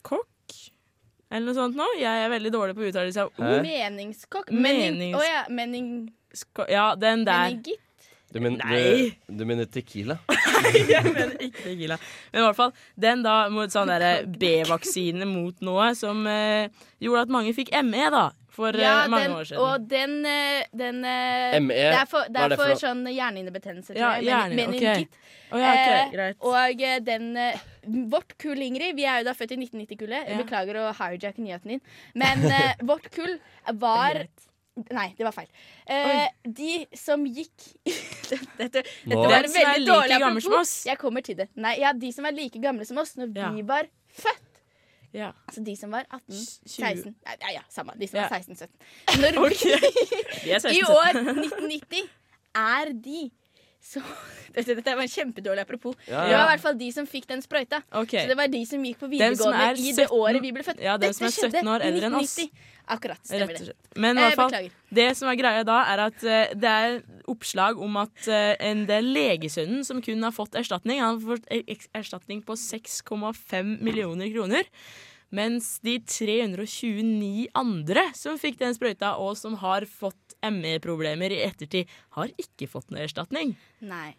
Eller 1.30 1.46
noe 1.46 1.58
sånt 1.58 1.78
nå. 1.78 1.86
Jeg 2.00 2.26
er 2.26 2.32
veldig 2.32 2.52
dårlig 2.54 2.76
på 2.78 2.88
uttalelse 2.90 3.28
av 3.28 3.32
ord. 3.38 3.62
Meningskokk. 3.66 4.50
Menings- 4.50 5.14
Å 5.16 5.22
oh, 5.22 5.28
ja, 5.28 5.44
Meningsko 5.54 6.66
Ja, 6.72 6.88
den 6.98 7.26
der. 7.28 7.52
Meningitt. 7.54 7.86
Du, 8.30 8.38
men, 8.40 8.60
du, 8.62 9.12
du 9.40 9.46
mener 9.50 9.66
Tequila? 9.66 10.20
Nei, 10.60 10.84
jeg 10.92 11.02
mener 11.08 11.32
ikke 11.42 11.64
tequila. 11.64 11.96
Men 12.30 12.44
i 12.44 12.46
hvert 12.46 12.58
fall, 12.60 12.74
den 13.02 13.24
da 13.26 13.38
mot 13.50 13.74
sånn 13.74 13.90
derre 13.90 14.12
B-vaksine 14.30 15.26
mot 15.26 15.64
noe 15.66 15.88
som 15.98 16.22
eh, 16.30 16.70
gjorde 17.02 17.24
at 17.26 17.34
mange 17.34 17.56
fikk 17.58 17.72
ME, 17.88 18.04
da. 18.14 18.28
For 18.60 18.76
eh, 18.76 18.82
Ja, 18.84 19.07
mange 19.07 19.24
den, 19.24 19.36
år 19.39 19.45
siden. 19.47 19.62
og 19.64 19.88
den, 19.88 20.14
eh, 20.28 20.64
den 20.76 20.97
eh, 21.07 21.60
ME, 21.64 21.76
Det 21.80 21.99
er 22.01 22.07
for, 22.12 22.26
det 22.28 22.36
er 22.41 22.43
er 22.43 22.49
det 22.51 22.57
for 22.60 22.74
for 22.74 22.82
sånn 22.84 23.05
hjernehinnebetennelse, 23.07 23.93
tror 23.93 24.01
Ja, 24.01 24.10
jeg. 24.20 24.26
hjerne- 24.28 24.55
Men- 24.60 24.74
Okay. 24.76 24.80
meningitt. 24.82 25.20
Å 25.49 25.57
ja, 25.57 25.70
okay, 25.72 26.20
Eh, 26.20 26.34
og 26.45 27.05
den 27.05 27.30
Vårt 28.12 28.36
kull, 28.38 28.60
Ingrid 28.62 28.95
Vi 28.95 29.05
er 29.05 29.22
jo 29.24 29.30
da 29.30 29.34
født 29.34 29.53
i 29.55 29.57
1990-kullet. 29.57 30.28
Ja. 30.30 30.38
Beklager 30.43 30.76
å 30.76 30.93
hijacke 30.93 31.39
nyheten 31.41 31.72
din. 31.74 31.82
Men 32.14 32.43
eh, 32.51 32.74
vårt 32.91 33.10
kull 33.16 33.39
var 33.80 34.28
Nei, 34.91 35.10
det 35.18 35.26
var 35.26 35.34
feil. 35.36 35.47
Eh, 35.88 36.28
de 36.45 36.86
som 36.95 37.26
gikk 37.26 37.66
Dette, 38.60 38.84
dette 38.84 38.84
var 39.18 39.34
er 39.39 39.47
veldig 39.49 39.88
dårlig 39.89 40.20
apropos. 40.22 40.86
Jeg 40.86 40.97
kommer 41.01 41.22
til 41.26 41.36
det. 41.36 41.49
Nei, 41.60 41.78
ja, 41.82 41.91
De 41.93 42.12
som 42.16 42.26
er 42.30 42.32
like 42.38 42.62
gamle 42.64 42.86
som 42.88 42.97
oss 43.01 43.16
når 43.20 43.34
Ja. 43.36 43.49
vi 43.51 43.62
var 43.64 43.89
født. 44.14 44.45
Ja. 45.14 45.32
Altså 45.47 45.64
de 45.66 45.76
som 45.76 45.91
var 45.91 46.05
18, 46.14 46.36
16 46.68 47.16
Ja, 47.26 47.32
ja, 47.41 47.51
ja 47.53 47.62
samme. 47.70 47.91
De 47.99 48.07
som 48.07 48.20
var 48.20 48.30
16, 48.30 48.55
17. 48.55 48.70
Når 49.22 49.39
Ok. 49.45 49.64
vi, 49.64 49.72
De 50.43 50.51
er 50.51 50.74
I 50.74 50.82
år 50.84 51.10
1990 51.24 52.10
er 52.55 52.93
de 52.93 53.32
så 53.82 54.02
Dette, 54.56 54.74
dette 54.76 54.94
var 54.98 55.06
en 55.06 55.12
kjempedårlig 55.12 55.62
apropos. 55.62 55.94
Ja, 56.10 56.24
Det 56.26 56.34
var 56.36 56.48
i 56.48 56.52
hvert 56.56 56.64
fall 56.64 56.78
de 56.80 56.88
som 56.92 57.06
fikk 57.08 57.28
den 57.30 57.42
sprøyta. 57.46 57.84
Okay. 57.94 58.24
Så 58.26 58.32
det 58.32 58.38
var 58.40 58.48
de 58.50 58.64
som 58.66 58.82
gikk 58.84 58.98
på 59.00 59.08
videregående 59.12 59.68
er 59.70 59.78
i 59.78 59.92
det 59.96 60.08
året 60.12 60.42
vi 60.42 60.52
ble 60.56 60.64
født. 60.66 60.82
Ja, 60.84 60.96
dem 60.98 61.14
som 61.14 61.28
er 61.28 61.36
17 61.36 61.70
år 61.70 61.86
eldre 61.86 62.10
enn 62.10 62.18
oss. 62.18 62.34
1990. 62.40 62.66
Akkurat. 62.90 63.22
Stemmer 63.30 63.54
det. 63.54 63.76
Men 64.02 64.18
i 64.18 64.24
Eh, 64.24 64.26
hvert 64.32 64.40
fall, 64.40 64.50
beklager. 64.50 64.72
det 64.98 65.06
som 65.20 65.30
er 65.30 65.38
greia 65.38 65.64
da, 65.70 65.78
er 65.94 66.02
at 66.08 66.24
uh, 66.26 66.56
det 66.58 66.72
er 66.74 66.98
oppslag 67.30 67.78
om 67.86 68.00
at 68.02 68.26
uh, 68.26 68.56
en 68.72 68.82
del 68.90 69.12
legesønnen 69.14 69.86
som 69.86 70.02
kun 70.02 70.26
har 70.26 70.34
fått 70.34 70.58
erstatning, 70.58 70.98
han 71.06 71.20
har 71.22 71.38
fått 71.38 71.46
e- 71.54 71.78
erstatning 72.02 72.42
på 72.42 72.58
6,5 72.58 73.78
millioner 73.86 74.34
kroner. 74.34 74.66
Mens 75.36 75.76
de 75.86 76.00
329 76.02 77.50
andre 77.58 78.08
som 78.18 78.40
fikk 78.42 78.58
den 78.62 78.74
sprøyta, 78.74 79.14
og 79.22 79.38
som 79.38 79.60
har 79.62 79.86
fått 79.90 80.38
ME-problemer 80.42 81.36
i 81.36 81.44
ettertid, 81.46 81.90
har 82.18 82.34
ikke 82.42 82.70
fått 82.72 82.90
noe 82.90 83.06
erstatning. 83.06 83.54
Nei. 83.86 84.16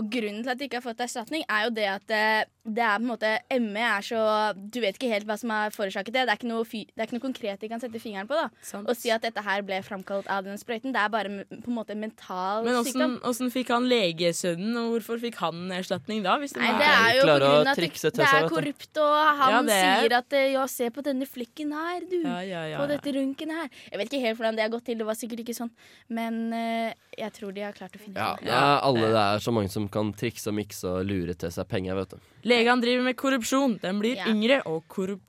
Og 0.00 0.06
grunnen 0.08 0.40
til 0.40 0.48
at 0.48 0.56
de 0.56 0.64
ikke 0.64 0.78
har 0.80 0.86
fått 0.86 1.00
erstatning, 1.04 1.42
er 1.52 1.66
jo 1.66 1.70
det 1.76 1.84
at 1.84 2.12
eh, 2.16 2.44
det 2.64 2.80
er 2.80 2.94
på 2.96 3.02
en 3.02 3.08
måte 3.10 3.30
ME 3.60 3.82
er 3.82 4.04
så 4.06 4.20
Du 4.54 4.78
vet 4.80 4.94
ikke 4.96 5.08
helt 5.10 5.26
hva 5.26 5.34
som 5.36 5.50
har 5.50 5.72
forårsaket 5.74 6.14
det. 6.14 6.22
Det 6.28 6.32
er 6.32 6.38
ikke 6.38 6.48
noe, 6.48 6.64
fy, 6.64 6.84
det 6.94 7.02
er 7.02 7.08
ikke 7.08 7.16
noe 7.18 7.24
konkret 7.26 7.60
de 7.60 7.68
kan 7.68 7.82
sette 7.82 8.00
fingeren 8.00 8.28
på. 8.30 8.38
da 8.38 8.46
Sant. 8.64 8.88
Og 8.88 8.96
si 8.96 9.10
at 9.12 9.20
dette 9.26 9.42
her 9.44 9.64
ble 9.66 9.80
framkalt 9.84 10.30
av 10.32 10.46
den 10.46 10.56
sprøyten. 10.60 10.94
Det 10.94 11.00
er 11.02 11.10
bare 11.12 11.32
på 11.50 11.68
en 11.68 11.76
måte 11.76 11.92
en 11.96 12.00
mental 12.06 12.64
Men 12.64 12.78
sykdom. 12.86 13.18
Men 13.18 13.28
åssen 13.28 13.50
fikk 13.52 13.72
han 13.74 13.88
legesønnen, 13.90 14.78
og 14.80 14.94
hvorfor 14.94 15.20
fikk 15.26 15.36
han 15.42 15.60
erstatning 15.76 16.22
da? 16.24 16.38
Hvis 16.40 16.54
det 16.56 16.62
Nei, 16.62 16.72
det 16.78 16.88
er 16.88 17.18
jo 17.18 17.26
på 17.26 17.28
grunn 17.34 17.46
av 17.50 17.72
at 17.74 17.82
det, 17.82 17.90
det 18.22 18.30
er 18.30 18.48
korrupt, 18.54 19.02
og 19.02 19.18
han 19.42 19.52
Ja, 19.52 19.60
er- 19.76 20.00
sier 20.06 20.16
at 20.22 20.38
eh, 20.40 20.48
ja, 20.54 20.64
se 20.70 20.88
på 20.94 21.04
denne 21.04 21.28
flekken 21.28 21.74
her, 21.76 22.00
du. 22.08 22.18
Ja, 22.22 22.38
ja, 22.46 22.64
ja, 22.72 22.80
på 22.80 22.88
dette 22.88 23.12
runken 23.18 23.50
her. 23.58 23.68
Jeg 23.90 23.98
vet 24.00 24.08
ikke 24.08 24.24
helt 24.24 24.38
hvordan 24.40 24.56
det 24.56 24.64
har 24.68 24.72
gått 24.72 24.86
til, 24.88 24.96
det 25.02 25.10
var 25.10 25.18
sikkert 25.18 25.44
ikke 25.44 25.58
sånn. 25.58 25.74
Men 26.08 26.40
eh, 26.56 26.94
jeg 27.18 27.32
tror 27.36 27.52
de 27.52 27.66
har 27.66 27.76
klart 27.76 27.92
å 27.98 28.00
finne 28.00 28.16
Ja, 28.16 28.32
ut 28.38 28.46
det 28.46 28.48
Ja, 28.54 28.78
alle 28.86 29.10
det 29.12 29.22
er 29.26 29.42
så 29.44 29.52
mange 29.52 29.68
som 29.68 29.81
kan 29.88 30.12
trikse 30.12 30.48
og 30.48 30.54
mikse 30.54 30.84
og 30.88 31.06
lure 31.06 31.34
til 31.34 31.50
seg 31.50 31.68
penger, 31.68 31.94
vet 31.94 32.10
du. 32.10 32.16
Legene 32.44 32.80
driver 32.82 33.04
med 33.04 33.16
korrupsjon. 33.16 33.78
Den 33.80 33.98
blir 34.00 34.16
Ja. 34.16 34.26
yngre 34.28 34.62
og 34.66 34.84
korrupt. 34.88 35.22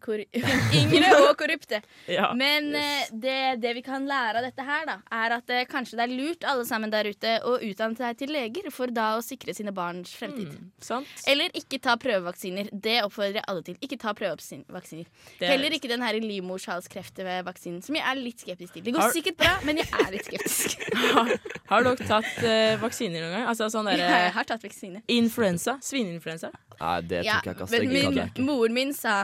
Kor 0.00 0.18
yngre 0.80 1.10
og 1.28 1.34
korrupte. 1.36 1.82
Ja. 2.12 2.32
Men 2.36 2.70
yes. 2.74 3.10
det, 3.12 3.34
det 3.62 3.70
vi 3.76 3.82
kan 3.84 4.04
lære 4.08 4.40
av 4.40 4.44
dette 4.46 4.64
her, 4.66 4.86
da, 4.88 4.94
er 5.14 5.34
at 5.36 5.50
eh, 5.54 5.62
kanskje 5.70 5.96
det 5.98 6.04
er 6.06 6.12
lurt 6.16 6.44
alle 6.48 6.64
sammen 6.68 6.90
der 6.92 7.06
ute 7.10 7.34
å 7.46 7.54
utdanne 7.62 7.96
seg 7.96 8.16
til 8.18 8.32
leger, 8.34 8.66
for 8.74 8.90
da 8.92 9.12
å 9.18 9.22
sikre 9.24 9.54
sine 9.54 9.70
barns 9.76 10.10
fremtid. 10.18 10.48
Mm, 10.50 10.70
sant? 10.82 11.12
Eller 11.30 11.52
ikke 11.58 11.78
ta 11.84 11.94
prøvevaksiner. 12.00 12.68
Det 12.72 12.98
oppfordrer 13.06 13.38
jeg 13.40 13.46
alle 13.52 13.62
til. 13.68 13.76
Ikke 13.84 13.98
ta 14.02 14.12
prøvevaksiner. 14.18 15.06
Er- 15.40 15.52
Heller 15.52 15.76
ikke 15.76 15.88
den 15.92 16.02
her 16.04 16.18
livmorhalskreftvaksinen, 16.20 17.82
som 17.84 17.96
jeg 17.96 18.04
er 18.04 18.18
litt 18.20 18.42
skeptisk 18.42 18.74
til. 18.76 18.82
Det 18.88 18.94
går 18.96 19.00
Har- 19.06 19.12
sikkert 19.14 19.36
bra, 19.40 19.54
men 19.64 19.76
jeg 19.82 19.88
er 19.92 20.10
litt 20.14 20.24
skeptisk. 20.30 20.76
Har, 21.14 21.32
har 21.70 21.86
dere 21.86 22.08
tatt 22.08 22.42
eh, 22.42 22.74
vaksiner 22.82 23.20
noen 23.24 23.36
gang? 23.38 23.46
Altså 23.52 23.68
sånn 23.72 23.88
Ja, 23.92 23.96
derre 24.00 24.24
jeg 24.26 24.34
har 24.38 24.44
tatt 24.50 24.64
vaksine. 24.66 25.02
Influensa? 25.12 25.78
Svineinfluensa? 25.82 26.50
Nei, 26.80 26.96
det 27.06 27.24
Ja, 27.26 27.38
tok 27.40 27.52
jeg 27.52 27.56
ikke. 27.60 27.70
men 27.70 27.88
min, 27.92 28.46
moren 28.48 28.74
min 28.76 28.92
sa 28.96 29.22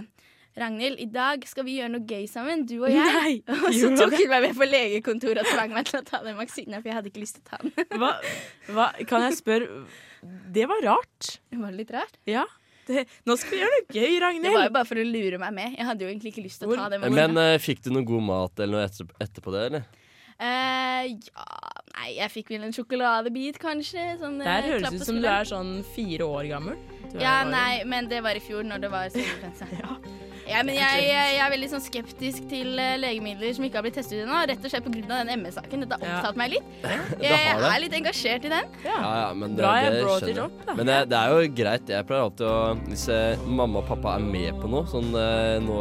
Ragnhild, 0.58 1.00
i 1.00 1.08
dag 1.12 1.44
skal 1.48 1.66
vi 1.66 1.78
gjøre 1.78 1.92
noe 1.94 2.04
gøy 2.08 2.26
sammen, 2.30 2.64
du 2.68 2.76
og 2.80 2.92
jeg. 2.94 3.08
Nei, 3.08 3.34
og 3.46 3.70
så 3.76 3.90
tok 3.96 4.16
hun 4.18 4.30
meg 4.32 4.46
med 4.48 4.54
på 4.58 4.68
legekontoret 4.68 5.42
og 5.44 5.50
tvang 5.52 5.74
meg 5.76 5.90
til 5.90 6.00
å 6.00 6.04
ta 6.06 6.22
den 6.26 6.38
vaksinen, 6.38 6.78
for 6.80 6.90
jeg 6.90 6.98
hadde 6.98 7.12
ikke 7.12 7.24
lyst 7.24 7.40
til 7.40 7.44
å 7.44 7.50
ta 7.50 7.60
den. 7.64 8.00
Hva, 8.02 8.14
hva, 8.74 8.88
kan 9.08 9.26
jeg 9.28 9.38
spørre 9.40 9.84
Det 10.54 10.64
var 10.70 10.82
rart. 10.86 11.36
Det 11.50 11.60
var 11.60 11.76
litt 11.76 11.92
rart. 11.94 12.18
Ja. 12.28 12.46
Det, 12.88 13.04
nå 13.28 13.36
skal 13.36 13.52
vi 13.52 13.60
gjøre 13.60 13.76
noe 13.76 13.86
gøy, 13.92 14.18
Ragnhild. 14.24 14.48
Det 14.48 14.56
var 14.56 14.68
jo 14.70 14.74
bare 14.78 14.88
for 14.88 15.00
å 15.00 15.04
lure 15.04 15.40
meg 15.42 15.54
med. 15.58 15.76
Jeg 15.76 15.88
hadde 15.90 16.06
jo 16.06 16.10
egentlig 16.10 16.32
ikke 16.32 16.44
lyst 16.46 16.62
til 16.62 16.72
å 16.72 16.78
ta 16.80 16.88
den 16.94 17.04
Men 17.12 17.40
eh, 17.42 17.56
fikk 17.60 17.84
du 17.84 17.90
noe 17.92 18.06
god 18.08 18.24
mat 18.30 18.62
eller 18.64 18.78
noe 18.78 18.86
etter, 18.88 19.10
etterpå 19.28 19.54
det, 19.54 19.64
eller? 19.70 19.88
Uh, 20.38 21.02
ja, 21.18 21.46
nei, 21.96 22.12
jeg 22.14 22.30
fikk 22.30 22.52
vel 22.54 22.68
en 22.68 22.74
sjokoladebit, 22.74 23.58
kanskje. 23.58 24.04
Sånn, 24.20 24.38
Der 24.40 24.62
eh, 24.62 24.70
høres 24.72 24.94
det 24.94 25.02
ut 25.02 25.08
som 25.10 25.18
du 25.18 25.26
er 25.26 25.48
sånn 25.50 25.72
fire 25.96 26.28
år 26.30 26.48
gammel. 26.52 26.78
Ja, 27.18 27.40
nei, 27.48 27.82
men 27.88 28.08
det 28.10 28.22
var 28.24 28.38
i 28.38 28.42
fjor, 28.44 28.62
når 28.66 28.86
det 28.86 28.92
var 28.94 29.10
svineinfluensa. 29.14 29.68
ja. 29.82 29.98
Men 30.64 30.74
jeg, 30.78 31.02
jeg, 31.04 31.32
jeg 31.34 31.40
er 31.44 31.50
veldig 31.52 31.68
sånn 31.74 31.82
skeptisk 31.84 32.46
til 32.50 32.78
eh, 32.80 32.94
legemidler 33.00 33.52
som 33.56 33.66
ikke 33.66 33.78
har 33.80 33.84
blitt 33.84 33.98
testet 34.00 34.22
ennå. 34.22 34.38
Rett 34.48 34.64
og 34.64 34.72
slett 34.72 34.86
pga. 34.86 35.02
den 35.10 35.42
ME-saken. 35.42 35.82
Dette 35.84 35.98
har 35.98 36.06
Ja. 36.08 36.14
opptatt 36.20 36.38
meg 36.40 36.54
litt. 36.54 36.70
Jeg 37.28 37.58
er 37.58 37.80
litt 37.82 37.96
engasjert 37.98 38.46
i 38.48 38.52
den. 38.54 38.70
Ja, 38.86 38.96
ja, 39.02 39.28
men 39.36 39.56
det, 39.58 39.62
Bra 39.64 39.74
jeg 39.82 40.02
brought 40.02 40.28
it 40.30 40.38
da. 40.38 40.48
Men 40.78 40.88
det, 40.88 40.98
det 41.12 41.18
er 41.20 41.34
jo 41.34 41.52
greit. 41.60 41.92
Jeg 41.92 42.08
pleier 42.08 42.24
alltid 42.28 42.46
å 42.48 42.56
Hvis 42.88 43.06
eh, 43.12 43.44
mamma 43.44 43.82
og 43.82 43.88
pappa 43.90 44.16
er 44.16 44.24
med 44.24 44.56
på 44.62 44.70
noe 44.72 44.88
sånn 44.88 45.10
eh, 45.18 45.58
nå 45.64 45.78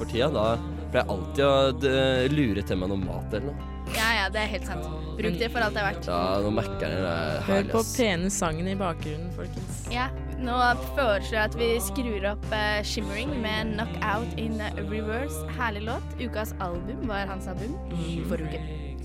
for 0.00 0.10
tida, 0.10 0.30
da 0.34 0.48
pleier 0.88 1.04
jeg 1.04 1.10
alltid 1.14 1.44
å 1.44 2.32
lure 2.32 2.62
til 2.64 2.78
meg 2.80 2.88
noe 2.94 3.02
mat 3.04 3.34
eller 3.36 3.50
noe. 3.52 3.74
Ja, 3.96 4.08
ja, 4.18 4.24
det 4.32 4.40
er 4.42 4.50
helt 4.52 4.66
sant. 4.68 4.84
Bruk 5.18 5.36
det 5.40 5.48
for 5.52 5.64
alt 5.64 5.76
det 5.76 5.80
er 5.82 5.86
verdt. 5.92 6.08
Ja, 6.10 6.18
nå 6.44 6.50
Mækkern 6.52 6.96
er 6.98 7.38
Hør 7.46 7.70
på 7.72 7.80
pene 7.94 8.28
sangen 8.32 8.68
i 8.68 8.74
bakgrunnen, 8.78 9.30
folkens. 9.36 9.78
Ja, 9.92 10.08
Nå 10.38 10.54
foreslår 10.94 11.34
jeg 11.34 11.44
at 11.44 11.56
vi 11.58 11.68
skrur 11.82 12.26
opp 12.30 12.44
uh, 12.52 12.78
'Shimmering' 12.86 13.34
med 13.42 13.72
'Knockout 13.74 14.38
in 14.38 14.60
Reverse'. 14.90 15.48
Herlig 15.58 15.82
låt. 15.82 16.06
Ukas 16.20 16.54
album 16.60 17.08
var 17.08 17.26
hans 17.26 17.46
album 17.46 17.74
i 17.98 18.22
forrige 18.28 18.46
uke. 18.46 18.60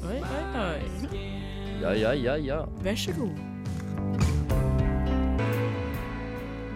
Oi, 0.09 0.19
oi, 0.21 0.43
oi. 0.61 1.23
Ja, 1.81 1.91
ja, 1.91 2.13
ja, 2.13 2.35
ja. 2.35 2.65
Vær 2.83 2.95
så 2.95 3.11
god. 3.17 4.42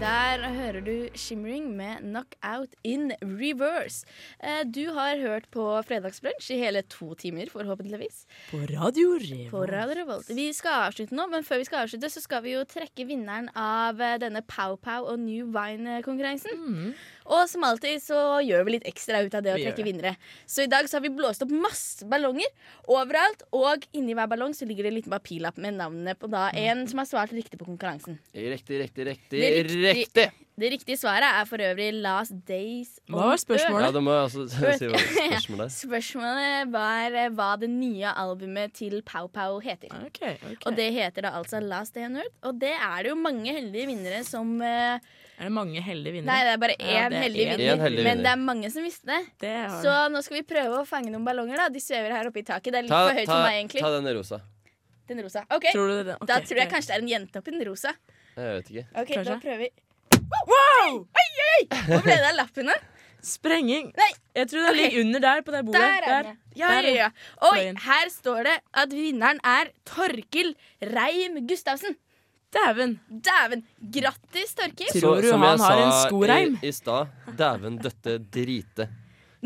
Der 0.01 0.43
hører 0.53 0.81
du 0.85 1.09
'Shimmering' 1.15 1.73
med 1.75 1.95
'Knockout 2.01 2.69
in 2.83 3.11
Reverse'. 3.23 4.05
Eh, 4.43 4.63
Du 4.71 4.93
har 4.93 5.17
hørt 5.17 5.49
på 5.51 5.63
Fredagsbrunsj 5.87 6.51
i 6.53 6.57
hele 6.57 6.81
to 6.81 7.13
timer, 7.15 7.45
forhåpentligvis. 7.49 8.25
På 8.51 8.57
Radio 8.57 9.07
Revolt. 9.17 9.49
På 9.51 9.63
Radio 9.65 9.95
Revolt. 10.03 10.29
Vi 10.29 10.53
skal 10.53 10.71
avslutte 10.87 11.15
nå, 11.15 11.25
men 11.31 11.43
før 11.43 11.57
vi 11.57 11.63
skal 11.65 11.87
avslutte, 11.87 12.09
så 12.09 12.21
skal 12.21 12.43
vi 12.43 12.53
jo 12.53 12.63
trekke 12.63 13.07
vinneren 13.09 13.49
av 13.55 13.99
eh, 14.01 14.17
denne 14.21 14.41
Pow 14.47 14.75
Pow 14.75 15.09
og 15.09 15.19
New 15.19 15.45
Wine-konkurransen. 15.47 16.93
Og 17.27 17.43
som 17.51 17.63
alltid 17.67 17.99
så 18.03 18.17
gjør 18.45 18.63
vi 18.67 18.71
litt 18.77 18.87
ekstra 18.87 19.19
ut 19.25 19.33
av 19.35 19.43
det 19.43 19.51
å 19.51 19.59
trekke 19.59 19.83
vinnere. 19.83 20.13
Så 20.47 20.63
i 20.63 20.69
dag 20.71 20.87
så 20.87 20.97
har 20.97 21.03
vi 21.03 21.11
blåst 21.11 21.43
opp 21.43 21.51
masse 21.51 22.07
ballonger 22.07 22.47
overalt, 22.87 23.43
og 23.51 23.83
inni 23.91 24.15
hver 24.15 24.29
ballong 24.31 24.53
så 24.55 24.63
ligger 24.67 24.87
det 24.87 24.93
en 24.93 24.97
liten 25.01 25.11
papirlapp 25.17 25.57
med 25.59 25.75
navnene 25.79 26.15
på 26.15 26.29
da 26.31 26.47
Mm. 26.47 26.57
en 26.63 26.87
som 26.87 26.99
har 27.01 27.05
svart 27.09 27.33
riktig 27.35 27.59
på 27.59 27.65
konkurransen. 27.67 28.19
Riktig, 28.33 28.79
riktig, 28.79 29.05
riktig. 29.09 29.39
Det 29.41 29.49
riktig. 29.67 29.95
riktig. 29.97 30.31
det 30.57 30.71
riktige 30.71 30.97
svaret 30.97 31.27
er 31.27 31.45
for 31.45 31.57
øvrig 31.61 31.89
Last 32.01 32.33
Days 32.47 32.95
Hva 33.09 33.27
var 33.33 33.37
spørsmålet? 33.37 33.85
Ja, 33.85 33.91
det 33.91 34.01
må 34.07 34.15
jeg 34.15 34.23
altså 34.23 34.47
si 34.79 34.87
hva 34.87 35.01
spørsmålet 35.03 35.65
er. 35.67 35.75
Spørsmålet 35.75 36.71
var 36.73 37.11
eh, 37.11 37.29
hva 37.35 37.51
det 37.59 37.69
nye 37.69 38.15
albumet 38.23 38.73
til 38.79 39.01
Pow 39.05 39.27
Pow 39.27 39.59
heter. 39.59 39.91
Okay, 40.07 40.37
okay. 40.39 40.57
Og 40.65 40.75
det 40.79 40.89
heter 40.95 41.27
da 41.27 41.35
altså 41.37 41.59
Last 41.61 41.93
Day 41.93 42.07
on 42.07 42.15
Earth. 42.23 42.33
Og 42.47 42.57
det 42.61 42.71
er 42.73 43.03
det 43.03 43.11
jo 43.11 43.19
mange 43.19 43.51
heldige 43.53 43.85
vinnere 43.91 44.23
som 44.25 44.55
eh, 44.63 44.97
Er 45.37 45.51
det 45.51 45.53
mange 45.53 45.81
heldige 45.85 46.15
vinnere? 46.15 46.33
Nei, 46.33 46.45
det 46.47 46.53
er 46.55 46.61
bare 46.61 46.75
én 46.81 46.87
ja, 46.89 47.01
er 47.05 47.15
heldig 47.21 47.43
vinner. 47.45 47.73
En 47.75 47.81
heldig 47.85 48.03
Men 48.03 48.07
vinner. 48.09 48.23
det 48.25 48.29
er 48.31 48.39
mange 48.41 48.69
som 48.73 48.85
visste 48.87 49.05
det. 49.11 49.19
Det 49.43 49.53
Så 49.83 49.95
nå 50.09 50.21
skal 50.25 50.39
vi 50.39 50.43
prøve 50.49 50.79
å 50.81 50.85
fange 50.89 51.11
noen 51.13 51.27
ballonger. 51.27 51.61
da 51.61 51.67
De 51.69 51.81
svever 51.83 52.15
her 52.15 52.29
oppe 52.31 52.41
i 52.41 52.45
taket. 52.47 52.71
Det 52.73 52.79
er 52.79 52.87
litt 52.87 52.93
Ta, 52.95 53.03
for 53.05 53.19
høyt 53.19 53.29
ta, 53.29 53.35
for 53.35 53.45
meg, 53.45 53.57
egentlig. 53.61 53.83
ta 53.85 53.91
denne 53.93 54.13
rosa. 54.17 54.39
Den 55.07 55.21
rosa. 55.23 55.43
OK, 55.53 55.69
Tror 55.71 55.91
du 55.93 55.99
det? 56.09 56.15
Ok, 56.17 56.27
da 56.27 56.39
tror 56.41 56.61
jeg 56.63 56.71
kanskje 56.73 56.89
det 56.89 56.97
er 56.97 57.05
en 57.05 57.11
jente 57.13 57.41
oppi 57.43 57.53
den 57.53 57.65
rosa. 57.69 57.93
Jeg 58.37 58.57
vet 58.57 58.71
ikke. 58.73 58.85
Ok, 59.03 59.13
Da 59.29 59.37
prøver 59.45 59.61
vi. 59.67 59.69
Wow! 60.49 60.97
Oi, 61.05 61.27
oi, 61.27 61.51
oi! 61.53 61.61
Hvor 61.85 62.01
ble 62.03 62.17
det 62.17 62.31
av 62.31 62.39
lappene? 62.41 62.75
Sprenging. 63.33 63.93
Nei. 63.97 64.09
Jeg 64.37 64.49
tror 64.49 64.65
den 64.65 64.71
okay. 64.73 64.81
ligger 64.81 65.05
under 65.05 65.23
der 65.27 65.45
på 65.45 65.53
det 65.53 65.61
bordet. 65.69 65.85
Der 65.85 66.09
er 66.09 66.27
den. 66.27 66.41
Ja, 66.57 66.73
ja. 66.81 66.91
ja. 66.97 67.07
Oi, 67.51 67.61
her 67.85 68.11
står 68.13 68.49
det 68.49 68.57
at 68.83 68.93
vinneren 68.93 69.39
er 69.45 69.71
Torkil 69.85 70.53
Reim 70.81 71.39
Gustavsen. 71.49 71.97
Dæven. 72.57 72.95
Dæven! 73.29 73.63
Grattis, 73.97 74.53
Torkil. 74.57 74.93
Tror 75.01 75.21
du 75.21 75.29
som 75.29 75.43
han 75.45 75.57
jeg 75.57 75.65
har 75.65 75.81
en 75.85 75.91
sa 75.91 76.07
skoreim? 76.07 76.55
I, 76.61 76.67
i 76.67 76.71
stad, 76.75 77.11
dæven 77.37 77.77
døtte 77.83 78.17
drite. 78.33 78.89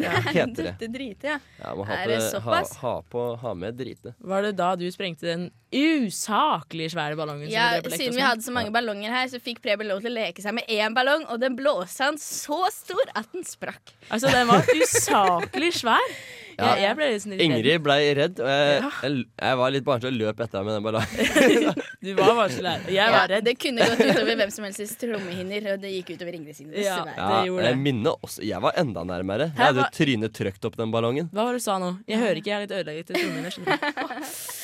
heter 0.02 0.46
det. 0.56 0.64
Dette 0.72 0.88
driter 0.94 1.34
jeg. 1.34 1.40
Ja, 1.60 1.74
må 1.76 1.84
ha, 1.86 1.98
Er 2.00 2.06
på, 2.06 2.10
det 2.14 2.20
ha, 2.22 2.30
såpass? 2.32 2.76
ha, 2.82 2.94
på, 3.12 3.24
ha 3.42 3.54
med 3.54 3.76
drite. 3.80 4.14
Var 4.20 4.48
det 4.48 4.54
da 4.60 4.70
du 4.80 4.86
sprengte 4.94 5.28
den 5.28 5.50
usaklig 5.72 6.90
svære 6.94 7.16
ballongen? 7.20 7.50
Ja, 7.52 7.70
siden 7.88 8.16
vi 8.18 8.24
hadde 8.26 8.44
så 8.46 8.52
mange 8.56 8.72
ballonger 8.76 9.14
her, 9.14 9.28
så 9.32 9.40
fikk 9.42 9.62
Preben 9.64 9.88
lov 9.90 10.02
til 10.04 10.12
å 10.12 10.18
leke 10.20 10.44
seg 10.44 10.56
med 10.58 10.68
én 10.72 10.96
ballong, 10.98 11.26
og 11.32 11.40
den 11.42 11.56
blåste 11.60 12.04
han 12.10 12.20
så 12.22 12.62
stor 12.76 13.04
at 13.16 13.28
den 13.34 13.46
sprakk. 13.48 13.94
Altså, 14.12 14.32
den 14.34 14.48
var 14.52 14.66
usaklig 14.76 15.74
svær. 15.80 16.14
Ja. 16.62 16.76
Jeg, 16.76 16.82
jeg 16.84 16.96
ble 17.00 17.06
litt 17.10 17.22
sånn 17.24 17.32
irritert. 17.34 17.58
Ingrid 17.58 17.82
ble 17.86 17.96
redd, 18.20 18.40
og 18.44 18.50
jeg, 18.52 18.82
jeg, 18.84 19.22
jeg 19.40 19.58
var 19.62 19.72
litt 19.74 19.86
barnslig 19.88 20.10
og 20.12 20.18
løp 20.20 20.42
etter 20.44 20.60
henne 20.60 20.68
med 20.68 20.76
den 20.78 20.86
ballongen. 20.86 21.88
Du 22.02 22.10
var 22.18 22.32
barnslig 22.34 22.66
her. 22.66 22.84
Jeg 22.90 22.96
Ja, 22.98 23.08
var 23.14 23.28
redd. 23.30 23.46
det 23.46 23.54
kunne 23.62 23.86
gått 23.86 24.00
utover 24.02 24.38
hvem 24.40 24.52
som 24.54 24.66
helst 24.66 24.96
trommehinner, 25.02 25.68
og 25.76 25.82
det 25.84 25.92
gikk 25.94 26.08
utover 26.16 26.34
Ingrid 26.38 26.58
sine. 26.58 26.72
Ja. 26.74 26.98
dessverre. 26.98 27.14
Ja, 27.18 27.28
Det 27.30 27.48
gjorde 27.52 27.66
jeg 27.68 27.76
det. 27.78 27.82
minner 27.86 28.26
også 28.26 28.46
Jeg 28.50 28.62
var 28.66 28.78
enda 28.82 29.04
nærmere. 29.06 29.48
Jeg 29.54 29.62
hadde 29.62 29.84
jo 29.84 29.90
trynet 30.00 30.34
trøkt 30.38 30.66
opp 30.70 30.78
den 30.82 30.94
ballongen. 30.94 31.30
Hva 31.32 31.46
var 31.48 31.54
det 31.56 31.62
du 31.62 31.66
sa 31.68 31.78
nå? 31.82 31.92
Jeg 32.10 32.22
hører 32.24 32.42
ikke, 32.42 32.50
jeg 32.52 32.58
er 32.58 32.66
litt 32.66 32.76
ødelagt 32.80 33.12
til 33.12 33.22
trommehinner. 33.22 34.34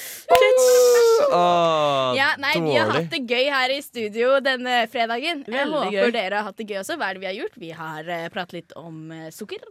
Åh, 1.31 2.15
Ja, 2.17 2.29
nei, 2.41 2.53
Vi 2.61 2.75
har 2.77 2.91
hatt 2.93 3.09
det 3.11 3.21
gøy 3.29 3.49
her 3.51 3.73
i 3.73 3.79
studio 3.83 4.37
denne 4.43 4.79
fredagen. 4.91 5.43
Jeg 5.47 5.67
håper 5.71 5.91
gøy. 5.93 6.11
dere 6.15 6.39
har 6.41 6.43
hatt 6.49 6.57
det 6.59 6.67
gøy 6.69 6.79
også. 6.81 6.97
Hva 6.99 7.09
er 7.09 7.17
det 7.17 7.23
vi 7.23 7.29
har 7.29 7.37
gjort? 7.37 7.57
Vi 7.63 7.71
har 7.75 8.09
uh, 8.11 8.27
pratet 8.33 8.53
litt 8.59 8.75
om 8.79 9.11
uh, 9.11 9.27
sukker. 9.33 9.63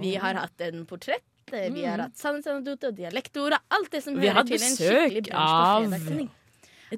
Vi 0.00 0.14
har 0.20 0.34
hatt 0.40 0.60
en 0.68 0.84
portrett. 0.88 1.24
Mm. 1.52 1.74
Vi 1.74 1.82
har 1.84 2.00
hatt 2.00 2.16
sannhetsanekdote 2.16 2.88
og 2.92 2.94
dialektord 2.96 3.52
og 3.58 3.74
alt 3.76 3.90
det 3.92 4.00
som 4.04 4.14
Vi 4.16 4.28
hører 4.30 4.46
til 4.48 4.62
en 4.62 4.76
skikkelig 4.78 5.24
bransje 5.26 5.34
på 5.34 5.42
av- 5.42 5.82
fredagssending. 5.90 6.30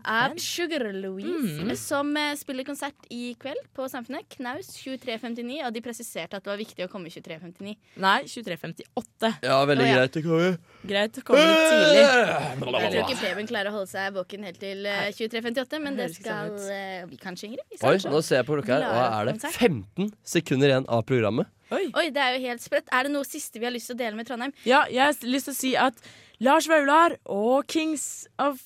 Av 0.05 0.35
Sugar 0.41 0.85
Louise, 0.93 1.63
Mm. 1.65 1.77
som 1.77 2.17
eh, 2.17 2.35
spiller 2.37 2.65
konsert 2.65 2.95
i 3.11 3.35
kveld 3.41 3.61
på 3.75 3.87
Samfunnet. 3.89 4.27
Knaus 4.37 4.73
23.59, 4.81 5.61
og 5.67 5.73
de 5.75 5.81
presiserte 5.85 6.37
at 6.37 6.45
det 6.45 6.51
var 6.51 6.59
viktig 6.59 6.85
å 6.87 6.91
komme 6.91 7.09
23.59. 7.13 7.77
Nei, 8.03 8.23
23.58. 8.25 9.33
Ja, 9.43 9.61
veldig 9.69 9.87
ja. 9.89 9.97
greit. 10.01 10.17
å 10.17 10.23
komme. 10.27 10.51
Greit 10.85 11.19
å 11.19 11.25
komme 11.25 11.45
litt 11.45 11.71
tidlig. 11.71 12.05
Jeg 12.05 12.93
tror 12.93 13.03
ikke 13.05 13.21
Preben 13.23 13.47
klarer 13.51 13.71
å 13.71 13.77
holde 13.79 13.93
seg 13.93 14.15
våken 14.19 14.45
helt 14.49 14.61
til 14.61 14.87
eh, 14.87 15.11
23.58, 15.15 15.81
men 15.85 15.97
det 16.01 16.11
sånn 16.13 16.21
skal 16.23 16.73
eh, 16.75 17.05
vi 17.11 17.21
kanskje, 17.21 17.53
Ingrid. 17.53 17.79
Oi, 17.83 17.97
nå 18.11 18.23
ser 18.25 18.41
jeg 18.43 18.49
på 18.51 18.59
klokka 18.59 18.81
her, 18.81 18.89
og 18.89 19.05
er 19.21 19.33
det 19.33 19.53
15 19.55 20.11
sekunder 20.35 20.73
igjen 20.75 20.89
av 20.89 21.05
programmet. 21.09 21.49
Oi. 21.73 21.87
Oi, 21.97 22.11
det 22.15 22.21
er 22.21 22.37
jo 22.37 22.45
helt 22.49 22.63
sprøtt. 22.63 22.91
Er 22.93 23.07
det 23.09 23.15
noe 23.15 23.25
siste 23.27 23.59
vi 23.59 23.67
har 23.67 23.73
lyst 23.75 23.89
til 23.91 23.97
å 23.97 24.03
dele 24.03 24.19
med 24.19 24.29
Trondheim? 24.29 24.53
Ja, 24.69 24.85
jeg 24.93 25.01
har 25.07 25.17
lyst 25.27 25.49
til 25.49 25.55
å 25.55 25.59
si 25.59 25.73
at 25.81 25.97
Lars 26.45 26.67
Vaular 26.69 27.17
og 27.31 27.65
Kings 27.73 28.27
of 28.43 28.61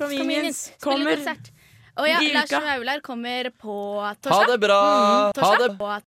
Convenience 0.00 0.60
Spiller 0.70 0.84
kommer 0.84 1.16
konsert. 1.16 1.50
Å 2.00 2.06
ja, 2.08 2.20
Lars. 2.32 2.52
Vaular 2.64 3.00
kommer 3.04 3.50
på 3.50 3.74
torsdag. 4.22 4.32
Ha 4.32 4.44
det 4.52 4.58
bra! 4.62 4.80
Mm, 4.80 5.42
Ha 5.44 5.50
det. 5.58 5.70
Og 5.70 5.78